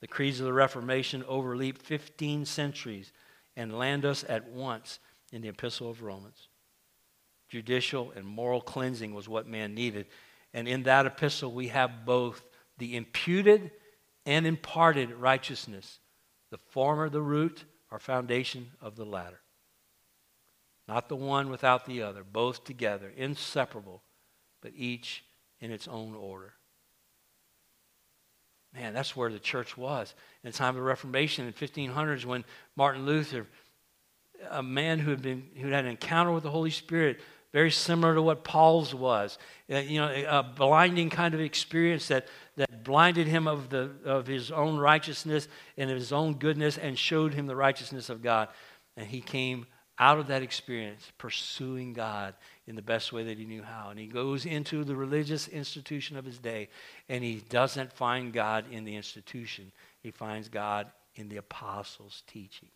The 0.01 0.07
creeds 0.07 0.39
of 0.39 0.47
the 0.47 0.53
Reformation 0.53 1.23
overleap 1.27 1.79
15 1.79 2.43
centuries 2.45 3.13
and 3.55 3.77
land 3.77 4.03
us 4.03 4.25
at 4.27 4.49
once 4.49 4.97
in 5.31 5.43
the 5.43 5.49
Epistle 5.49 5.91
of 5.91 6.01
Romans. 6.01 6.47
Judicial 7.49 8.11
and 8.15 8.25
moral 8.25 8.61
cleansing 8.61 9.13
was 9.13 9.29
what 9.29 9.45
man 9.45 9.75
needed. 9.75 10.07
And 10.55 10.67
in 10.67 10.81
that 10.83 11.05
epistle, 11.05 11.51
we 11.51 11.67
have 11.67 12.03
both 12.03 12.41
the 12.79 12.95
imputed 12.95 13.69
and 14.25 14.47
imparted 14.47 15.11
righteousness 15.11 15.99
the 16.53 16.59
former 16.69 17.09
the 17.09 17.19
root 17.19 17.63
or 17.89 17.97
foundation 17.97 18.69
of 18.79 18.95
the 18.95 19.03
latter. 19.03 19.39
Not 20.87 21.09
the 21.09 21.15
one 21.15 21.49
without 21.49 21.87
the 21.87 22.03
other, 22.03 22.23
both 22.23 22.63
together, 22.63 23.11
inseparable, 23.17 24.03
but 24.61 24.71
each 24.75 25.23
in 25.59 25.71
its 25.71 25.87
own 25.87 26.13
order. 26.13 26.53
Man, 28.71 28.93
that's 28.93 29.15
where 29.15 29.31
the 29.31 29.39
church 29.39 29.75
was. 29.75 30.13
In 30.43 30.51
the 30.51 30.55
time 30.55 30.69
of 30.69 30.75
the 30.75 30.81
Reformation 30.83 31.47
in 31.47 31.53
1500s 31.53 32.23
when 32.23 32.45
Martin 32.75 33.07
Luther, 33.07 33.47
a 34.51 34.61
man 34.61 34.99
who 34.99 35.09
had, 35.09 35.23
been, 35.23 35.49
who 35.59 35.69
had 35.69 35.85
an 35.85 35.89
encounter 35.89 36.31
with 36.31 36.43
the 36.43 36.51
Holy 36.51 36.69
Spirit, 36.69 37.19
very 37.51 37.71
similar 37.71 38.13
to 38.13 38.21
what 38.21 38.43
Paul's 38.43 38.93
was. 38.93 39.39
Uh, 39.71 39.77
you 39.77 39.99
know, 39.99 40.23
a 40.27 40.43
blinding 40.43 41.09
kind 41.09 41.33
of 41.33 41.39
experience 41.39 42.09
that, 42.09 42.27
that 42.57 42.69
blinded 42.83 43.27
him 43.27 43.47
of, 43.47 43.69
the, 43.69 43.91
of 44.05 44.27
his 44.27 44.51
own 44.51 44.77
righteousness 44.77 45.47
and 45.77 45.89
of 45.89 45.97
his 45.97 46.11
own 46.11 46.35
goodness 46.35 46.77
and 46.77 46.97
showed 46.97 47.33
him 47.33 47.47
the 47.47 47.55
righteousness 47.55 48.09
of 48.09 48.21
God. 48.21 48.49
And 48.97 49.07
he 49.07 49.21
came 49.21 49.65
out 49.99 50.19
of 50.19 50.27
that 50.27 50.41
experience 50.41 51.11
pursuing 51.17 51.93
God 51.93 52.33
in 52.67 52.75
the 52.75 52.81
best 52.81 53.13
way 53.13 53.23
that 53.25 53.37
he 53.37 53.45
knew 53.45 53.63
how. 53.63 53.89
And 53.89 53.99
he 53.99 54.07
goes 54.07 54.45
into 54.45 54.83
the 54.83 54.95
religious 54.95 55.47
institution 55.47 56.17
of 56.17 56.25
his 56.25 56.39
day 56.39 56.69
and 57.09 57.23
he 57.23 57.43
doesn't 57.49 57.93
find 57.93 58.33
God 58.33 58.65
in 58.71 58.83
the 58.85 58.95
institution, 58.95 59.71
he 60.01 60.11
finds 60.11 60.49
God 60.49 60.87
in 61.15 61.29
the 61.29 61.37
apostles' 61.37 62.23
teachings. 62.27 62.71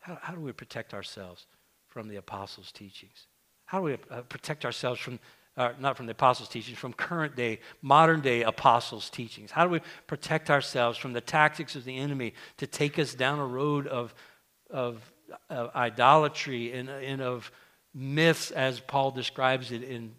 How, 0.00 0.18
how 0.20 0.34
do 0.34 0.40
we 0.40 0.52
protect 0.52 0.92
ourselves 0.92 1.46
from 1.86 2.08
the 2.08 2.16
apostles' 2.16 2.72
teachings? 2.72 3.26
How 3.66 3.78
do 3.78 3.84
we 3.84 3.94
uh, 4.10 4.22
protect 4.22 4.64
ourselves 4.64 5.00
from, 5.00 5.20
uh, 5.56 5.72
not 5.78 5.96
from 5.96 6.06
the 6.06 6.12
apostles' 6.12 6.48
teachings, 6.48 6.78
from 6.78 6.92
current 6.92 7.36
day, 7.36 7.60
modern 7.80 8.20
day 8.20 8.42
apostles' 8.42 9.10
teachings? 9.10 9.50
How 9.50 9.64
do 9.64 9.70
we 9.70 9.80
protect 10.06 10.50
ourselves 10.50 10.98
from 10.98 11.12
the 11.12 11.20
tactics 11.20 11.76
of 11.76 11.84
the 11.84 11.96
enemy 11.96 12.34
to 12.58 12.66
take 12.66 12.98
us 12.98 13.14
down 13.14 13.38
a 13.38 13.46
road 13.46 13.86
of, 13.86 14.14
of, 14.70 15.12
of 15.50 15.74
idolatry 15.74 16.72
and, 16.72 16.88
and 16.88 17.20
of 17.20 17.50
myths, 17.94 18.50
as 18.50 18.80
Paul 18.80 19.10
describes 19.10 19.72
it 19.72 19.82
in 19.82 20.14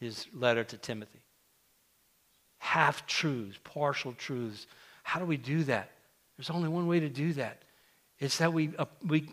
his 0.00 0.26
letter 0.32 0.64
to 0.64 0.76
Timothy? 0.76 1.20
Half 2.58 3.06
truths, 3.06 3.58
partial 3.64 4.12
truths. 4.12 4.66
How 5.02 5.20
do 5.20 5.26
we 5.26 5.36
do 5.36 5.64
that? 5.64 5.90
There's 6.36 6.50
only 6.50 6.68
one 6.68 6.86
way 6.86 7.00
to 7.00 7.08
do 7.08 7.32
that 7.34 7.64
it's 8.18 8.38
that 8.38 8.52
we, 8.52 8.72
uh, 8.78 8.86
we 9.06 9.28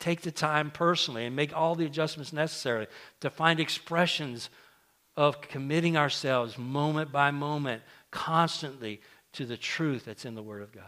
take 0.00 0.22
the 0.22 0.32
time 0.32 0.70
personally 0.70 1.26
and 1.26 1.36
make 1.36 1.56
all 1.56 1.74
the 1.74 1.84
adjustments 1.84 2.32
necessary 2.32 2.88
to 3.20 3.30
find 3.30 3.60
expressions 3.60 4.50
of 5.16 5.40
committing 5.40 5.96
ourselves 5.96 6.58
moment 6.58 7.12
by 7.12 7.30
moment, 7.30 7.82
constantly 8.10 9.00
to 9.32 9.44
the 9.44 9.56
truth 9.56 10.06
that's 10.06 10.24
in 10.24 10.34
the 10.34 10.42
Word 10.42 10.62
of 10.62 10.72
God. 10.72 10.84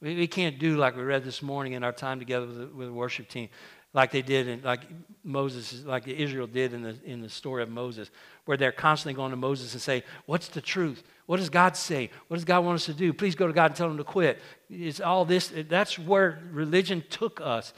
We, 0.00 0.14
we 0.14 0.26
can't 0.26 0.58
do 0.58 0.76
like 0.76 0.96
we 0.96 1.02
read 1.02 1.24
this 1.24 1.42
morning 1.42 1.72
in 1.72 1.82
our 1.82 1.92
time 1.92 2.18
together 2.18 2.46
with 2.46 2.58
the, 2.58 2.66
with 2.66 2.88
the 2.88 2.94
worship 2.94 3.28
team 3.28 3.48
like 3.96 4.10
they 4.10 4.20
did 4.20 4.46
in 4.46 4.62
like 4.62 4.82
Moses, 5.24 5.82
like 5.84 6.06
Israel 6.06 6.46
did 6.46 6.74
in 6.74 6.82
the 6.82 6.96
in 7.04 7.22
the 7.22 7.30
story 7.30 7.62
of 7.62 7.70
Moses, 7.70 8.10
where 8.44 8.58
they're 8.58 8.70
constantly 8.70 9.14
going 9.14 9.30
to 9.30 9.38
Moses 9.38 9.72
and 9.72 9.80
say, 9.80 10.04
"What's 10.26 10.48
the 10.48 10.60
truth? 10.60 11.02
What 11.24 11.38
does 11.38 11.48
God 11.48 11.76
say? 11.78 12.10
What 12.28 12.36
does 12.36 12.44
God 12.44 12.62
want 12.62 12.76
us 12.76 12.84
to 12.84 12.94
do? 12.94 13.14
Please 13.14 13.34
go 13.34 13.46
to 13.46 13.54
God 13.54 13.70
and 13.70 13.74
tell 13.74 13.90
him 13.90 13.96
to 13.96 14.04
quit." 14.04 14.38
It's 14.68 15.00
all 15.00 15.24
this. 15.24 15.50
That's 15.70 15.98
where 15.98 16.38
religion 16.52 17.04
took 17.08 17.40
us 17.40 17.72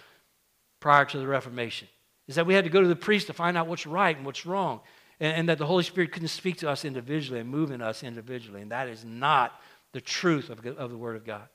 prior 0.80 1.04
to 1.04 1.18
the 1.20 1.26
Reformation. 1.26 1.86
Is 2.26 2.34
that 2.34 2.46
we 2.46 2.54
had 2.54 2.64
to 2.64 2.70
go 2.70 2.82
to 2.82 2.88
the 2.88 2.96
priest 2.96 3.28
to 3.28 3.32
find 3.32 3.56
out 3.56 3.68
what's 3.68 3.86
right 3.86 4.16
and 4.16 4.26
what's 4.26 4.44
wrong, 4.44 4.80
and, 5.20 5.36
and 5.36 5.48
that 5.48 5.58
the 5.58 5.66
Holy 5.66 5.84
Spirit 5.84 6.10
couldn't 6.10 6.28
speak 6.28 6.56
to 6.58 6.68
us 6.68 6.84
individually 6.84 7.38
and 7.38 7.48
move 7.48 7.70
in 7.70 7.80
us 7.80 8.02
individually, 8.02 8.60
and 8.60 8.72
that 8.72 8.88
is 8.88 9.04
not 9.04 9.52
the 9.92 10.00
truth 10.00 10.50
of, 10.50 10.66
of 10.66 10.90
the 10.90 10.98
Word 10.98 11.14
of 11.14 11.24
God. 11.24 11.48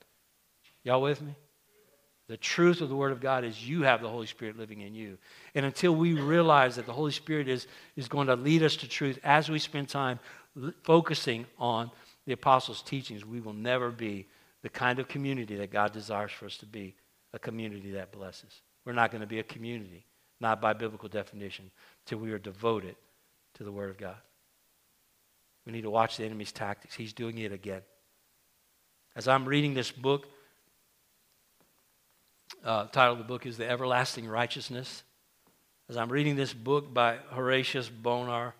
Y'all 0.84 1.02
with 1.02 1.20
me? 1.20 1.34
The 2.26 2.36
truth 2.38 2.80
of 2.80 2.88
the 2.88 2.96
Word 2.96 3.12
of 3.12 3.20
God 3.20 3.44
is 3.44 3.68
you 3.68 3.82
have 3.82 4.00
the 4.00 4.08
Holy 4.08 4.26
Spirit 4.26 4.58
living 4.58 4.80
in 4.80 4.94
you. 4.94 5.18
And 5.54 5.66
until 5.66 5.94
we 5.94 6.14
realize 6.14 6.76
that 6.76 6.86
the 6.86 6.92
Holy 6.92 7.12
Spirit 7.12 7.48
is, 7.48 7.66
is 7.96 8.08
going 8.08 8.28
to 8.28 8.36
lead 8.36 8.62
us 8.62 8.76
to 8.76 8.88
truth 8.88 9.18
as 9.22 9.50
we 9.50 9.58
spend 9.58 9.88
time 9.90 10.18
focusing 10.82 11.46
on 11.58 11.90
the 12.26 12.32
apostles' 12.32 12.80
teachings, 12.82 13.26
we 13.26 13.40
will 13.40 13.52
never 13.52 13.90
be 13.90 14.26
the 14.62 14.70
kind 14.70 14.98
of 14.98 15.08
community 15.08 15.56
that 15.56 15.70
God 15.70 15.92
desires 15.92 16.32
for 16.32 16.46
us 16.46 16.56
to 16.58 16.66
be 16.66 16.94
a 17.34 17.38
community 17.38 17.92
that 17.92 18.12
blesses. 18.12 18.62
We're 18.86 18.92
not 18.92 19.10
going 19.10 19.20
to 19.20 19.26
be 19.26 19.40
a 19.40 19.44
community, 19.44 20.06
not 20.40 20.62
by 20.62 20.72
biblical 20.72 21.10
definition, 21.10 21.70
till 22.06 22.18
we 22.18 22.32
are 22.32 22.38
devoted 22.38 22.96
to 23.54 23.64
the 23.64 23.72
Word 23.72 23.90
of 23.90 23.98
God. 23.98 24.16
We 25.66 25.72
need 25.72 25.82
to 25.82 25.90
watch 25.90 26.16
the 26.16 26.24
enemy's 26.24 26.52
tactics. 26.52 26.94
He's 26.94 27.12
doing 27.12 27.38
it 27.38 27.52
again. 27.52 27.82
As 29.16 29.28
I'm 29.28 29.44
reading 29.44 29.74
this 29.74 29.90
book, 29.90 30.26
uh, 32.64 32.86
title 32.86 33.12
of 33.12 33.18
the 33.18 33.24
book 33.24 33.46
is 33.46 33.56
The 33.56 33.68
Everlasting 33.68 34.26
Righteousness. 34.26 35.02
As 35.88 35.96
I'm 35.96 36.10
reading 36.10 36.34
this 36.34 36.54
book 36.54 36.94
by 36.94 37.18
Horatius 37.30 37.88
Bonar 37.88 38.54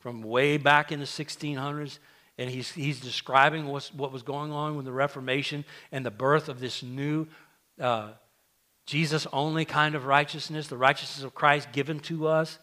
from 0.00 0.22
way 0.22 0.58
back 0.58 0.92
in 0.92 1.00
the 1.00 1.06
1600s, 1.06 1.98
and 2.38 2.50
he's, 2.50 2.70
he's 2.72 3.00
describing 3.00 3.66
what's, 3.66 3.92
what 3.94 4.12
was 4.12 4.22
going 4.22 4.52
on 4.52 4.76
with 4.76 4.84
the 4.84 4.92
Reformation 4.92 5.64
and 5.90 6.04
the 6.04 6.10
birth 6.10 6.50
of 6.50 6.60
this 6.60 6.82
new 6.82 7.26
uh, 7.80 8.10
Jesus 8.84 9.26
only 9.32 9.64
kind 9.64 9.94
of 9.94 10.04
righteousness, 10.04 10.68
the 10.68 10.76
righteousness 10.76 11.24
of 11.24 11.34
Christ 11.34 11.72
given 11.72 11.98
to 12.00 12.28
us, 12.28 12.58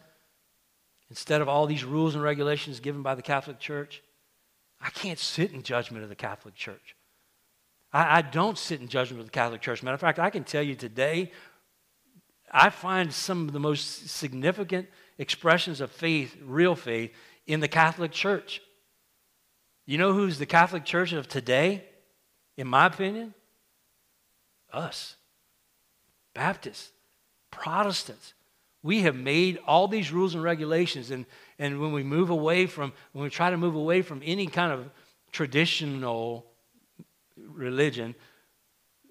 instead 1.10 1.40
of 1.40 1.48
all 1.48 1.66
these 1.66 1.84
rules 1.84 2.14
and 2.14 2.22
regulations 2.22 2.80
given 2.80 3.02
by 3.02 3.14
the 3.14 3.22
Catholic 3.22 3.58
Church. 3.58 4.00
I 4.80 4.90
can't 4.90 5.18
sit 5.18 5.52
in 5.52 5.62
judgment 5.62 6.04
of 6.04 6.08
the 6.08 6.14
Catholic 6.14 6.54
Church. 6.54 6.94
I, 7.94 8.18
I 8.18 8.22
don't 8.22 8.58
sit 8.58 8.80
in 8.80 8.88
judgment 8.88 9.18
with 9.18 9.28
the 9.28 9.32
Catholic 9.32 9.62
Church. 9.62 9.82
Matter 9.82 9.94
of 9.94 10.00
fact, 10.00 10.18
I 10.18 10.28
can 10.28 10.44
tell 10.44 10.62
you 10.62 10.74
today, 10.74 11.30
I 12.50 12.68
find 12.68 13.12
some 13.12 13.46
of 13.46 13.52
the 13.52 13.60
most 13.60 14.10
significant 14.10 14.88
expressions 15.16 15.80
of 15.80 15.90
faith, 15.90 16.36
real 16.44 16.74
faith, 16.74 17.12
in 17.46 17.60
the 17.60 17.68
Catholic 17.68 18.10
Church. 18.10 18.60
You 19.86 19.98
know 19.98 20.12
who's 20.12 20.38
the 20.38 20.46
Catholic 20.46 20.84
Church 20.84 21.12
of 21.12 21.28
today, 21.28 21.84
in 22.56 22.66
my 22.66 22.86
opinion? 22.86 23.32
Us. 24.72 25.16
Baptists, 26.34 26.90
Protestants. 27.50 28.34
We 28.82 29.02
have 29.02 29.16
made 29.16 29.58
all 29.66 29.88
these 29.88 30.12
rules 30.12 30.34
and 30.34 30.42
regulations, 30.42 31.10
and, 31.10 31.26
and 31.58 31.80
when 31.80 31.92
we 31.92 32.02
move 32.02 32.30
away 32.30 32.66
from, 32.66 32.92
when 33.12 33.22
we 33.22 33.30
try 33.30 33.50
to 33.50 33.56
move 33.56 33.76
away 33.76 34.02
from 34.02 34.20
any 34.24 34.46
kind 34.46 34.72
of 34.72 34.90
traditional 35.32 36.46
religion, 37.48 38.14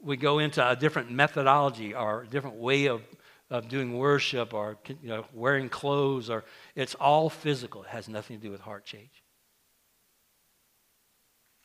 we 0.01 0.17
go 0.17 0.39
into 0.39 0.67
a 0.67 0.75
different 0.75 1.11
methodology 1.11 1.93
or 1.93 2.23
a 2.23 2.27
different 2.27 2.57
way 2.57 2.88
of, 2.88 3.01
of 3.49 3.69
doing 3.69 3.97
worship 3.97 4.53
or 4.53 4.77
you 4.88 5.09
know, 5.09 5.25
wearing 5.34 5.69
clothes, 5.69 6.29
or 6.29 6.43
it's 6.75 6.95
all 6.95 7.29
physical. 7.29 7.84
It 7.84 7.89
has 7.89 8.09
nothing 8.09 8.38
to 8.38 8.43
do 8.43 8.51
with 8.51 8.61
heart 8.61 8.86
change. 8.86 9.23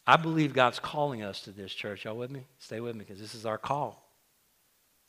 I 0.06 0.16
believe 0.16 0.54
God's 0.54 0.78
calling 0.78 1.22
us 1.22 1.42
to 1.42 1.50
this 1.50 1.72
church. 1.72 2.04
Y'all 2.04 2.16
with 2.16 2.30
me? 2.30 2.46
Stay 2.58 2.80
with 2.80 2.94
me 2.94 3.00
because 3.00 3.20
this 3.20 3.34
is 3.34 3.44
our 3.44 3.58
call. 3.58 4.08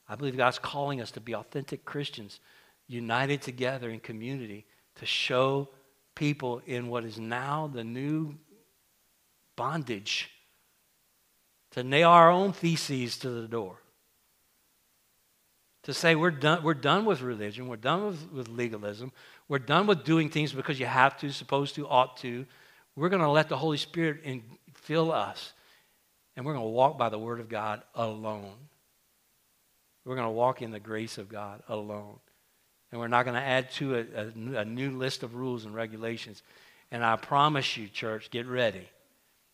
I 0.09 0.15
believe 0.15 0.35
God's 0.35 0.59
calling 0.59 0.99
us 0.99 1.11
to 1.11 1.21
be 1.21 1.35
authentic 1.35 1.85
Christians, 1.85 2.39
united 2.87 3.41
together 3.41 3.91
in 3.91 3.99
community 3.99 4.65
to 4.95 5.05
show 5.05 5.69
people 6.15 6.61
in 6.65 6.89
what 6.89 7.05
is 7.05 7.19
now 7.19 7.69
the 7.71 7.83
new 7.83 8.35
bondage 9.55 10.31
to 11.71 11.83
nail 11.83 12.09
our 12.09 12.31
own 12.31 12.53
theses 12.53 13.17
to 13.19 13.29
the 13.29 13.47
door. 13.47 13.77
To 15.83 15.93
say 15.93 16.15
we're 16.15 16.31
done, 16.31 16.63
we're 16.63 16.73
done 16.73 17.05
with 17.05 17.21
religion, 17.21 17.67
we're 17.67 17.77
done 17.77 18.07
with, 18.07 18.31
with 18.31 18.47
legalism, 18.49 19.11
we're 19.47 19.59
done 19.59 19.87
with 19.87 20.03
doing 20.03 20.29
things 20.29 20.51
because 20.53 20.79
you 20.79 20.85
have 20.85 21.17
to, 21.19 21.31
supposed 21.31 21.75
to, 21.75 21.87
ought 21.87 22.17
to. 22.17 22.45
We're 22.95 23.09
going 23.09 23.21
to 23.21 23.29
let 23.29 23.49
the 23.49 23.57
Holy 23.57 23.77
Spirit 23.77 24.21
in, 24.23 24.43
fill 24.73 25.11
us, 25.11 25.53
and 26.35 26.45
we're 26.45 26.53
going 26.53 26.65
to 26.65 26.69
walk 26.69 26.97
by 26.97 27.09
the 27.09 27.17
Word 27.17 27.39
of 27.39 27.49
God 27.49 27.81
alone. 27.95 28.55
We're 30.05 30.15
going 30.15 30.27
to 30.27 30.31
walk 30.31 30.61
in 30.61 30.71
the 30.71 30.79
grace 30.79 31.17
of 31.17 31.29
God 31.29 31.61
alone. 31.67 32.19
And 32.91 32.99
we're 32.99 33.07
not 33.07 33.23
going 33.23 33.35
to 33.35 33.41
add 33.41 33.71
to 33.73 33.95
it 33.95 34.11
a, 34.15 34.59
a, 34.59 34.65
new 34.65 34.97
list 34.97 35.21
of 35.21 35.35
rules 35.35 35.65
and 35.65 35.75
regulations. 35.75 36.41
And 36.91 37.05
I 37.05 37.15
promise 37.15 37.77
you, 37.77 37.87
church, 37.87 38.31
get 38.31 38.47
ready. 38.47 38.87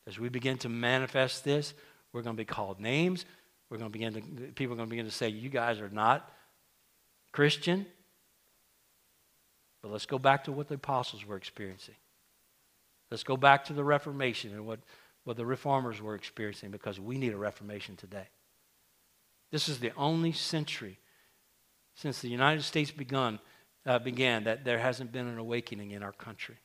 As 0.08 0.18
we 0.18 0.30
begin 0.30 0.58
to 0.60 0.70
manifest 0.70 1.44
this, 1.44 1.74
we're 2.16 2.22
going 2.22 2.38
to 2.38 2.42
be 2.42 2.46
called 2.46 2.80
names. 2.80 3.26
We're 3.70 3.78
going 3.78 3.92
to 3.92 3.94
begin 3.94 4.14
to, 4.14 4.22
people 4.54 4.74
are 4.74 4.78
going 4.78 4.88
to 4.88 4.90
begin 4.90 5.06
to 5.06 5.12
say, 5.12 5.28
you 5.28 5.50
guys 5.50 5.82
are 5.82 5.90
not 5.90 6.32
Christian. 7.34 7.86
But 9.82 9.92
let's 9.92 10.06
go 10.06 10.18
back 10.18 10.46
to 10.46 10.54
what 10.54 10.70
the 10.70 10.76
apostles 10.76 11.26
were 11.26 11.36
experiencing. 11.36 11.96
Let's 13.12 13.24
go 13.24 13.36
back 13.36 13.66
to 13.66 13.74
the 13.74 13.84
Reformation 13.84 14.54
and 14.54 14.66
what, 14.66 14.80
what 15.26 15.36
the 15.36 15.46
reformers 15.46 16.02
were 16.02 16.16
experiencing 16.16 16.72
because 16.72 17.02
we 17.02 17.18
need 17.18 17.34
a 17.34 17.38
Reformation 17.38 17.98
today. 17.98 18.30
This 19.52 19.68
is 19.68 19.80
the 19.80 19.92
only 19.98 20.32
century 20.32 21.00
since 21.96 22.20
the 22.20 22.30
United 22.30 22.64
States 22.64 22.92
begun, 22.92 23.40
uh, 23.86 24.00
began 24.00 24.46
that 24.46 24.64
there 24.64 24.80
hasn't 24.80 25.12
been 25.12 25.28
an 25.28 25.38
awakening 25.38 25.92
in 25.92 26.02
our 26.02 26.14
country. 26.14 26.60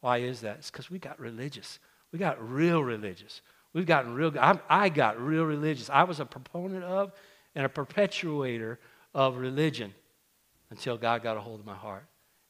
Why 0.00 0.18
is 0.18 0.40
that? 0.40 0.56
It's 0.58 0.72
because 0.72 0.90
we 0.90 0.98
got 0.98 1.20
religious. 1.20 1.78
We 2.10 2.18
got 2.18 2.42
real 2.42 2.82
religious. 2.82 3.42
We've 3.72 3.86
gotten 3.86 4.14
real, 4.14 4.32
I, 4.38 4.58
I 4.68 4.88
got 4.88 5.20
real 5.20 5.44
religious. 5.44 5.88
I 5.90 6.04
was 6.04 6.20
a 6.20 6.24
proponent 6.24 6.84
of 6.84 7.12
and 7.54 7.64
a 7.64 7.68
perpetuator 7.68 8.78
of 9.14 9.36
religion 9.36 9.94
until 10.70 10.96
God 10.96 11.22
got 11.22 11.36
a 11.36 11.40
hold 11.40 11.60
of 11.60 11.66
my 11.66 11.74
heart. 11.74 12.06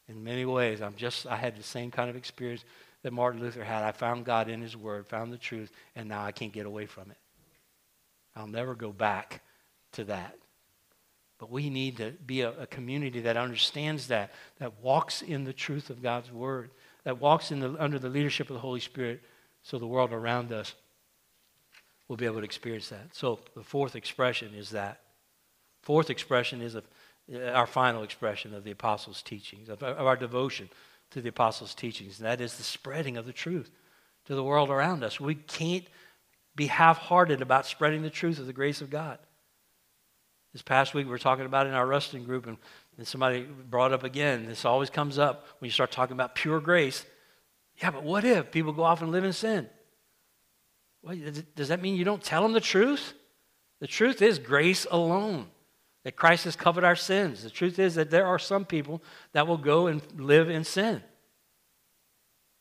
In 0.09 0.25
many 0.25 0.45
ways, 0.45 0.83
I'm 0.83 0.95
just, 0.97 1.27
I 1.27 1.37
had 1.37 1.57
the 1.57 1.63
same 1.63 1.91
kind 1.91 2.11
of 2.11 2.17
experience 2.17 2.65
that 3.03 3.13
Martin 3.13 3.41
Luther 3.41 3.65
had. 3.65 3.83
I 3.85 3.93
found 3.93 4.25
God 4.25 4.49
in 4.49 4.61
His 4.61 4.77
Word, 4.77 5.07
found 5.07 5.33
the 5.33 5.39
truth, 5.39 5.71
and 5.95 6.09
now 6.09 6.25
I 6.25 6.33
can't 6.33 6.53
get 6.53 6.67
away 6.67 6.87
from 6.87 7.11
it. 7.11 7.17
I'll 8.35 8.47
never 8.47 8.75
go 8.75 8.93
back 8.93 9.43
to 9.93 10.05
that. 10.05 10.37
But 11.39 11.51
we 11.51 11.71
need 11.71 11.97
to 11.99 12.11
be 12.27 12.43
a, 12.43 12.51
a, 12.61 12.67
community 12.67 13.21
that 13.21 13.37
understands 13.37 14.09
that, 14.09 14.33
that 14.59 14.83
walks 14.83 15.23
in 15.23 15.45
the 15.45 15.55
truth 15.55 15.89
of 15.89 16.03
God's 16.03 16.31
word, 16.31 16.71
that 17.05 17.19
walks 17.19 17.51
in 17.51 17.61
the, 17.61 17.75
under 17.79 17.99
the 17.99 18.11
leadership 18.11 18.51
of 18.51 18.55
the 18.55 18.61
Holy 18.61 18.81
Spirit 18.81 19.23
so 19.63 19.79
the 19.79 19.87
world 19.87 20.13
around 20.13 20.53
us 20.53 20.75
will 22.11 22.17
be 22.17 22.27
able 22.27 22.39
to 22.39 22.45
experience 22.45 22.89
that. 22.89 23.07
So 23.13 23.39
the 23.55 23.63
fourth 23.63 23.95
expression 23.95 24.53
is 24.53 24.71
that. 24.71 25.01
Fourth 25.81 26.11
expression 26.11 26.61
is 26.61 26.75
a, 26.75 26.83
uh, 27.33 27.53
our 27.53 27.69
final 27.69 28.03
expression 28.03 28.53
of 28.53 28.65
the 28.65 28.73
apostles' 28.73 29.23
teachings, 29.23 29.69
of, 29.69 29.81
our 29.85 30.17
devotion 30.17 30.69
to 31.13 31.21
the 31.21 31.29
apostles' 31.29 31.73
teachings, 31.73 32.19
and 32.19 32.27
that 32.27 32.41
is 32.41 32.57
the 32.57 32.65
spreading 32.65 33.17
of 33.17 33.27
the 33.27 33.33
truth 33.33 33.71
to 34.25 34.35
the 34.35 34.43
world 34.43 34.71
around 34.71 35.05
us. 35.05 35.21
We 35.21 35.37
can't 35.37 35.85
be 36.57 36.67
half 36.67 36.99
hearted 36.99 37.43
about 37.43 37.65
spreading 37.65 38.03
the 38.03 38.11
truth 38.11 38.41
of 38.41 38.47
the 38.49 38.53
grace 38.53 38.81
of 38.81 38.91
God. 38.91 39.21
This 40.53 40.63
past 40.63 40.95
week, 40.95 41.07
we 41.07 41.13
were 41.13 41.19
talking 41.19 41.47
about 41.47 41.69
in 41.69 41.75
our 41.75 41.87
Ruston 41.87 42.25
group, 42.25 42.49
and, 42.49 42.57
and 42.99 43.07
somebody 43.07 43.43
brought 43.43 43.93
up 43.93 44.03
again. 44.03 44.47
This 44.47 44.65
always 44.65 44.91
comes 44.91 45.17
up 45.17 45.47
when 45.61 45.69
you 45.69 45.73
start 45.73 45.93
talking 45.93 46.15
about 46.15 46.35
pure 46.35 46.59
grace. 46.59 47.07
Yeah, 47.81 47.93
but 47.93 48.03
what 48.03 48.25
if 48.25 48.51
people 48.51 48.73
go 48.73 48.83
off 48.83 49.01
and 49.01 49.13
live 49.13 49.23
in 49.23 49.33
sin? 49.33 49.69
Well, 51.03 51.17
does 51.55 51.69
that 51.69 51.81
mean 51.81 51.97
you 51.97 52.05
don't 52.05 52.23
tell 52.23 52.43
them 52.43 52.53
the 52.53 52.61
truth? 52.61 53.15
The 53.81 53.87
truth 53.87 54.21
is 54.21 54.39
grace 54.39 54.87
alone, 54.91 55.47
that 56.05 56.17
Christ 56.17 56.45
has 56.45 56.57
covered 56.57 56.85
our 56.85 56.97
sins. 56.97 57.43
The 57.43 57.51
truth 57.51 57.79
is 57.79 57.95
that 57.95 58.11
there 58.11 58.27
are 58.27 58.39
some 58.39 58.65
people 58.65 59.03
that 59.33 59.47
will 59.47 59.57
go 59.57 59.87
and 59.87 60.03
live 60.21 60.51
in 60.51 60.65
sin. 60.65 61.03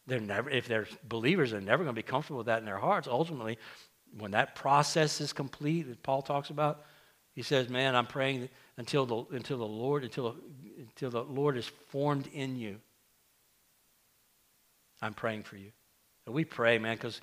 They're 0.08 0.20
never, 0.20 0.50
if 0.50 0.68
they're 0.68 0.88
believers, 1.08 1.52
they're 1.52 1.62
never 1.62 1.84
going 1.84 1.96
to 1.96 2.00
be 2.00 2.04
comfortable 2.04 2.40
with 2.40 2.48
that 2.48 2.60
in 2.60 2.66
their 2.66 2.80
hearts. 2.80 3.08
Ultimately, 3.08 3.58
when 4.18 4.32
that 4.32 4.56
process 4.56 5.22
is 5.22 5.34
complete, 5.34 5.84
that 5.84 6.02
Paul 6.02 6.22
talks 6.22 6.50
about, 6.50 6.84
he 7.36 7.44
says, 7.44 7.70
"Man, 7.70 7.96
I'm 7.96 8.08
praying 8.08 8.50
until 8.78 9.06
the 9.06 9.36
until 9.36 9.60
the 9.60 9.68
Lord 9.68 10.04
until 10.04 10.36
until 10.78 11.12
the 11.12 11.24
Lord 11.24 11.58
is 11.58 11.68
formed 11.90 12.28
in 12.34 12.58
you. 12.58 12.80
I'm 15.02 15.14
praying 15.14 15.44
for 15.44 15.58
you." 15.58 15.72
And 16.26 16.34
we 16.34 16.44
pray, 16.44 16.80
man, 16.80 16.96
because 16.96 17.22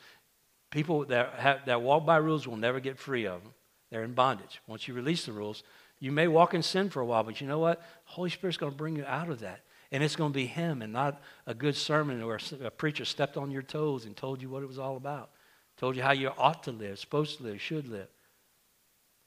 people 0.70 1.04
that 1.06 1.34
have, 1.34 1.66
that 1.66 1.82
walk 1.82 2.04
by 2.06 2.16
rules 2.16 2.46
will 2.46 2.56
never 2.56 2.80
get 2.80 2.98
free 2.98 3.26
of 3.26 3.42
them. 3.42 3.52
They're 3.90 4.04
in 4.04 4.14
bondage. 4.14 4.60
Once 4.66 4.88
you 4.88 4.94
release 4.94 5.26
the 5.26 5.32
rules, 5.32 5.62
you 5.98 6.12
may 6.12 6.28
walk 6.28 6.54
in 6.54 6.62
sin 6.62 6.90
for 6.90 7.00
a 7.00 7.06
while, 7.06 7.22
but 7.22 7.40
you 7.40 7.46
know 7.46 7.58
what? 7.58 7.82
Holy 8.04 8.30
Spirit's 8.30 8.58
going 8.58 8.72
to 8.72 8.78
bring 8.78 8.96
you 8.96 9.04
out 9.04 9.30
of 9.30 9.40
that. 9.40 9.60
And 9.92 10.02
it's 10.02 10.16
going 10.16 10.32
to 10.32 10.36
be 10.36 10.46
Him 10.46 10.82
and 10.82 10.92
not 10.92 11.22
a 11.46 11.54
good 11.54 11.76
sermon 11.76 12.24
where 12.26 12.40
a 12.62 12.70
preacher 12.70 13.04
stepped 13.04 13.36
on 13.36 13.50
your 13.50 13.62
toes 13.62 14.04
and 14.04 14.16
told 14.16 14.42
you 14.42 14.50
what 14.50 14.62
it 14.62 14.66
was 14.66 14.78
all 14.78 14.96
about, 14.96 15.30
told 15.76 15.96
you 15.96 16.02
how 16.02 16.12
you 16.12 16.32
ought 16.36 16.64
to 16.64 16.72
live, 16.72 16.98
supposed 16.98 17.38
to 17.38 17.44
live, 17.44 17.60
should 17.60 17.88
live. 17.88 18.08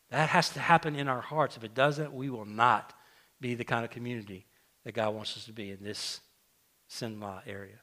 That 0.09 0.29
has 0.29 0.49
to 0.51 0.59
happen 0.59 0.95
in 0.95 1.07
our 1.07 1.21
hearts. 1.21 1.55
If 1.55 1.63
it 1.63 1.73
doesn't, 1.73 2.13
we 2.13 2.29
will 2.29 2.45
not 2.45 2.93
be 3.39 3.55
the 3.55 3.63
kind 3.63 3.85
of 3.85 3.91
community 3.91 4.45
that 4.83 4.93
God 4.93 5.13
wants 5.13 5.37
us 5.37 5.45
to 5.45 5.53
be 5.53 5.71
in 5.71 5.81
this 5.81 6.19
sin 6.87 7.19
law 7.19 7.41
area. 7.47 7.79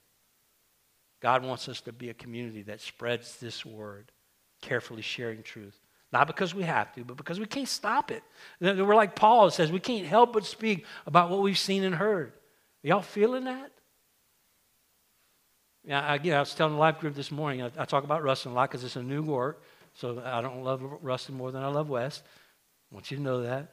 God 1.21 1.45
wants 1.45 1.69
us 1.69 1.81
to 1.83 1.93
be 1.93 2.11
a 2.11 2.15
community 2.15 2.63
that 2.63 2.81
spreads 2.81 3.39
this 3.39 3.65
word, 3.65 4.13
carefully 4.61 5.03
sharing 5.03 5.43
truth. 5.43 5.79
Not 6.13 6.27
because 6.27 6.55
we 6.55 6.63
have 6.63 6.93
to, 6.95 7.05
but 7.05 7.17
because 7.17 7.41
we 7.41 7.47
can't 7.47 7.69
stop 7.69 8.11
it. 8.11 8.23
We're 8.61 8.95
like 8.95 9.17
Paul 9.17 9.51
says, 9.51 9.73
we 9.73 9.81
can't 9.81 10.07
help 10.07 10.33
but 10.33 10.45
speak 10.45 10.87
about 11.07 11.31
what 11.31 11.43
we've 11.43 11.59
seen 11.59 11.85
and 11.85 11.95
heard. 11.95 12.33
Are 12.85 12.89
y'all 12.89 13.03
feeling 13.03 13.45
that? 13.45 13.73
Yeah, 15.85 16.15
again, 16.15 16.37
I 16.37 16.41
was 16.41 16.55
telling 16.55 16.75
the 16.75 16.79
life 16.79 16.99
group 16.99 17.15
this 17.15 17.31
morning, 17.31 17.63
I, 17.63 17.71
I 17.79 17.85
talk 17.85 18.05
about 18.05 18.23
Ruston 18.23 18.53
a 18.53 18.55
lot 18.55 18.71
because 18.71 18.85
it's 18.85 18.97
a 18.97 19.03
new 19.03 19.23
work. 19.23 19.63
So 19.95 20.23
I 20.25 20.43
don't 20.43 20.63
love 20.63 20.83
Ruston 21.01 21.37
more 21.37 21.51
than 21.51 21.63
I 21.63 21.69
love 21.69 21.89
West. 21.89 22.23
I 22.91 22.95
want 22.95 23.11
you 23.11 23.17
to 23.17 23.23
know 23.23 23.43
that. 23.43 23.73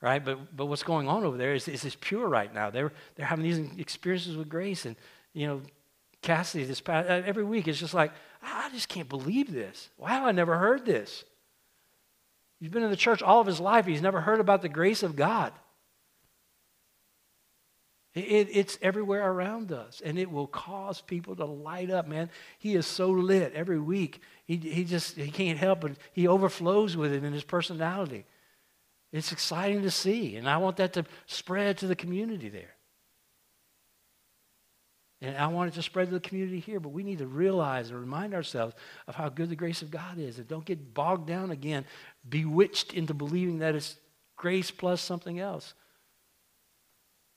Right? 0.00 0.24
But, 0.24 0.56
but 0.56 0.66
what's 0.66 0.82
going 0.82 1.08
on 1.08 1.24
over 1.24 1.36
there 1.36 1.54
is, 1.54 1.68
is 1.68 1.82
this 1.82 1.96
pure 2.00 2.26
right 2.26 2.52
now. 2.52 2.70
They're, 2.70 2.92
they're 3.14 3.26
having 3.26 3.44
these 3.44 3.78
experiences 3.78 4.36
with 4.36 4.48
grace. 4.48 4.86
And, 4.86 4.96
you 5.34 5.46
know, 5.46 5.60
Cassidy, 6.22 6.64
this 6.64 6.80
past, 6.80 7.10
uh, 7.10 7.22
every 7.26 7.44
week, 7.44 7.68
it's 7.68 7.78
just 7.78 7.92
like, 7.92 8.12
I 8.42 8.70
just 8.70 8.88
can't 8.88 9.08
believe 9.08 9.52
this. 9.52 9.90
Wow, 9.98 10.24
I 10.24 10.32
never 10.32 10.56
heard 10.56 10.86
this. 10.86 11.24
He's 12.60 12.70
been 12.70 12.82
in 12.82 12.90
the 12.90 12.96
church 12.96 13.20
all 13.20 13.40
of 13.40 13.46
his 13.46 13.60
life. 13.60 13.84
He's 13.84 14.00
never 14.00 14.22
heard 14.22 14.40
about 14.40 14.62
the 14.62 14.68
grace 14.70 15.02
of 15.02 15.16
God. 15.16 15.52
It, 18.14 18.48
it's 18.52 18.78
everywhere 18.80 19.28
around 19.28 19.72
us, 19.72 20.00
and 20.04 20.18
it 20.18 20.30
will 20.30 20.46
cause 20.46 21.00
people 21.00 21.34
to 21.36 21.44
light 21.44 21.90
up, 21.90 22.06
man. 22.06 22.30
He 22.58 22.76
is 22.76 22.86
so 22.86 23.10
lit 23.10 23.52
every 23.54 23.80
week. 23.80 24.20
He, 24.44 24.56
he 24.56 24.84
just 24.84 25.16
he 25.16 25.32
can't 25.32 25.58
help 25.58 25.84
it. 25.84 25.96
He 26.12 26.28
overflows 26.28 26.96
with 26.96 27.12
it 27.12 27.24
in 27.24 27.32
his 27.32 27.42
personality. 27.42 28.24
It's 29.12 29.32
exciting 29.32 29.82
to 29.82 29.90
see, 29.90 30.36
and 30.36 30.48
I 30.48 30.58
want 30.58 30.76
that 30.76 30.92
to 30.92 31.04
spread 31.26 31.78
to 31.78 31.88
the 31.88 31.96
community 31.96 32.48
there. 32.48 32.76
And 35.24 35.38
I 35.38 35.46
want 35.46 35.72
it 35.72 35.74
to 35.76 35.82
spread 35.82 36.08
to 36.08 36.12
the 36.12 36.20
community 36.20 36.60
here, 36.60 36.78
but 36.78 36.90
we 36.90 37.02
need 37.02 37.16
to 37.18 37.26
realize 37.26 37.88
and 37.88 37.98
remind 37.98 38.34
ourselves 38.34 38.74
of 39.08 39.14
how 39.14 39.30
good 39.30 39.48
the 39.48 39.56
grace 39.56 39.80
of 39.80 39.90
God 39.90 40.18
is. 40.18 40.38
And 40.38 40.46
don't 40.46 40.66
get 40.66 40.92
bogged 40.92 41.26
down 41.26 41.50
again, 41.50 41.86
bewitched 42.28 42.92
into 42.92 43.14
believing 43.14 43.60
that 43.60 43.74
it's 43.74 43.96
grace 44.36 44.70
plus 44.70 45.00
something 45.00 45.40
else. 45.40 45.72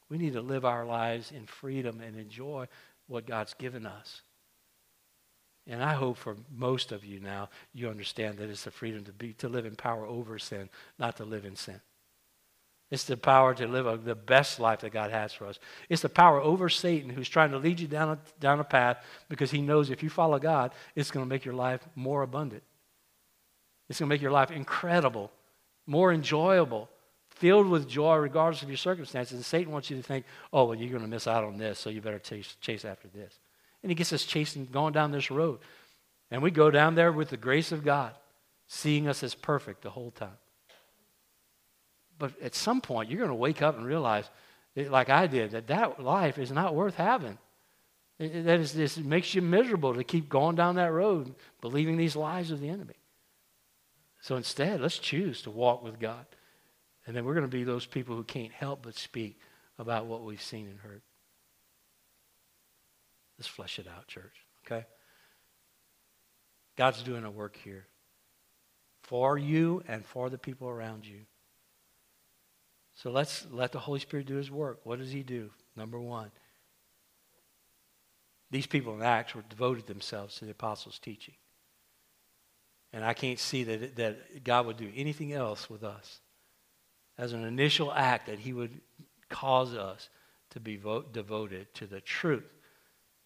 We 0.09 0.17
need 0.17 0.33
to 0.33 0.41
live 0.41 0.65
our 0.65 0.85
lives 0.85 1.31
in 1.31 1.45
freedom 1.45 2.01
and 2.01 2.17
enjoy 2.17 2.67
what 3.07 3.25
God's 3.25 3.53
given 3.53 3.85
us. 3.85 4.21
And 5.65 5.81
I 5.81 5.93
hope 5.93 6.17
for 6.17 6.35
most 6.53 6.91
of 6.91 7.05
you 7.05 7.21
now, 7.21 7.47
you 7.73 7.87
understand 7.87 8.37
that 8.39 8.49
it's 8.49 8.65
the 8.65 8.71
freedom 8.71 9.05
to 9.05 9.13
be 9.13 9.31
to 9.35 9.47
live 9.47 9.65
in 9.65 9.77
power 9.77 10.05
over 10.05 10.37
sin, 10.37 10.69
not 10.99 11.15
to 11.17 11.23
live 11.23 11.45
in 11.45 11.55
sin. 11.55 11.79
It's 12.89 13.03
the 13.03 13.17
power 13.17 13.53
to 13.53 13.67
live 13.67 13.85
a, 13.85 13.97
the 13.97 14.15
best 14.15 14.59
life 14.59 14.79
that 14.79 14.93
God 14.93 15.11
has 15.11 15.33
for 15.33 15.45
us. 15.45 15.59
It's 15.89 16.01
the 16.01 16.09
power 16.09 16.39
over 16.39 16.69
Satan 16.69 17.09
who's 17.09 17.27
trying 17.27 17.51
to 17.51 17.57
lead 17.57 17.79
you 17.79 17.87
down 17.87 18.09
a, 18.09 18.19
down 18.39 18.59
a 18.59 18.63
path 18.63 19.03
because 19.27 19.51
he 19.51 19.61
knows 19.61 19.89
if 19.89 20.01
you 20.01 20.09
follow 20.09 20.39
God, 20.39 20.71
it's 20.95 21.11
going 21.11 21.25
to 21.25 21.29
make 21.29 21.43
your 21.43 21.53
life 21.53 21.81
more 21.95 22.21
abundant. 22.21 22.63
It's 23.89 23.99
going 23.99 24.09
to 24.09 24.13
make 24.13 24.21
your 24.21 24.31
life 24.31 24.51
incredible, 24.51 25.31
more 25.85 26.13
enjoyable, 26.13 26.89
filled 27.29 27.67
with 27.67 27.89
joy 27.89 28.15
regardless 28.15 28.63
of 28.63 28.69
your 28.69 28.77
circumstances. 28.77 29.33
And 29.33 29.45
Satan 29.45 29.71
wants 29.71 29.89
you 29.89 29.97
to 29.97 30.03
think, 30.03 30.25
oh, 30.53 30.65
well, 30.65 30.75
you're 30.75 30.89
going 30.89 31.01
to 31.01 31.09
miss 31.09 31.27
out 31.27 31.43
on 31.43 31.57
this, 31.57 31.79
so 31.79 31.89
you 31.89 32.01
better 32.01 32.19
chase, 32.19 32.55
chase 32.61 32.85
after 32.85 33.09
this. 33.09 33.37
And 33.83 33.91
he 33.91 33.95
gets 33.95 34.13
us 34.13 34.23
chasing, 34.23 34.65
going 34.65 34.93
down 34.93 35.11
this 35.11 35.29
road. 35.29 35.59
And 36.31 36.41
we 36.41 36.51
go 36.51 36.71
down 36.71 36.95
there 36.95 37.11
with 37.11 37.29
the 37.29 37.37
grace 37.37 37.71
of 37.71 37.83
God, 37.83 38.13
seeing 38.67 39.07
us 39.07 39.23
as 39.23 39.35
perfect 39.35 39.81
the 39.81 39.89
whole 39.89 40.11
time. 40.11 40.37
But 42.19 42.39
at 42.41 42.55
some 42.55 42.81
point, 42.81 43.09
you're 43.09 43.19
going 43.19 43.29
to 43.29 43.35
wake 43.35 43.61
up 43.61 43.77
and 43.77 43.85
realize, 43.85 44.29
eh, 44.75 44.87
like 44.89 45.09
I 45.09 45.27
did, 45.27 45.51
that 45.51 45.67
that 45.67 46.01
life 46.01 46.37
is 46.37 46.51
not 46.51 46.75
worth 46.75 46.95
having. 46.95 47.37
It, 48.19 48.45
that 48.45 48.59
is, 48.59 48.73
this 48.73 48.97
makes 48.97 49.35
you 49.35 49.41
miserable 49.41 49.93
to 49.93 50.03
keep 50.03 50.29
going 50.29 50.55
down 50.55 50.75
that 50.75 50.91
road, 50.91 51.35
believing 51.61 51.97
these 51.97 52.15
lies 52.15 52.51
of 52.51 52.59
the 52.59 52.69
enemy. 52.69 52.95
So 54.21 54.35
instead, 54.35 54.81
let's 54.81 54.97
choose 54.97 55.43
to 55.43 55.51
walk 55.51 55.83
with 55.83 55.99
God. 55.99 56.25
And 57.05 57.15
then 57.15 57.23
we're 57.23 57.35
going 57.35 57.45
to 57.45 57.57
be 57.57 57.63
those 57.63 57.85
people 57.85 58.15
who 58.15 58.23
can't 58.23 58.51
help 58.51 58.81
but 58.83 58.95
speak 58.95 59.39
about 59.77 60.07
what 60.07 60.23
we've 60.23 60.41
seen 60.41 60.67
and 60.67 60.79
heard. 60.79 61.01
Let's 63.37 63.47
flesh 63.47 63.77
it 63.77 63.87
out, 63.87 64.07
church, 64.07 64.33
okay? 64.65 64.85
God's 66.75 67.03
doing 67.03 67.23
a 67.23 67.31
work 67.31 67.57
here 67.63 67.85
for 69.03 69.37
you 69.37 69.83
and 69.87 70.05
for 70.05 70.29
the 70.29 70.37
people 70.37 70.67
around 70.67 71.05
you. 71.05 71.19
So 72.97 73.11
let's 73.11 73.45
let 73.51 73.71
the 73.71 73.79
Holy 73.79 73.99
Spirit 73.99 74.25
do 74.25 74.35
his 74.35 74.49
work. 74.49 74.79
What 74.83 74.97
does 74.97 75.11
he 75.11 75.21
do? 75.21 75.51
Number 75.75 75.99
one, 75.99 76.31
these 78.49 78.65
people 78.65 78.95
in 78.95 79.03
Acts 79.03 79.35
were 79.35 79.43
devoted 79.47 79.85
themselves 79.85 80.37
to 80.37 80.45
the 80.45 80.51
apostles' 80.51 80.97
teaching. 80.97 81.35
And 82.91 83.05
I 83.05 83.13
can't 83.13 83.37
see 83.37 83.63
that, 83.65 83.95
that 83.97 84.43
God 84.43 84.65
would 84.65 84.77
do 84.77 84.91
anything 84.95 85.31
else 85.31 85.69
with 85.69 85.83
us 85.83 86.21
as 87.19 87.33
an 87.33 87.43
initial 87.43 87.93
act 87.93 88.27
that 88.27 88.39
he 88.39 88.53
would 88.53 88.81
cause 89.29 89.75
us 89.75 90.09
to 90.51 90.59
be 90.59 90.77
vote, 90.77 91.13
devoted 91.13 91.71
to 91.75 91.85
the 91.85 92.01
truth, 92.01 92.49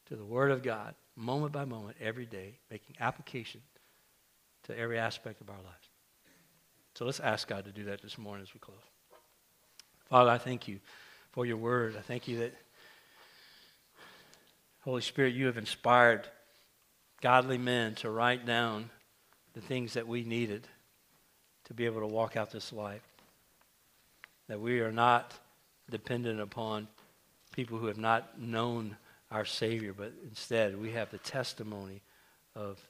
to 0.07 0.17
the 0.17 0.25
Word 0.25 0.51
of 0.51 0.63
God, 0.63 0.95
moment 1.15 1.53
by 1.53 1.63
moment, 1.63 1.95
every 2.01 2.25
day, 2.25 2.57
making 2.69 2.97
application 2.99 3.61
to 4.63 4.77
every 4.77 4.99
aspect 4.99 5.39
of 5.39 5.49
our 5.49 5.57
lives. 5.57 5.89
So 6.95 7.05
let's 7.05 7.21
ask 7.21 7.47
God 7.47 7.63
to 7.65 7.71
do 7.71 7.85
that 7.85 8.01
this 8.01 8.17
morning 8.17 8.43
as 8.43 8.53
we 8.53 8.59
close. 8.59 8.77
Father, 10.11 10.29
I 10.31 10.39
thank 10.39 10.67
you 10.67 10.81
for 11.31 11.45
your 11.45 11.55
word. 11.55 11.95
I 11.97 12.01
thank 12.01 12.27
you 12.27 12.39
that, 12.39 12.53
Holy 14.81 15.01
Spirit, 15.01 15.33
you 15.33 15.45
have 15.45 15.57
inspired 15.57 16.27
godly 17.21 17.57
men 17.57 17.95
to 17.95 18.09
write 18.09 18.45
down 18.45 18.89
the 19.53 19.61
things 19.61 19.93
that 19.93 20.05
we 20.05 20.25
needed 20.25 20.67
to 21.63 21.73
be 21.73 21.85
able 21.85 22.01
to 22.01 22.07
walk 22.07 22.35
out 22.35 22.51
this 22.51 22.73
life 22.73 23.07
that 24.49 24.59
we 24.59 24.81
are 24.81 24.91
not 24.91 25.33
dependent 25.89 26.41
upon 26.41 26.89
people 27.55 27.77
who 27.77 27.85
have 27.85 27.97
not 27.97 28.37
known 28.37 28.97
our 29.31 29.45
Savior, 29.45 29.93
but 29.93 30.11
instead 30.27 30.77
we 30.77 30.91
have 30.91 31.09
the 31.11 31.19
testimony 31.19 32.01
of 32.53 32.85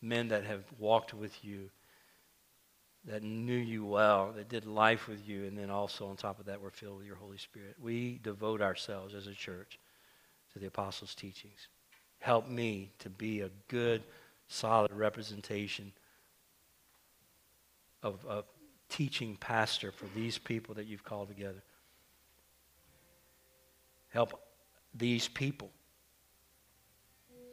men 0.00 0.28
that 0.28 0.44
have 0.44 0.62
walked 0.78 1.12
with 1.12 1.44
you 1.44 1.70
that 3.06 3.22
knew 3.22 3.54
you 3.54 3.84
well, 3.84 4.32
that 4.32 4.48
did 4.48 4.64
life 4.64 5.08
with 5.08 5.28
you, 5.28 5.44
and 5.44 5.58
then 5.58 5.70
also 5.70 6.06
on 6.06 6.16
top 6.16 6.38
of 6.38 6.46
that, 6.46 6.60
we're 6.60 6.70
filled 6.70 6.98
with 6.98 7.06
your 7.06 7.16
Holy 7.16 7.36
Spirit. 7.36 7.76
We 7.80 8.18
devote 8.22 8.62
ourselves 8.62 9.14
as 9.14 9.26
a 9.26 9.34
church 9.34 9.78
to 10.52 10.58
the 10.58 10.66
apostles' 10.66 11.14
teachings. 11.14 11.68
Help 12.20 12.48
me 12.48 12.90
to 13.00 13.10
be 13.10 13.42
a 13.42 13.50
good, 13.68 14.02
solid 14.48 14.92
representation 14.92 15.92
of 18.02 18.24
a 18.28 18.44
teaching 18.88 19.36
pastor 19.36 19.90
for 19.90 20.06
these 20.14 20.38
people 20.38 20.74
that 20.74 20.86
you've 20.86 21.04
called 21.04 21.28
together. 21.28 21.62
Help 24.08 24.40
these 24.94 25.28
people 25.28 25.70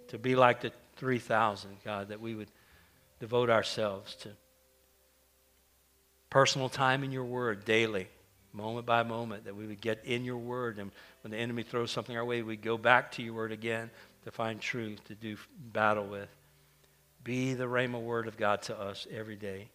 to 0.08 0.18
be 0.18 0.36
like 0.36 0.62
the 0.62 0.72
3,000, 0.98 1.78
God, 1.84 2.10
that 2.10 2.22
we 2.22 2.36
would 2.36 2.50
devote 3.20 3.50
ourselves 3.50 4.16
to 4.16 4.30
personal 6.32 6.70
time 6.70 7.04
in 7.04 7.12
your 7.12 7.26
word 7.26 7.64
daily, 7.66 8.08
moment 8.54 8.88
by 8.88 9.04
moment, 9.04 9.46
that 9.46 9.56
we 9.56 9.68
would 9.68 9.82
get 9.82 10.04
in 10.06 10.26
your 10.26 10.38
word. 10.38 10.80
And 10.80 10.90
when 11.22 11.30
the 11.30 11.38
enemy 11.38 11.62
throws 11.62 11.92
something 11.92 12.18
our 12.18 12.26
way, 12.26 12.42
we'd 12.42 12.64
go 12.64 12.78
back 12.78 13.12
to 13.14 13.22
your 13.22 13.36
word 13.36 13.52
again 13.52 13.92
to 14.24 14.32
find 14.32 14.60
truth, 14.60 15.04
to 15.06 15.14
do 15.14 15.38
battle 15.74 16.06
with. 16.06 16.30
Be 17.24 17.54
the 17.54 17.66
Rhema 17.66 18.02
word 18.02 18.28
of 18.28 18.38
God 18.38 18.64
to 18.64 18.80
us 18.80 19.06
every 19.14 19.36
day. 19.36 19.68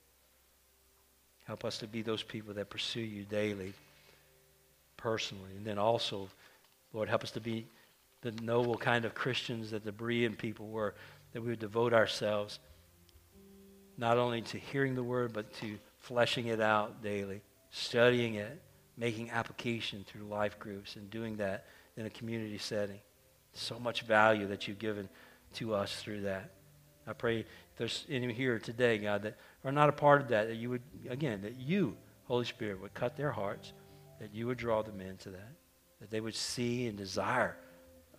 Help 1.45 1.65
us 1.65 1.79
to 1.79 1.87
be 1.87 2.03
those 2.03 2.23
people 2.23 2.55
that 2.55 2.71
pursue 2.71 3.01
you 3.01 3.23
daily, 3.23 3.73
personally. 4.97 5.51
And 5.57 5.65
then 5.65 5.79
also, 5.79 6.29
Lord, 6.93 7.09
help 7.09 7.23
us 7.23 7.31
to 7.33 7.41
be 7.41 7.67
the 8.23 8.33
noble 8.43 8.77
kind 8.77 9.05
of 9.05 9.15
Christians 9.15 9.71
that 9.71 9.85
the 9.85 9.93
Berean 9.93 10.37
people 10.37 10.67
were, 10.69 10.95
that 11.33 11.43
we 11.43 11.51
would 11.51 11.61
devote 11.61 11.93
ourselves 11.93 12.59
not 13.99 14.19
only 14.19 14.41
to 14.43 14.59
hearing 14.59 14.95
the 14.95 15.03
word, 15.03 15.33
but 15.33 15.53
to 15.55 15.79
fleshing 16.07 16.47
it 16.47 16.61
out 16.61 17.03
daily, 17.03 17.41
studying 17.71 18.37
it, 18.37 18.63
making 18.97 19.29
application 19.31 20.05
through 20.07 20.23
life 20.23 20.57
groups, 20.59 20.95
and 20.95 21.11
doing 21.11 21.37
that 21.37 21.67
in 21.97 22.07
a 22.07 22.11
community 22.11 22.59
setting. 22.59 23.01
So 23.55 23.79
much 23.81 24.03
value 24.03 24.47
that 24.47 24.69
you've 24.69 24.79
given 24.79 25.09
to 25.55 25.75
us 25.75 26.01
through 26.01 26.23
that. 26.23 26.51
I 27.09 27.13
pray 27.13 27.41
if 27.41 27.47
there's 27.77 28.05
any 28.09 28.33
here 28.33 28.61
today, 28.61 28.99
God, 28.99 29.23
that 29.23 29.37
are 29.65 29.73
not 29.73 29.89
a 29.89 29.93
part 29.93 30.21
of 30.21 30.29
that, 30.29 30.47
that 30.47 30.57
you 30.57 30.71
would, 30.71 30.83
again, 31.09 31.43
that 31.43 31.57
you, 31.57 31.97
Holy 32.29 32.45
Spirit, 32.45 32.81
would 32.81 32.95
cut 32.95 33.17
their 33.17 33.33
hearts, 33.33 33.73
that 34.21 34.33
you 34.33 34.47
would 34.47 34.59
draw 34.59 34.83
them 34.83 35.01
into 35.01 35.31
that, 35.31 35.53
that 36.01 36.11
they 36.11 36.21
would 36.21 36.37
see 36.37 36.87
and 36.87 36.97
desire, 36.97 37.57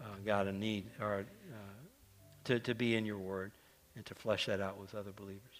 uh, 0.01 0.03
God, 0.25 0.47
a 0.47 0.51
need 0.51 0.89
or 0.99 1.25
uh, 1.53 1.55
to, 2.43 2.59
to 2.59 2.75
be 2.75 2.95
in 2.95 3.05
your 3.05 3.17
word 3.17 3.53
and 3.95 4.05
to 4.07 4.13
flesh 4.13 4.45
that 4.47 4.59
out 4.59 4.77
with 4.77 4.93
other 4.93 5.11
believers. 5.11 5.56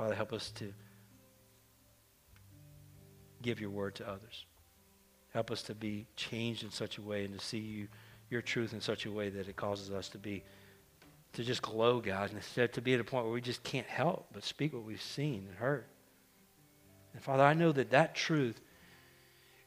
Father, 0.00 0.14
help 0.14 0.32
us 0.32 0.50
to 0.52 0.72
give 3.42 3.60
your 3.60 3.68
word 3.68 3.94
to 3.96 4.08
others. 4.08 4.46
Help 5.34 5.50
us 5.50 5.62
to 5.64 5.74
be 5.74 6.06
changed 6.16 6.64
in 6.64 6.70
such 6.70 6.96
a 6.96 7.02
way 7.02 7.26
and 7.26 7.38
to 7.38 7.44
see 7.44 7.58
you, 7.58 7.86
your 8.30 8.40
truth 8.40 8.72
in 8.72 8.80
such 8.80 9.04
a 9.04 9.12
way 9.12 9.28
that 9.28 9.46
it 9.46 9.56
causes 9.56 9.90
us 9.90 10.08
to 10.08 10.16
be, 10.16 10.42
to 11.34 11.44
just 11.44 11.60
glow, 11.60 12.00
God, 12.00 12.30
and 12.30 12.38
instead 12.38 12.72
to 12.72 12.80
be 12.80 12.94
at 12.94 13.00
a 13.00 13.04
point 13.04 13.26
where 13.26 13.34
we 13.34 13.42
just 13.42 13.62
can't 13.62 13.86
help 13.86 14.28
but 14.32 14.42
speak 14.42 14.72
what 14.72 14.84
we've 14.84 15.02
seen 15.02 15.44
and 15.46 15.58
heard. 15.58 15.84
And 17.12 17.22
Father, 17.22 17.42
I 17.42 17.52
know 17.52 17.70
that 17.70 17.90
that 17.90 18.14
truth 18.14 18.58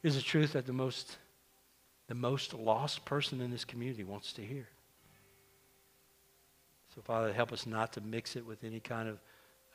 is 0.02 0.16
a 0.16 0.20
truth 0.20 0.54
that 0.54 0.66
the 0.66 0.72
most, 0.72 1.16
the 2.08 2.16
most 2.16 2.54
lost 2.54 3.04
person 3.04 3.40
in 3.40 3.52
this 3.52 3.64
community 3.64 4.02
wants 4.02 4.32
to 4.32 4.42
hear. 4.42 4.66
So, 6.92 7.02
Father, 7.02 7.32
help 7.32 7.52
us 7.52 7.68
not 7.68 7.92
to 7.92 8.00
mix 8.00 8.34
it 8.34 8.44
with 8.44 8.64
any 8.64 8.80
kind 8.80 9.08
of 9.08 9.20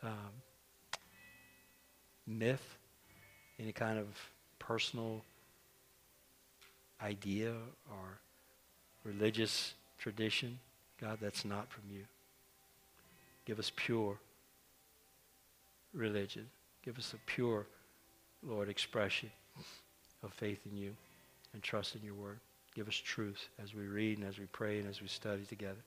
um, 0.04 0.32
myth, 2.30 2.78
any 3.60 3.72
kind 3.72 3.98
of 3.98 4.08
personal 4.60 5.22
idea 7.02 7.54
or 7.90 8.20
religious 9.04 9.74
tradition. 9.98 10.60
God, 11.02 11.18
that's 11.22 11.44
not 11.44 11.72
from 11.72 11.84
you. 11.92 12.04
Give 13.46 13.58
us 13.58 13.72
pure 13.76 14.18
religion. 15.94 16.48
Give 16.84 16.98
us 16.98 17.14
a 17.14 17.18
pure, 17.26 17.66
Lord, 18.44 18.70
expression 18.70 19.32
of 20.24 20.34
faith 20.34 20.60
in 20.70 20.78
you 20.78 20.96
and 21.54 21.64
trust 21.64 21.96
in 21.96 22.04
your 22.04 22.14
word. 22.14 22.40
Give 22.76 22.88
us 22.88 22.96
truth 22.96 23.50
as 23.62 23.74
we 23.74 23.88
read 23.88 24.20
and 24.20 24.28
as 24.28 24.38
we 24.38 24.46
pray 24.46 24.80
and 24.80 24.88
as 24.88 25.02
we 25.02 25.08
study 25.08 25.44
together. 25.44 25.80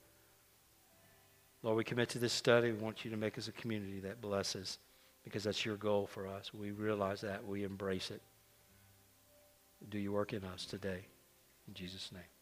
Lord, 1.61 1.77
we 1.77 1.83
commit 1.83 2.09
to 2.09 2.19
this 2.19 2.33
study. 2.33 2.71
We 2.71 2.77
want 2.77 3.05
you 3.05 3.11
to 3.11 3.17
make 3.17 3.37
us 3.37 3.47
a 3.47 3.53
community 3.53 4.01
that 4.01 4.21
blesses 4.21 4.77
because 5.23 5.43
that's 5.43 5.65
your 5.65 5.77
goal 5.77 6.07
for 6.07 6.27
us. 6.27 6.53
We 6.53 6.71
realize 6.71 7.21
that. 7.21 7.45
We 7.45 7.63
embrace 7.63 8.11
it. 8.11 8.21
Do 9.89 9.97
your 9.97 10.13
work 10.13 10.33
in 10.33 10.43
us 10.43 10.65
today. 10.65 11.05
In 11.67 11.73
Jesus' 11.73 12.11
name. 12.11 12.32